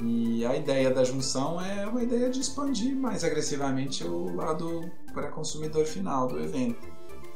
E 0.00 0.44
a 0.44 0.56
ideia 0.56 0.90
da 0.90 1.04
junção 1.04 1.60
é 1.60 1.86
uma 1.86 2.02
ideia 2.02 2.28
de 2.28 2.40
expandir 2.40 2.96
mais 2.96 3.22
agressivamente 3.22 4.04
o 4.04 4.34
lado 4.34 4.90
para 5.12 5.30
consumidor 5.30 5.86
final 5.86 6.26
do 6.26 6.40
evento, 6.40 6.86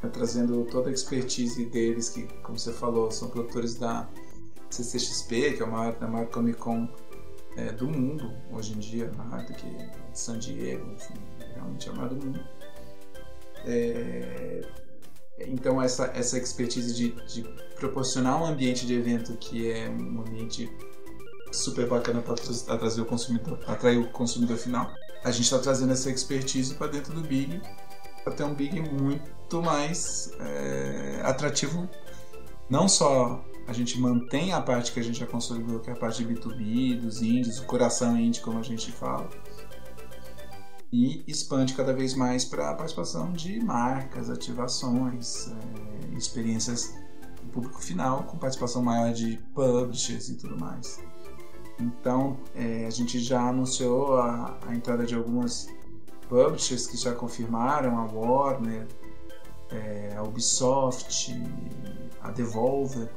né? 0.03 0.11
trazendo 0.13 0.65
toda 0.65 0.91
a 0.91 0.93
expertise 0.93 1.65
deles, 1.67 2.09
que, 2.09 2.25
como 2.43 2.59
você 2.59 2.73
falou, 2.73 3.11
são 3.11 3.29
produtores 3.29 3.77
da 3.77 4.09
CCXP, 4.71 5.53
que 5.53 5.63
é 5.63 5.67
a 5.67 5.69
maior, 5.69 5.97
a 6.01 6.07
maior 6.09 6.27
Comic 6.27 6.59
Con 6.59 6.89
é, 7.57 7.73
do 7.73 7.89
mundo 7.89 8.33
hoje 8.53 8.75
em 8.75 8.79
dia, 8.79 9.11
maior 9.17 9.45
do 9.45 9.55
que 9.55 9.77
San 10.13 10.39
Diego, 10.39 10.91
enfim, 10.93 11.15
realmente 11.55 11.89
é 11.89 11.93
a 11.93 11.95
maior 11.95 12.09
do 12.09 12.27
mundo. 12.27 12.41
É, 13.65 14.63
então 15.41 15.81
essa, 15.81 16.07
essa 16.15 16.39
expertise 16.39 16.95
de, 16.95 17.11
de, 17.27 17.43
proporcionar 17.77 18.41
um 18.43 18.47
ambiente 18.47 18.87
de 18.87 18.95
evento 18.95 19.37
que 19.37 19.71
é 19.71 19.89
um 19.89 20.21
ambiente 20.21 20.71
super 21.53 21.87
bacana 21.87 22.21
para 22.21 22.35
atrair 22.35 23.01
o 23.01 23.07
consumidor, 23.07 23.59
atrair 23.67 23.99
o 23.99 24.09
consumidor 24.11 24.57
final, 24.57 24.93
a 25.25 25.31
gente 25.31 25.45
está 25.45 25.59
trazendo 25.59 25.93
essa 25.93 26.11
expertise 26.11 26.75
para 26.75 26.89
dentro 26.89 27.13
do 27.13 27.21
Big 27.21 27.61
para 28.25 28.33
ter 28.33 28.45
um 28.45 28.55
Big 28.55 28.81
muito 28.81 29.63
mais 29.63 30.33
é, 30.41 31.21
atrativo, 31.25 31.89
não 32.69 32.89
só 32.89 33.43
a 33.67 33.73
gente 33.73 33.99
mantém 34.01 34.53
a 34.53 34.61
parte 34.61 34.93
que 34.93 35.01
a 35.01 35.03
gente 35.03 35.19
já 35.19 35.27
consolidou, 35.27 35.81
que 35.81 35.91
é 35.91 35.93
a 35.93 35.97
parte 35.97 36.25
de 36.25 36.35
B2B, 36.35 37.01
dos 37.01 37.21
índios, 37.21 37.59
o 37.59 37.65
coração 37.65 38.19
indie, 38.19 38.41
como 38.41 38.59
a 38.59 38.63
gente 38.63 38.91
fala, 38.91 39.29
e 40.91 41.23
expande 41.27 41.75
cada 41.75 41.93
vez 41.93 42.15
mais 42.15 42.45
para 42.45 42.71
a 42.71 42.75
participação 42.75 43.33
de 43.33 43.61
marcas, 43.61 44.31
ativações, 44.31 45.49
é, 45.49 46.17
experiências 46.17 46.95
do 47.43 47.53
público 47.53 47.83
final, 47.83 48.25
com 48.25 48.39
participação 48.39 48.83
maior 48.83 49.13
de 49.13 49.37
publishers 49.55 50.31
e 50.31 50.37
tudo 50.37 50.59
mais. 50.59 50.99
Então, 51.81 52.37
é, 52.55 52.87
a 52.87 52.91
gente 52.91 53.19
já 53.21 53.41
anunciou 53.41 54.17
a, 54.17 54.59
a, 54.67 54.75
entrada 54.75 55.07
de 55.07 55.15
algumas 55.15 55.69
publishers 56.29 56.87
que 56.87 56.97
já 56.97 57.15
confirmaram, 57.15 57.99
a 57.99 58.05
Warner, 58.05 58.87
é, 59.71 60.15
a 60.17 60.23
Ubisoft, 60.23 61.33
a 62.21 62.31
Devolver, 62.31 63.09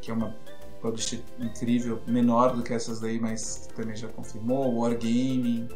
que 0.00 0.10
é 0.10 0.14
uma 0.14 0.36
publisher 0.80 1.22
incrível, 1.38 2.02
menor 2.06 2.54
do 2.54 2.62
que 2.62 2.74
essas 2.74 3.00
daí, 3.00 3.18
mas 3.18 3.68
também 3.74 3.96
já 3.96 4.08
confirmou, 4.08 4.80
Wargaming, 4.80 5.68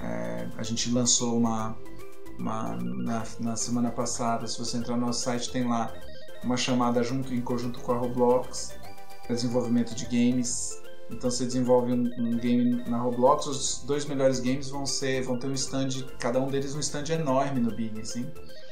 é, 0.00 0.48
a 0.56 0.62
gente 0.62 0.90
lançou 0.90 1.36
uma, 1.36 1.76
uma 2.38 2.76
na, 2.76 3.24
na, 3.38 3.56
semana 3.56 3.90
passada, 3.90 4.46
se 4.46 4.58
você 4.58 4.78
entrar 4.78 4.96
no 4.96 5.06
nosso 5.06 5.20
site, 5.20 5.52
tem 5.52 5.68
lá 5.68 5.92
uma 6.42 6.56
chamada 6.56 7.02
junto 7.02 7.32
em 7.32 7.40
conjunto 7.40 7.80
com 7.80 7.92
a 7.92 7.96
Roblox 7.96 8.74
desenvolvimento 9.34 9.94
de 9.94 10.06
games. 10.06 10.80
Então 11.10 11.30
você 11.30 11.46
desenvolve 11.46 11.92
um, 11.92 12.10
um, 12.18 12.36
game 12.36 12.82
na 12.88 12.98
Roblox, 12.98 13.46
os 13.46 13.82
dois 13.84 14.04
melhores 14.04 14.40
games 14.40 14.68
vão 14.68 14.84
ser, 14.84 15.22
vão 15.22 15.38
ter 15.38 15.46
um 15.46 15.52
stand, 15.52 15.88
cada 16.18 16.40
um 16.40 16.48
deles 16.48 16.74
um 16.74 16.80
stand 16.80 17.04
enorme 17.10 17.60
no 17.60 17.74
Big, 17.74 18.00
assim, 18.00 18.28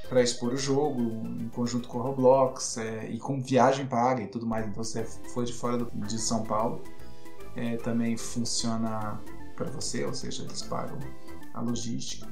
para 0.09 0.21
expor 0.21 0.53
o 0.53 0.57
jogo 0.57 1.01
em 1.01 1.49
conjunto 1.49 1.89
com 1.89 2.01
a 2.01 2.03
Roblox 2.03 2.77
é, 2.79 3.09
e 3.09 3.19
com 3.19 3.41
viagem 3.41 3.87
paga 3.87 4.23
e 4.23 4.27
tudo 4.27 4.47
mais. 4.47 4.67
Então 4.67 4.83
você 4.83 5.05
foi 5.33 5.45
de 5.45 5.53
fora 5.53 5.79
do, 5.79 5.91
de 6.07 6.19
São 6.19 6.43
Paulo, 6.43 6.83
é, 7.55 7.77
também 7.77 8.17
funciona 8.17 9.21
para 9.55 9.71
você, 9.71 10.05
ou 10.05 10.13
seja, 10.13 10.43
eles 10.43 10.63
pagam 10.63 10.99
a 11.53 11.61
logística. 11.61 12.27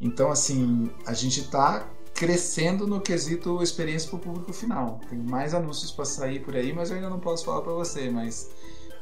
Então, 0.00 0.30
assim, 0.30 0.90
a 1.04 1.12
gente 1.12 1.40
está 1.40 1.86
crescendo 2.14 2.86
no 2.86 3.00
quesito 3.00 3.62
experiência 3.62 4.08
para 4.08 4.16
o 4.16 4.20
público 4.20 4.52
final. 4.52 5.00
Tem 5.08 5.18
mais 5.18 5.54
anúncios 5.54 5.90
para 5.90 6.04
sair 6.04 6.40
por 6.40 6.54
aí, 6.54 6.72
mas 6.72 6.90
eu 6.90 6.96
ainda 6.96 7.10
não 7.10 7.20
posso 7.20 7.44
falar 7.44 7.62
para 7.62 7.72
você. 7.72 8.10
Mas 8.10 8.48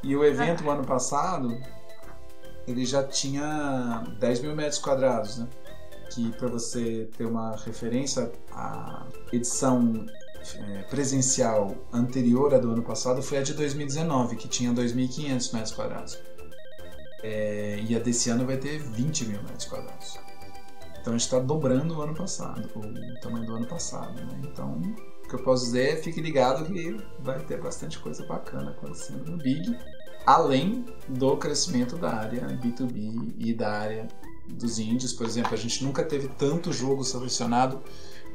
e 0.03 0.17
o 0.17 0.25
evento 0.25 0.65
o 0.65 0.71
ano 0.71 0.85
passado 0.85 1.59
ele 2.67 2.85
já 2.85 3.03
tinha 3.03 4.05
10 4.19 4.41
mil 4.41 4.55
metros 4.55 4.79
quadrados, 4.79 5.39
né? 5.39 5.49
Que 6.11 6.31
para 6.33 6.49
você 6.49 7.09
ter 7.17 7.25
uma 7.25 7.57
referência, 7.57 8.31
a 8.53 9.07
edição 9.33 10.07
é, 10.57 10.83
presencial 10.83 11.75
anterior 11.93 12.55
à 12.55 12.59
do 12.59 12.71
ano 12.71 12.83
passado 12.83 13.23
foi 13.23 13.39
a 13.39 13.43
de 13.43 13.55
2019, 13.55 14.37
que 14.37 14.49
tinha 14.49 14.73
2.500 14.73 15.53
metros 15.55 15.73
quadrados. 15.73 16.19
É, 17.23 17.83
e 17.87 17.97
a 17.97 17.99
desse 17.99 18.31
ano 18.31 18.47
vai 18.47 18.57
ter 18.57 18.79
20 18.79 19.27
mil 19.27 19.43
metros 19.43 19.65
quadrados. 19.65 20.19
Então 21.01 21.15
a 21.15 21.17
gente 21.17 21.27
está 21.27 21.39
dobrando 21.39 21.97
o 21.97 22.03
ano 22.03 22.15
passado, 22.15 22.69
o 22.75 23.21
tamanho 23.21 23.47
do 23.47 23.57
ano 23.57 23.67
passado. 23.67 24.15
Né? 24.15 24.41
Então, 24.45 24.81
que 25.29 25.35
eu 25.35 25.43
posso 25.43 25.67
dizer 25.67 26.03
fique 26.03 26.21
ligado 26.21 26.65
que 26.65 26.97
vai 27.21 27.39
ter 27.41 27.61
bastante 27.61 27.99
coisa 27.99 28.25
bacana 28.27 28.71
acontecendo 28.71 29.31
no 29.31 29.37
Big, 29.37 29.77
além 30.27 30.85
do 31.09 31.37
crescimento 31.37 31.97
da 31.97 32.15
área 32.15 32.41
B2B 32.61 33.35
e 33.39 33.55
da 33.55 33.71
área 33.71 34.09
dos 34.49 34.79
indies. 34.79 35.13
Por 35.13 35.27
exemplo, 35.27 35.55
a 35.55 35.57
gente 35.57 35.85
nunca 35.85 36.03
teve 36.03 36.29
tanto 36.29 36.73
jogo 36.73 37.05
selecionado 37.05 37.83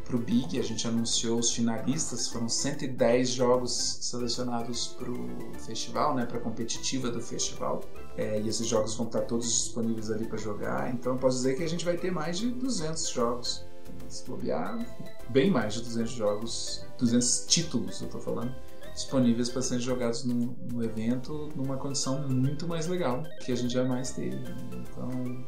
para 0.06 0.18
o 0.18 0.20
Big, 0.20 0.60
a 0.60 0.64
gente 0.64 0.86
anunciou 0.88 1.40
os 1.40 1.54
finalistas, 1.54 2.28
foram 2.28 2.50
110 2.50 3.30
jogos 3.30 3.72
selecionados 4.02 4.88
para 4.88 5.10
o 5.10 5.30
festival, 5.66 6.14
né, 6.14 6.26
para 6.26 6.38
a 6.38 6.42
competitiva 6.42 7.10
do 7.10 7.22
festival. 7.22 7.82
É, 8.18 8.40
e 8.40 8.48
esses 8.48 8.68
jogos 8.68 8.96
vão 8.96 9.08
estar 9.08 9.22
todos 9.22 9.46
disponíveis 9.48 10.12
ali 10.12 10.26
para 10.26 10.38
jogar. 10.38 10.94
Então, 10.94 11.18
posso 11.18 11.38
dizer 11.38 11.56
que 11.56 11.64
a 11.64 11.70
gente 11.70 11.86
vai 11.86 11.98
ter 11.98 12.12
mais 12.12 12.38
de 12.38 12.52
200 12.52 13.10
jogos. 13.10 13.66
Se 14.10 14.26
bobear, 14.26 14.86
bem 15.30 15.50
mais 15.50 15.76
de 15.76 15.82
200 15.82 16.12
jogos, 16.12 16.83
200 17.00 17.46
títulos, 17.48 18.02
eu 18.02 18.08
estou 18.08 18.22
falando, 18.22 18.54
disponíveis 18.94 19.50
para 19.50 19.62
serem 19.62 19.84
jogados 19.84 20.24
no, 20.24 20.56
no, 20.72 20.82
evento 20.84 21.50
numa 21.56 21.78
condição 21.78 22.28
muito 22.28 22.68
mais 22.68 22.88
legal 22.88 23.24
que 23.44 23.52
a 23.52 23.56
gente 23.56 23.74
jamais 23.74 24.12
teve. 24.12 24.38
Então, 24.72 25.44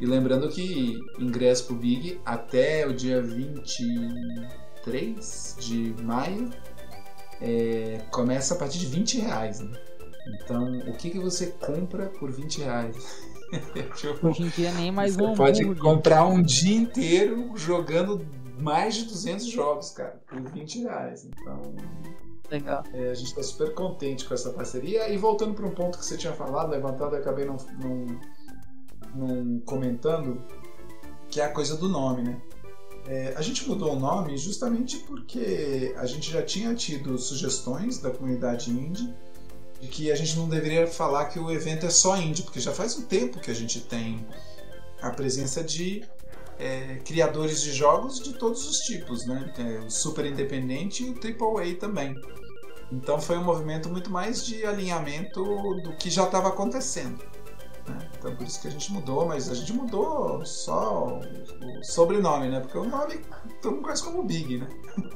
e 0.00 0.06
lembrando 0.06 0.48
que 0.48 0.98
ingresso 1.18 1.66
pro 1.66 1.76
Big 1.76 2.20
até 2.24 2.86
o 2.86 2.94
dia 2.94 3.20
23 3.20 5.56
de 5.58 5.94
maio 6.02 6.50
é, 7.40 8.00
começa 8.10 8.54
a 8.54 8.56
partir 8.56 8.78
de 8.78 8.86
20 8.86 9.18
reais. 9.20 9.60
Né? 9.60 9.72
Então, 10.26 10.78
o 10.88 10.92
que, 10.92 11.10
que 11.10 11.18
você 11.18 11.48
compra 11.48 12.06
por 12.06 12.30
20 12.30 12.62
reais? 12.62 12.96
Hoje 14.22 14.42
em 14.42 14.48
dia 14.48 14.72
nem 14.72 14.90
mais 14.90 15.14
você 15.14 15.22
um 15.22 15.34
pode 15.34 15.64
comprar 15.76 16.26
um 16.26 16.42
dia 16.42 16.76
inteiro 16.76 17.52
jogando 17.54 18.26
mais 18.58 18.94
de 18.94 19.04
200 19.04 19.46
jogos, 19.46 19.90
cara, 19.90 20.20
por 20.26 20.40
20 20.40 20.82
reais. 20.82 21.24
Então, 21.24 21.74
Legal. 22.50 22.84
É, 22.92 23.10
a 23.10 23.14
gente 23.14 23.28
está 23.28 23.42
super 23.42 23.74
contente 23.74 24.24
com 24.24 24.34
essa 24.34 24.50
parceria. 24.50 25.08
E 25.08 25.16
voltando 25.16 25.54
para 25.54 25.66
um 25.66 25.70
ponto 25.70 25.98
que 25.98 26.04
você 26.04 26.16
tinha 26.16 26.32
falado, 26.32 26.70
levantado, 26.70 27.14
eu 27.14 27.20
acabei 27.20 27.44
não, 27.44 27.56
não 27.80 28.20
num, 29.14 29.60
comentando, 29.60 30.42
que 31.28 31.40
é 31.40 31.44
a 31.44 31.50
coisa 31.50 31.76
do 31.76 31.88
nome, 31.88 32.22
né? 32.22 32.40
É, 33.06 33.34
a 33.36 33.42
gente 33.42 33.68
mudou 33.68 33.92
o 33.92 34.00
nome 34.00 34.36
justamente 34.38 34.98
porque 35.00 35.94
a 35.98 36.06
gente 36.06 36.30
já 36.30 36.42
tinha 36.42 36.74
tido 36.74 37.18
sugestões 37.18 37.98
da 37.98 38.10
comunidade 38.10 38.70
indie 38.70 39.12
de 39.78 39.88
que 39.88 40.10
a 40.10 40.14
gente 40.14 40.38
não 40.38 40.48
deveria 40.48 40.86
falar 40.86 41.26
que 41.26 41.38
o 41.38 41.50
evento 41.50 41.84
é 41.84 41.90
só 41.90 42.16
indie, 42.16 42.42
porque 42.42 42.60
já 42.60 42.72
faz 42.72 42.96
um 42.96 43.02
tempo 43.02 43.40
que 43.40 43.50
a 43.50 43.54
gente 43.54 43.80
tem 43.82 44.26
a 45.02 45.10
presença 45.10 45.62
de 45.62 46.02
é, 46.58 46.96
criadores 47.04 47.62
de 47.62 47.72
jogos 47.72 48.20
de 48.20 48.34
todos 48.34 48.68
os 48.68 48.78
tipos, 48.80 49.26
né? 49.26 49.52
É, 49.58 49.86
o 49.86 49.90
super 49.90 50.24
independente 50.24 51.04
e 51.04 51.10
o 51.10 51.58
AAA 51.58 51.74
também. 51.74 52.14
Então 52.92 53.20
foi 53.20 53.36
um 53.36 53.44
movimento 53.44 53.88
muito 53.88 54.10
mais 54.10 54.44
de 54.44 54.64
alinhamento 54.64 55.42
do 55.82 55.96
que 55.96 56.10
já 56.10 56.24
estava 56.24 56.48
acontecendo. 56.48 57.18
Né? 57.88 57.98
Então 58.18 58.34
por 58.34 58.46
isso 58.46 58.60
que 58.60 58.68
a 58.68 58.70
gente 58.70 58.92
mudou, 58.92 59.26
mas 59.26 59.50
a 59.50 59.54
gente 59.54 59.72
mudou 59.72 60.44
só 60.46 61.18
o, 61.18 61.84
sobrenome, 61.84 62.48
né? 62.48 62.60
Porque 62.60 62.78
o 62.78 62.84
nome 62.84 63.20
todo 63.60 63.72
mundo 63.72 63.82
conhece 63.82 64.04
como 64.04 64.22
Big, 64.22 64.58
né? 64.58 64.68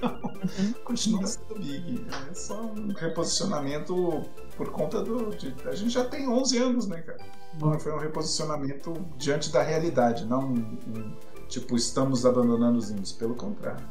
Uhum. 0.03 0.73
Continua 0.85 1.27
sendo 1.27 1.55
Big. 1.55 2.07
É 2.31 2.35
só 2.35 2.61
um 2.61 2.93
reposicionamento 2.93 4.23
por 4.57 4.71
conta 4.71 5.03
do. 5.03 5.31
De, 5.31 5.55
a 5.67 5.75
gente 5.75 5.91
já 5.91 6.05
tem 6.05 6.29
11 6.29 6.59
anos, 6.59 6.87
né, 6.87 7.01
cara? 7.01 7.19
Não 7.59 7.79
foi 7.79 7.93
um 7.93 7.99
reposicionamento 7.99 8.93
diante 9.17 9.51
da 9.51 9.63
realidade, 9.63 10.27
não 10.27 10.41
um, 10.41 10.79
um, 10.87 11.17
tipo, 11.49 11.77
estamos 11.77 12.25
abandonando 12.27 12.79
os 12.79 12.91
índios. 12.91 13.13
Pelo 13.13 13.35
contrário. 13.35 13.85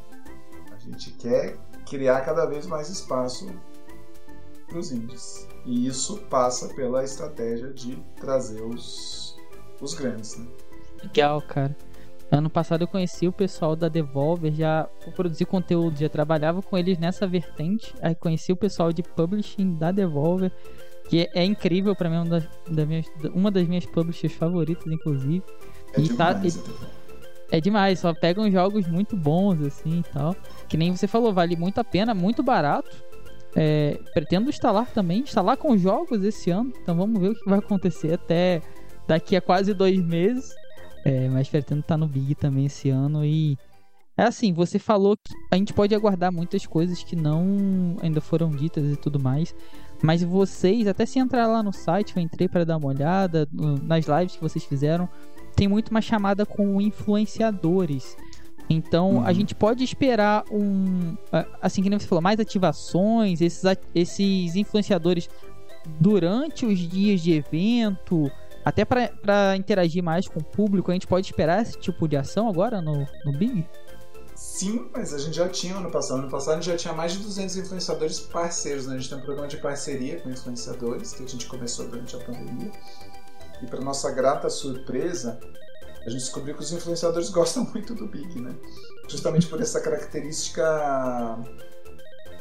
A 0.72 0.78
gente 0.80 1.12
quer 1.14 1.58
criar 1.90 2.22
cada 2.22 2.46
vez 2.46 2.66
mais 2.66 2.90
espaço 2.90 3.50
para 4.68 4.78
os 4.78 4.92
indies. 4.92 5.48
E 5.66 5.88
isso 5.88 6.18
passa 6.30 6.68
pela 6.70 7.04
estratégia 7.04 7.74
de 7.74 7.98
trazer 8.20 8.62
os, 8.62 9.38
os 9.82 9.94
grandes, 9.94 10.38
né? 10.38 10.48
Legal, 11.04 11.42
cara. 11.42 11.76
Ano 12.30 12.50
passado 12.50 12.82
eu 12.84 12.88
conheci 12.88 13.26
o 13.28 13.32
pessoal 13.32 13.74
da 13.76 13.88
Devolver, 13.88 14.54
já 14.54 14.90
produzi 15.16 15.46
conteúdo, 15.46 15.98
já 15.98 16.10
trabalhava 16.10 16.62
com 16.62 16.78
eles 16.78 16.98
nessa 16.98 17.26
vertente. 17.26 17.94
Aí 18.02 18.14
conheci 18.16 18.52
o 18.52 18.56
pessoal 18.58 18.92
de 18.92 19.02
publishing 19.02 19.76
da 19.76 19.92
Devolver, 19.92 20.52
que 21.08 21.22
é, 21.22 21.30
é 21.42 21.46
incrível 21.46 21.96
para 21.96 22.10
mim, 22.10 22.18
uma 22.18 22.26
das, 22.26 22.50
das 22.70 22.86
minhas, 22.88 23.06
uma 23.34 23.50
das 23.50 23.66
minhas 23.66 23.86
publishers 23.86 24.34
favoritas, 24.34 24.92
inclusive. 24.92 25.42
É 25.94 26.02
E 26.02 26.10
tá- 26.10 26.32
e- 26.44 26.48
né? 26.48 26.88
É 27.52 27.62
demais, 27.62 28.00
só 28.00 28.14
pegam 28.14 28.52
jogos 28.52 28.88
muito 28.88 29.16
bons, 29.16 29.62
assim 29.62 30.00
e 30.00 30.04
tal. 30.04 30.36
Que 30.68 30.76
nem 30.76 30.96
você 30.96 31.08
falou, 31.08 31.34
vale 31.34 31.56
muito 31.56 31.80
a 31.80 31.84
pena, 31.84 32.14
muito 32.14 32.44
barato. 32.44 33.04
É, 33.56 34.00
pretendo 34.14 34.50
instalar 34.50 34.88
também, 34.92 35.22
instalar 35.22 35.58
com 35.58 35.78
jogos 35.78 36.24
esse 36.24 36.52
ano. 36.52 36.74
Então 36.82 36.96
vamos 36.96 37.20
ver 37.20 37.30
o 37.30 37.36
que 37.36 37.50
vai 37.50 37.60
acontecer 37.60 38.14
até 38.14 38.62
daqui 39.08 39.36
a 39.36 39.42
quase 39.42 39.74
dois 39.74 40.02
meses. 40.04 40.54
É, 41.06 41.30
mas 41.30 41.48
pretendo 41.48 41.80
estar 41.80 41.98
no 41.98 42.08
Big 42.08 42.36
também 42.36 42.66
esse 42.66 42.90
ano. 42.90 43.24
E 43.24 43.58
é 44.18 44.24
assim, 44.24 44.52
você 44.52 44.78
falou 44.78 45.16
que 45.16 45.34
a 45.52 45.56
gente 45.56 45.74
pode 45.74 45.96
aguardar 45.96 46.34
muitas 46.34 46.66
coisas 46.66 47.02
que 47.02 47.16
não 47.16 47.96
ainda 48.02 48.20
foram 48.20 48.50
ditas 48.50 48.92
e 48.92 48.98
tudo 48.98 49.20
mais. 49.20 49.56
Mas 50.04 50.22
vocês, 50.22 50.86
até 50.86 51.06
se 51.06 51.18
entrar 51.18 51.48
lá 51.48 51.64
no 51.64 51.72
site, 51.72 52.18
eu 52.18 52.22
entrei 52.22 52.48
para 52.50 52.66
dar 52.66 52.78
uma 52.78 52.88
olhada 52.88 53.48
nas 53.82 54.06
lives 54.06 54.36
que 54.36 54.42
vocês 54.42 54.66
fizeram 54.66 55.08
tem 55.58 55.68
muito 55.68 55.90
uma 55.90 56.02
chamada 56.02 56.46
com 56.46 56.80
influenciadores. 56.80 58.16
Então 58.70 59.22
a 59.24 59.28
Uhum. 59.30 59.34
gente 59.34 59.56
pode 59.56 59.84
esperar 59.84 60.44
um. 60.52 61.16
a- 61.32 61.46
Assim 61.62 61.82
que 61.82 61.90
você 61.90 62.06
falou, 62.08 62.22
mais 62.22 62.40
ativações, 62.40 63.42
esses, 63.42 63.66
a- 63.66 63.76
esses 63.96 64.56
influenciadores 64.56 65.30
durante 66.00 66.66
os 66.66 66.78
dias 66.80 67.22
de 67.22 67.32
evento, 67.34 68.30
até 68.64 68.84
para 68.86 69.56
interagir 69.56 70.04
mais 70.04 70.28
com 70.28 70.40
o 70.40 70.44
público. 70.44 70.92
A 70.92 70.94
gente 70.94 71.08
pode 71.08 71.26
esperar 71.26 71.62
esse 71.62 71.78
tipo 71.80 72.08
de 72.08 72.18
ação 72.18 72.48
agora 72.50 72.82
no, 72.82 73.08
no 73.26 73.32
Big? 73.38 73.66
Sim, 74.36 74.88
mas 74.94 75.14
a 75.14 75.18
gente 75.18 75.36
já 75.36 75.48
tinha 75.50 75.76
ano 75.76 75.90
passado. 75.90 76.20
Ano 76.20 76.30
passado 76.30 76.54
a 76.54 76.62
gente 76.62 76.70
já 76.72 76.78
tinha 76.78 76.94
mais 76.94 77.14
de 77.14 77.20
200 77.20 77.56
influenciadores 77.58 78.20
parceiros, 78.20 78.86
né? 78.86 78.96
A 78.96 78.98
gente 79.00 79.10
tem 79.10 79.18
um 79.18 79.22
programa 79.22 79.48
de 79.48 79.58
parceria 79.58 80.20
com 80.20 80.30
influenciadores 80.30 81.14
que 81.14 81.24
a 81.24 81.28
gente 81.28 81.48
começou 81.48 81.88
durante 81.88 82.16
a 82.16 82.20
pandemia. 82.20 82.72
E 83.62 83.66
para 83.66 83.82
nossa 83.82 84.12
grata 84.12 84.50
surpresa, 84.50 85.40
a 86.06 86.10
gente 86.10 86.22
descobriu 86.22 86.56
que 86.56 86.62
os 86.62 86.72
influenciadores 86.72 87.30
gostam 87.32 87.64
muito 87.66 87.94
do 87.94 88.08
Big, 88.08 88.40
né? 88.40 88.56
Justamente 89.08 89.48
por 89.48 89.62
essa 89.62 89.80
característica 89.80 90.64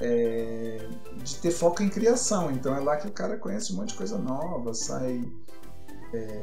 é, 0.01 0.89
de 1.23 1.37
ter 1.37 1.51
foco 1.51 1.83
em 1.83 1.89
criação. 1.89 2.51
Então 2.51 2.75
é 2.75 2.81
lá 2.81 2.97
que 2.97 3.09
o 3.09 3.13
cara 3.13 3.37
conhece 3.37 3.73
um 3.73 3.77
monte 3.77 3.89
de 3.89 3.95
coisa 3.95 4.19
nova, 4.19 4.75
sai 4.75 5.25
é, 6.13 6.41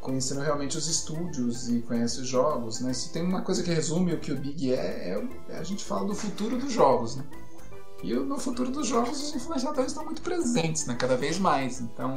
conhecendo 0.00 0.40
realmente 0.40 0.76
os 0.76 0.88
estúdios 0.88 1.68
e 1.68 1.82
conhece 1.82 2.20
os 2.20 2.26
jogos, 2.26 2.80
né? 2.80 2.92
Se 2.92 3.12
tem 3.12 3.22
uma 3.22 3.42
coisa 3.42 3.62
que 3.62 3.70
resume 3.70 4.14
o 4.14 4.20
que 4.20 4.32
o 4.32 4.36
Big 4.36 4.72
é, 4.72 5.14
é, 5.14 5.28
é 5.50 5.58
a 5.58 5.62
gente 5.62 5.84
fala 5.84 6.06
do 6.06 6.14
futuro 6.14 6.58
dos 6.58 6.72
jogos, 6.72 7.16
né? 7.16 7.24
E 8.02 8.14
no 8.14 8.38
futuro 8.38 8.70
dos 8.70 8.86
jogos 8.86 9.22
os 9.22 9.34
influenciadores 9.34 9.92
estão 9.92 10.04
muito 10.04 10.22
presentes, 10.22 10.86
né? 10.86 10.96
Cada 10.98 11.16
vez 11.16 11.38
mais. 11.38 11.80
Então 11.80 12.14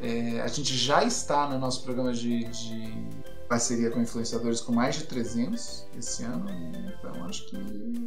é, 0.00 0.40
a 0.40 0.46
gente 0.48 0.74
já 0.74 1.02
está 1.04 1.48
no 1.48 1.58
nosso 1.58 1.82
programa 1.82 2.12
de, 2.12 2.44
de 2.44 3.08
parceria 3.48 3.90
com 3.90 4.00
influenciadores 4.00 4.60
com 4.60 4.72
mais 4.72 4.96
de 4.96 5.04
300 5.04 5.88
esse 5.98 6.22
ano. 6.22 6.46
Então 6.98 7.24
acho 7.24 7.46
que 7.46 7.56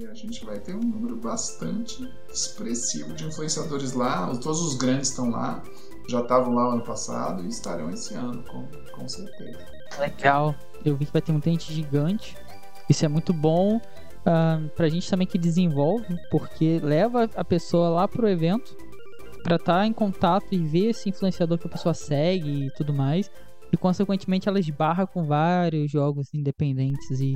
a 0.10 0.14
gente 0.14 0.46
vai 0.46 0.60
ter 0.60 0.76
um 0.76 0.80
número 0.80 1.18
bastante 1.18 2.10
expressivo 2.32 3.14
de 3.14 3.26
influenciadores 3.26 3.94
lá. 3.94 4.28
Todos 4.38 4.62
os 4.62 4.76
grandes 4.76 5.10
estão 5.10 5.30
lá. 5.30 5.62
Já 6.08 6.22
estavam 6.22 6.54
lá 6.54 6.74
ano 6.74 6.84
passado 6.84 7.44
e 7.44 7.48
estarão 7.48 7.90
esse 7.90 8.14
ano, 8.14 8.44
com, 8.44 8.68
com 8.92 9.08
certeza. 9.08 9.60
Legal. 10.00 10.56
Eu 10.84 10.96
vi 10.96 11.06
que 11.06 11.14
vai 11.14 11.22
ter 11.22 11.32
muita 11.32 11.50
gente 11.50 11.74
gigante. 11.74 12.36
Isso 12.90 13.06
é 13.06 13.08
muito 13.08 13.34
bom 13.34 13.80
ah, 14.26 14.60
pra 14.76 14.90
gente 14.90 15.10
também 15.10 15.28
que 15.28 15.38
desenvolve, 15.38 16.18
porque 16.30 16.80
leva 16.82 17.30
a 17.36 17.44
pessoa 17.44 17.90
lá 17.90 18.08
pro 18.08 18.28
evento 18.28 18.76
pra 19.44 19.56
estar 19.56 19.86
em 19.86 19.94
contato 19.94 20.48
e 20.52 20.58
ver 20.58 20.90
esse 20.90 21.10
influenciador 21.10 21.58
que 21.58 21.68
a 21.68 21.70
pessoa 21.70 21.94
segue 21.94 22.68
e 22.68 22.72
tudo 22.72 22.94
mais. 22.94 23.30
E 23.72 23.78
consequentemente 23.78 24.50
ela 24.50 24.60
esbarra 24.60 25.08
com 25.08 25.24
vários 25.24 25.90
jogos 25.90 26.34
independentes 26.34 27.20
e 27.20 27.36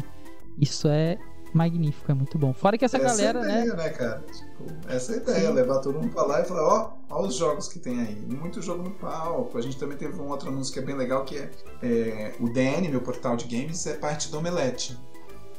isso 0.59 0.87
é 0.87 1.17
magnífico, 1.53 2.11
é 2.11 2.13
muito 2.13 2.37
bom. 2.37 2.53
Fora 2.53 2.77
que 2.77 2.83
essa, 2.83 2.99
galera, 2.99 3.39
é 3.39 3.41
a 3.41 3.45
né? 3.45 3.61
ideia, 3.61 3.75
né, 3.75 3.89
cara? 3.89 4.23
Tipo, 4.31 4.89
essa 4.89 5.13
é 5.13 5.15
a 5.15 5.17
ideia, 5.19 5.47
Sim. 5.47 5.53
levar 5.53 5.79
todo 5.79 5.97
mundo 5.97 6.09
pra 6.09 6.25
lá 6.25 6.41
e 6.41 6.45
falar, 6.45 6.67
ó, 6.67 6.93
ó 7.09 7.25
os 7.25 7.35
jogos 7.35 7.69
que 7.69 7.79
tem 7.79 8.01
aí. 8.01 8.15
Muito 8.27 8.61
jogo 8.61 8.83
no 8.83 8.91
palco. 8.91 9.57
A 9.57 9.61
gente 9.61 9.77
também 9.77 9.97
teve 9.97 10.19
um 10.19 10.27
outro 10.27 10.49
anúncio 10.49 10.73
que 10.73 10.79
é 10.79 10.81
bem 10.81 10.95
legal, 10.95 11.23
que 11.23 11.37
é, 11.37 11.49
é, 11.81 12.33
o 12.41 12.49
DN, 12.49 12.89
meu 12.89 12.99
portal 12.99 13.37
de 13.37 13.45
games, 13.47 13.87
é 13.87 13.93
parte 13.93 14.29
do 14.29 14.37
Omelete. 14.37 14.97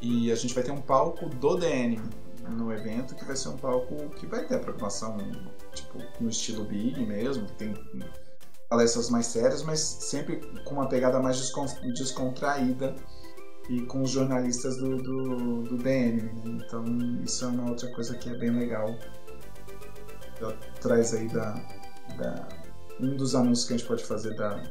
E 0.03 0.31
a 0.31 0.35
gente 0.35 0.55
vai 0.55 0.63
ter 0.63 0.71
um 0.71 0.81
palco 0.81 1.31
do 1.31 1.57
DN 1.57 1.99
no 2.49 2.73
evento, 2.73 3.15
que 3.15 3.25
vai 3.25 3.37
ser 3.37 3.49
um 3.51 3.57
palco 3.57 4.09
que 4.11 4.27
vai 4.27 4.45
ter 4.47 4.57
a 4.57 4.59
programação, 4.59 5.17
tipo, 5.75 5.99
no 6.21 6.29
estilo 6.31 6.65
Big 6.65 7.05
mesmo, 7.05 7.47
que 7.47 7.53
tem 7.55 7.75
palestras 8.69 9.09
mais 9.11 9.27
sérias, 9.27 9.63
mas 9.63 9.81
sempre 9.81 10.37
com 10.65 10.75
uma 10.75 10.89
pegada 10.89 11.21
mais 11.21 11.37
descon- 11.37 11.67
descontraída 11.95 12.95
e 13.69 13.83
com 13.83 14.03
os 14.03 14.11
jornalistas 14.11 14.77
do, 14.77 14.97
do, 14.97 15.63
do 15.63 15.77
DN. 15.79 16.23
né? 16.23 16.65
Então 16.67 16.85
isso 17.25 17.45
é 17.45 17.49
uma 17.49 17.69
outra 17.71 17.91
coisa 17.93 18.17
que 18.17 18.29
é 18.29 18.35
bem 18.39 18.51
legal. 18.51 18.95
Traz 20.81 21.15
aí 21.15 21.29
da, 21.29 21.53
da- 22.19 22.49
um 23.01 23.17
dos 23.17 23.35
anúncios 23.35 23.67
que 23.67 23.75
a 23.75 23.77
gente 23.77 23.87
pode 23.87 24.05
fazer 24.05 24.35
da, 24.37 24.63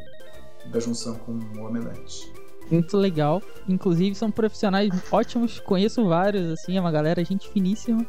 da 0.71 0.79
junção 0.79 1.15
com 1.15 1.33
o 1.33 1.65
Omelete. 1.65 2.31
Muito 2.69 2.97
legal. 2.97 3.41
Inclusive 3.67 4.15
são 4.15 4.31
profissionais 4.31 4.89
ótimos, 5.11 5.59
conheço 5.59 6.05
vários, 6.05 6.51
assim, 6.51 6.77
é 6.77 6.81
uma 6.81 6.91
galera 6.91 7.23
gente 7.23 7.47
finíssima. 7.49 8.05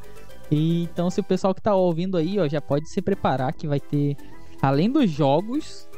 E, 0.51 0.85
então 0.85 1.11
se 1.11 1.21
o 1.21 1.25
pessoal 1.25 1.55
que 1.55 1.61
tá 1.61 1.75
ouvindo 1.75 2.17
aí, 2.17 2.39
ó, 2.39 2.49
já 2.49 2.61
pode 2.61 2.89
se 2.89 3.03
preparar 3.03 3.53
que 3.53 3.67
vai 3.67 3.81
ter, 3.81 4.17
além 4.63 4.91
dos 4.91 5.11
jogos, 5.11 5.89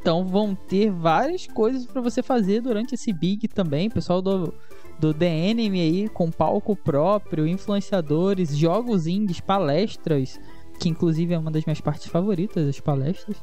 então 0.00 0.26
vão 0.26 0.54
ter 0.54 0.90
várias 0.90 1.46
coisas 1.46 1.86
pra 1.86 2.00
você 2.00 2.22
fazer 2.22 2.60
durante 2.60 2.94
esse 2.94 3.12
Big 3.12 3.48
também. 3.48 3.90
Pessoal 3.90 4.22
do, 4.22 4.54
do 4.98 5.12
The 5.12 5.50
Enemy 5.50 5.80
aí, 5.80 6.08
com 6.08 6.30
palco 6.30 6.76
próprio, 6.76 7.46
influenciadores, 7.46 8.56
jogos 8.56 9.06
indies, 9.06 9.40
palestras, 9.40 10.38
que 10.78 10.88
inclusive 10.88 11.34
é 11.34 11.38
uma 11.38 11.50
das 11.50 11.64
minhas 11.64 11.80
partes 11.80 12.06
favoritas, 12.06 12.68
as 12.68 12.80
palestras, 12.80 13.36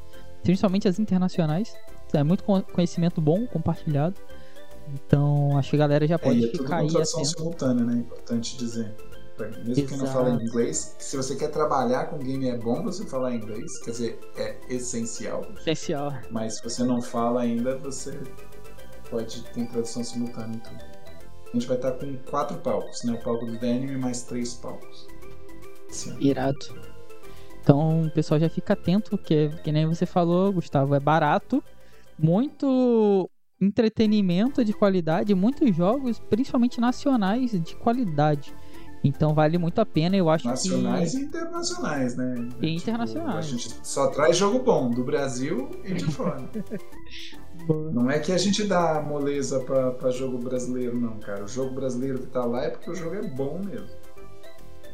principalmente 0.43 0.87
as 0.87 0.97
internacionais. 0.99 1.75
É 2.13 2.23
muito 2.23 2.43
con- 2.43 2.61
conhecimento 2.61 3.21
bom 3.21 3.47
compartilhado. 3.47 4.15
Então, 4.93 5.57
acho 5.57 5.69
que 5.71 5.75
a 5.75 5.79
galera 5.79 6.07
já 6.07 6.15
É, 6.15 6.17
pode 6.17 6.39
e 6.39 6.45
é 6.45 6.47
tudo 6.51 6.63
ficar 6.63 6.77
com 6.77 6.83
aí 6.83 6.87
tradução 6.87 7.21
atento. 7.21 7.37
simultânea, 7.37 7.85
né? 7.85 7.93
Importante 7.99 8.57
dizer. 8.57 8.95
Mesmo 9.65 9.87
quem 9.87 9.97
não 9.97 10.05
Exato. 10.05 10.11
fala 10.13 10.29
inglês, 10.43 10.95
se 10.99 11.17
você 11.17 11.35
quer 11.35 11.49
trabalhar 11.49 12.05
com 12.07 12.19
game 12.19 12.47
é 12.47 12.57
bom 12.57 12.83
você 12.83 13.03
falar 13.05 13.33
inglês, 13.33 13.79
quer 13.79 13.91
dizer, 13.91 14.19
é 14.35 14.55
essencial. 14.69 15.43
Essencial. 15.57 16.13
Mas 16.29 16.57
se 16.57 16.63
você 16.63 16.83
não 16.83 17.01
fala 17.01 17.41
ainda, 17.41 17.75
você 17.77 18.19
pode 19.09 19.41
ter 19.45 19.67
tradução 19.67 20.03
simultânea 20.03 20.57
e 20.57 20.59
tudo. 20.59 20.83
A 21.49 21.53
gente 21.53 21.67
vai 21.67 21.75
estar 21.77 21.91
com 21.93 22.15
quatro 22.29 22.57
palcos, 22.59 23.03
né? 23.03 23.13
O 23.13 23.23
palco 23.23 23.45
do 23.47 23.57
Denim 23.57 23.91
e 23.93 23.97
mais 23.97 24.21
três 24.21 24.53
palcos. 24.53 25.07
Sim. 25.89 26.15
Irado. 26.19 26.59
Então, 27.61 28.03
o 28.03 28.11
pessoal 28.11 28.39
já 28.39 28.49
fica 28.49 28.73
atento, 28.73 29.09
porque, 29.11 29.49
que 29.63 29.71
nem 29.71 29.85
você 29.87 30.05
falou, 30.05 30.51
Gustavo, 30.53 30.93
é 30.95 30.99
barato, 30.99 31.63
muito 32.17 33.29
entretenimento 33.61 34.65
de 34.65 34.73
qualidade, 34.73 35.33
muitos 35.35 35.75
jogos, 35.75 36.19
principalmente 36.19 36.81
nacionais, 36.81 37.51
de 37.51 37.75
qualidade. 37.75 38.53
Então 39.03 39.33
vale 39.33 39.57
muito 39.57 39.79
a 39.81 39.85
pena, 39.85 40.15
eu 40.15 40.29
acho 40.29 40.47
Nacionais 40.47 41.11
que. 41.13 41.17
e 41.17 41.23
internacionais, 41.23 42.15
né? 42.15 42.35
E 42.37 42.47
Tipo, 42.49 42.65
internacionais. 42.67 43.37
a 43.37 43.41
gente 43.41 43.75
só 43.83 44.07
traz 44.07 44.37
jogo 44.37 44.59
bom 44.59 44.89
do 44.91 45.03
Brasil 45.03 45.69
e 45.83 45.93
de 45.93 46.05
fora. 46.11 46.47
Não 47.91 48.09
é 48.11 48.19
que 48.19 48.31
a 48.31 48.37
gente 48.37 48.63
dá 48.63 49.01
moleza 49.01 49.59
pra, 49.61 49.91
pra 49.91 50.11
jogo 50.11 50.37
brasileiro, 50.37 50.99
não, 50.99 51.17
cara. 51.19 51.43
O 51.43 51.47
jogo 51.47 51.73
brasileiro 51.73 52.19
que 52.19 52.27
tá 52.27 52.45
lá 52.45 52.63
é 52.65 52.69
porque 52.69 52.91
o 52.91 52.95
jogo 52.95 53.15
é 53.15 53.27
bom 53.27 53.59
mesmo. 53.65 53.87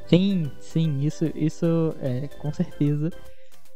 Sim, 0.08 0.50
sim, 0.62 1.00
isso, 1.02 1.26
isso 1.36 1.94
é 2.00 2.30
com 2.40 2.54
certeza. 2.54 3.10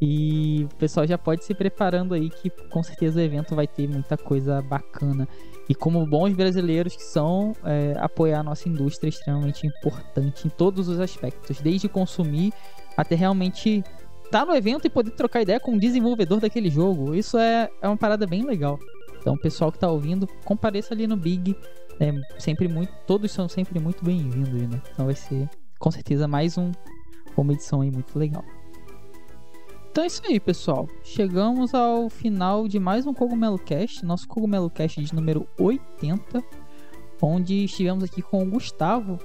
E 0.02 0.68
o 0.72 0.76
pessoal 0.78 1.06
já 1.06 1.16
pode 1.16 1.46
se 1.46 1.54
preparando 1.54 2.16
aí 2.16 2.28
que 2.32 2.50
com 2.50 2.82
certeza 2.82 3.20
o 3.20 3.24
evento 3.24 3.56
vai 3.56 3.68
ter 3.68 3.88
muita 3.88 4.18
coisa 4.18 4.60
bacana. 4.60 5.28
E 5.70 5.76
como 5.76 6.04
bons 6.08 6.34
brasileiros 6.34 6.96
que 6.96 7.04
são, 7.04 7.56
é, 7.64 7.96
apoiar 8.00 8.40
a 8.40 8.44
nossa 8.44 8.68
indústria 8.68 9.08
é 9.08 9.12
extremamente 9.12 9.68
importante 9.68 10.48
em 10.48 10.50
todos 10.50 10.90
os 10.90 11.00
aspectos, 11.00 11.62
desde 11.62 11.88
consumir 11.88 12.52
até 12.98 13.14
realmente 13.14 13.84
estar 14.26 14.44
no 14.44 14.56
evento 14.56 14.88
e 14.88 14.90
poder 14.90 15.12
trocar 15.12 15.44
ideia 15.44 15.60
com 15.60 15.76
o 15.76 15.80
desenvolvedor 15.80 16.40
daquele 16.40 16.72
jogo. 16.72 17.14
Isso 17.14 17.38
é, 17.38 17.70
é 17.80 17.88
uma 17.88 17.98
parada 17.98 18.26
bem 18.26 18.44
legal. 18.44 18.80
Então, 19.20 19.38
pessoal 19.38 19.72
que 19.72 19.78
tá 19.78 19.90
ouvindo, 19.90 20.28
compareça 20.44 20.96
ali 20.96 21.06
no 21.06 21.16
Big. 21.16 21.56
É 22.00 22.12
sempre 22.40 22.68
muito, 22.68 22.92
todos 23.06 23.32
são 23.32 23.48
sempre 23.48 23.80
muito 23.80 24.04
bem-vindos, 24.04 24.68
né? 24.68 24.82
Então 24.92 25.06
vai 25.06 25.14
ser 25.14 25.48
com 25.78 25.92
certeza 25.92 26.28
mais 26.28 26.58
um, 26.58 26.72
uma 27.38 27.54
edição 27.54 27.82
aí 27.82 27.92
muito 27.92 28.18
legal. 28.18 28.44
Então 29.92 30.06
é 30.06 30.08
isso 30.08 30.22
aí, 30.26 30.40
pessoal. 30.40 30.88
Chegamos 31.04 31.74
ao 31.74 32.10
final 32.10 32.66
de 32.66 32.80
mais 32.80 33.06
um 33.06 33.14
Cogumelo 33.14 33.60
Cast, 33.60 34.06
nosso 34.06 34.26
Cogumelo 34.26 34.70
Cast 34.70 35.04
de 35.04 35.14
número 35.14 35.46
80, 35.60 36.42
onde 37.22 37.66
estivemos 37.66 38.06
aqui 38.06 38.22
com 38.22 38.42
o 38.42 38.50
Gustavo, 38.50 39.20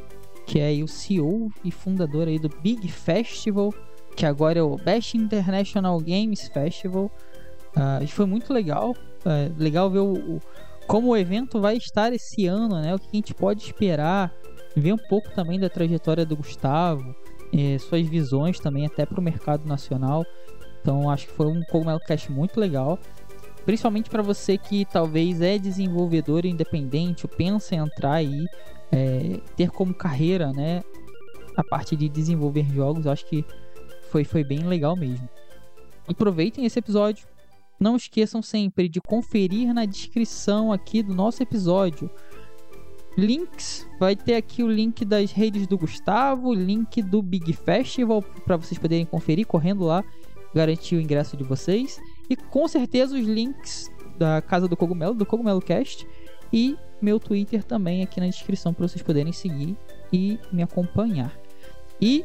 que 0.45 0.59
é 0.59 0.73
o 0.83 0.89
CEO 0.89 1.53
e 1.63 1.71
fundador 1.71 2.27
aí 2.27 2.37
do 2.37 2.49
Big 2.49 2.89
Festival, 2.89 3.73
que 4.17 4.27
agora 4.27 4.59
é 4.59 4.63
o 4.63 4.75
Best 4.77 5.17
International 5.17 6.01
Games 6.01 6.49
Festival. 6.49 7.13
Uh, 7.77 8.03
e 8.03 8.09
foi 8.09 8.27
muito 8.27 8.53
legal, 8.53 8.91
uh, 8.91 9.55
legal 9.57 9.89
ver 9.89 10.01
o, 10.01 10.15
o, 10.15 10.41
como 10.89 11.11
o 11.11 11.17
evento 11.17 11.61
vai 11.61 11.77
estar 11.77 12.13
esse 12.13 12.45
ano, 12.45 12.81
né? 12.81 12.93
O 12.93 12.99
que 12.99 13.07
a 13.13 13.17
gente 13.17 13.33
pode 13.33 13.63
esperar, 13.63 14.35
ver 14.75 14.93
um 14.93 15.09
pouco 15.09 15.33
também 15.33 15.61
da 15.61 15.71
trajetória 15.71 16.27
do 16.27 16.37
Gustavo, 16.37 17.15
eh, 17.53 17.79
suas 17.79 18.07
visões 18.07 18.59
também 18.59 18.85
até 18.85 19.07
para 19.07 19.21
o 19.21 19.23
mercado 19.23 19.67
nacional. 19.67 20.25
Então 20.87 21.11
acho 21.11 21.27
que 21.27 21.33
foi 21.33 21.49
um 21.49 21.65
Cogumelo 21.65 21.99
Cast 21.99 22.31
muito 22.31 22.61
legal. 22.61 22.97
Principalmente 23.65 24.09
para 24.09 24.23
você 24.23 24.57
que 24.57 24.85
talvez 24.85 25.41
é 25.41 25.59
desenvolvedor 25.59 26.47
independente 26.47 27.27
ou 27.27 27.29
pensa 27.37 27.75
em 27.75 27.79
entrar 27.79 28.13
aí, 28.13 28.47
é, 28.93 29.41
ter 29.57 29.69
como 29.73 29.93
carreira 29.93 30.53
né, 30.53 30.85
a 31.57 31.65
parte 31.65 31.97
de 31.97 32.09
desenvolver 32.09 32.65
jogos. 32.73 33.09
Acho 33.09 33.27
que 33.27 33.45
foi, 34.13 34.23
foi 34.23 34.45
bem 34.45 34.61
legal 34.61 34.95
mesmo. 34.95 35.29
Aproveitem 36.07 36.65
esse 36.65 36.79
episódio. 36.79 37.27
Não 37.81 37.97
esqueçam 37.97 38.41
sempre 38.41 38.89
de 38.89 39.01
conferir 39.01 39.75
na 39.75 39.85
descrição 39.85 40.73
aqui 40.73 41.03
do 41.03 41.13
nosso 41.13 41.43
episódio 41.43 42.09
links. 43.19 43.85
Vai 43.99 44.15
ter 44.15 44.37
aqui 44.37 44.63
o 44.63 44.71
link 44.71 45.05
das 45.05 45.33
redes 45.33 45.67
do 45.67 45.77
Gustavo, 45.77 46.55
link 46.55 47.03
do 47.03 47.21
Big 47.21 47.53
Festival 47.55 48.23
para 48.23 48.57
vocês 48.57 48.79
poderem 48.79 49.05
conferir 49.05 49.49
correndo 49.49 49.85
lá 49.85 50.05
garantir 50.55 50.97
o 50.97 51.01
ingresso 51.01 51.37
de 51.37 51.45
vocês. 51.45 52.01
E 52.29 52.37
com 52.37 52.67
certeza 52.67 53.17
os 53.17 53.27
links 53.27 53.91
da 54.19 54.41
Casa 54.41 54.67
do 54.67 54.77
Cogumelo, 54.77 55.15
do 55.15 55.27
Cogumelo 55.27 55.61
Cast 55.61 56.07
e 56.53 56.77
meu 57.01 57.21
Twitter 57.21 57.63
também 57.63 58.03
aqui 58.03 58.21
na 58.21 58.27
descrição 58.27 58.73
para 58.73 58.89
vocês 58.89 59.03
poderem 59.03 59.33
seguir 59.33 59.77
e 60.13 60.39
me 60.53 60.63
acompanhar. 60.63 61.37
E 62.01 62.25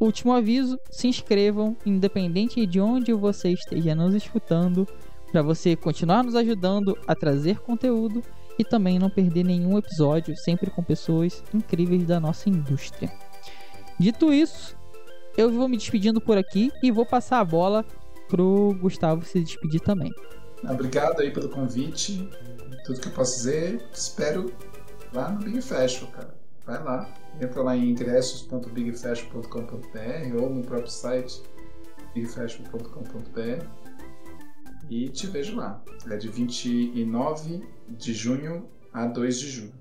último 0.00 0.32
aviso, 0.32 0.78
se 0.90 1.06
inscrevam 1.06 1.76
independente 1.84 2.64
de 2.64 2.80
onde 2.80 3.12
você 3.12 3.50
esteja 3.50 3.94
nos 3.94 4.14
escutando, 4.14 4.88
para 5.30 5.42
você 5.42 5.76
continuar 5.76 6.24
nos 6.24 6.34
ajudando 6.34 6.98
a 7.06 7.14
trazer 7.14 7.60
conteúdo 7.60 8.22
e 8.58 8.64
também 8.64 8.98
não 8.98 9.08
perder 9.08 9.44
nenhum 9.44 9.78
episódio, 9.78 10.36
sempre 10.36 10.70
com 10.70 10.82
pessoas 10.82 11.44
incríveis 11.54 12.04
da 12.04 12.18
nossa 12.18 12.48
indústria. 12.48 13.12
Dito 13.98 14.32
isso, 14.32 14.76
eu 15.36 15.50
vou 15.50 15.68
me 15.68 15.76
despedindo 15.76 16.20
por 16.20 16.38
aqui 16.38 16.70
e 16.82 16.90
vou 16.90 17.06
passar 17.06 17.38
a 17.40 17.44
bola 17.44 17.84
pro 18.28 18.76
Gustavo 18.80 19.24
se 19.24 19.40
despedir 19.40 19.80
também. 19.80 20.10
Obrigado 20.62 21.20
aí 21.20 21.30
pelo 21.30 21.48
convite. 21.48 22.28
Tudo 22.84 23.00
que 23.00 23.08
eu 23.08 23.12
posso 23.12 23.36
dizer, 23.36 23.82
espero 23.92 24.52
lá 25.12 25.30
no 25.30 25.40
Big 25.40 25.62
Festival, 25.62 26.10
cara. 26.12 26.34
Vai 26.64 26.82
lá. 26.82 27.08
Entra 27.40 27.62
lá 27.62 27.76
em 27.76 27.90
ingressos.bigfestival.com.br 27.90 30.36
ou 30.40 30.50
no 30.50 30.62
próprio 30.62 30.90
site 30.90 31.42
bigfestival.com.br 32.14 33.64
e 34.90 35.08
te 35.08 35.26
vejo 35.26 35.56
lá. 35.56 35.82
É 36.08 36.16
de 36.16 36.28
29 36.28 37.62
de 37.88 38.12
junho 38.12 38.68
a 38.92 39.06
2 39.06 39.38
de 39.38 39.48
julho. 39.48 39.79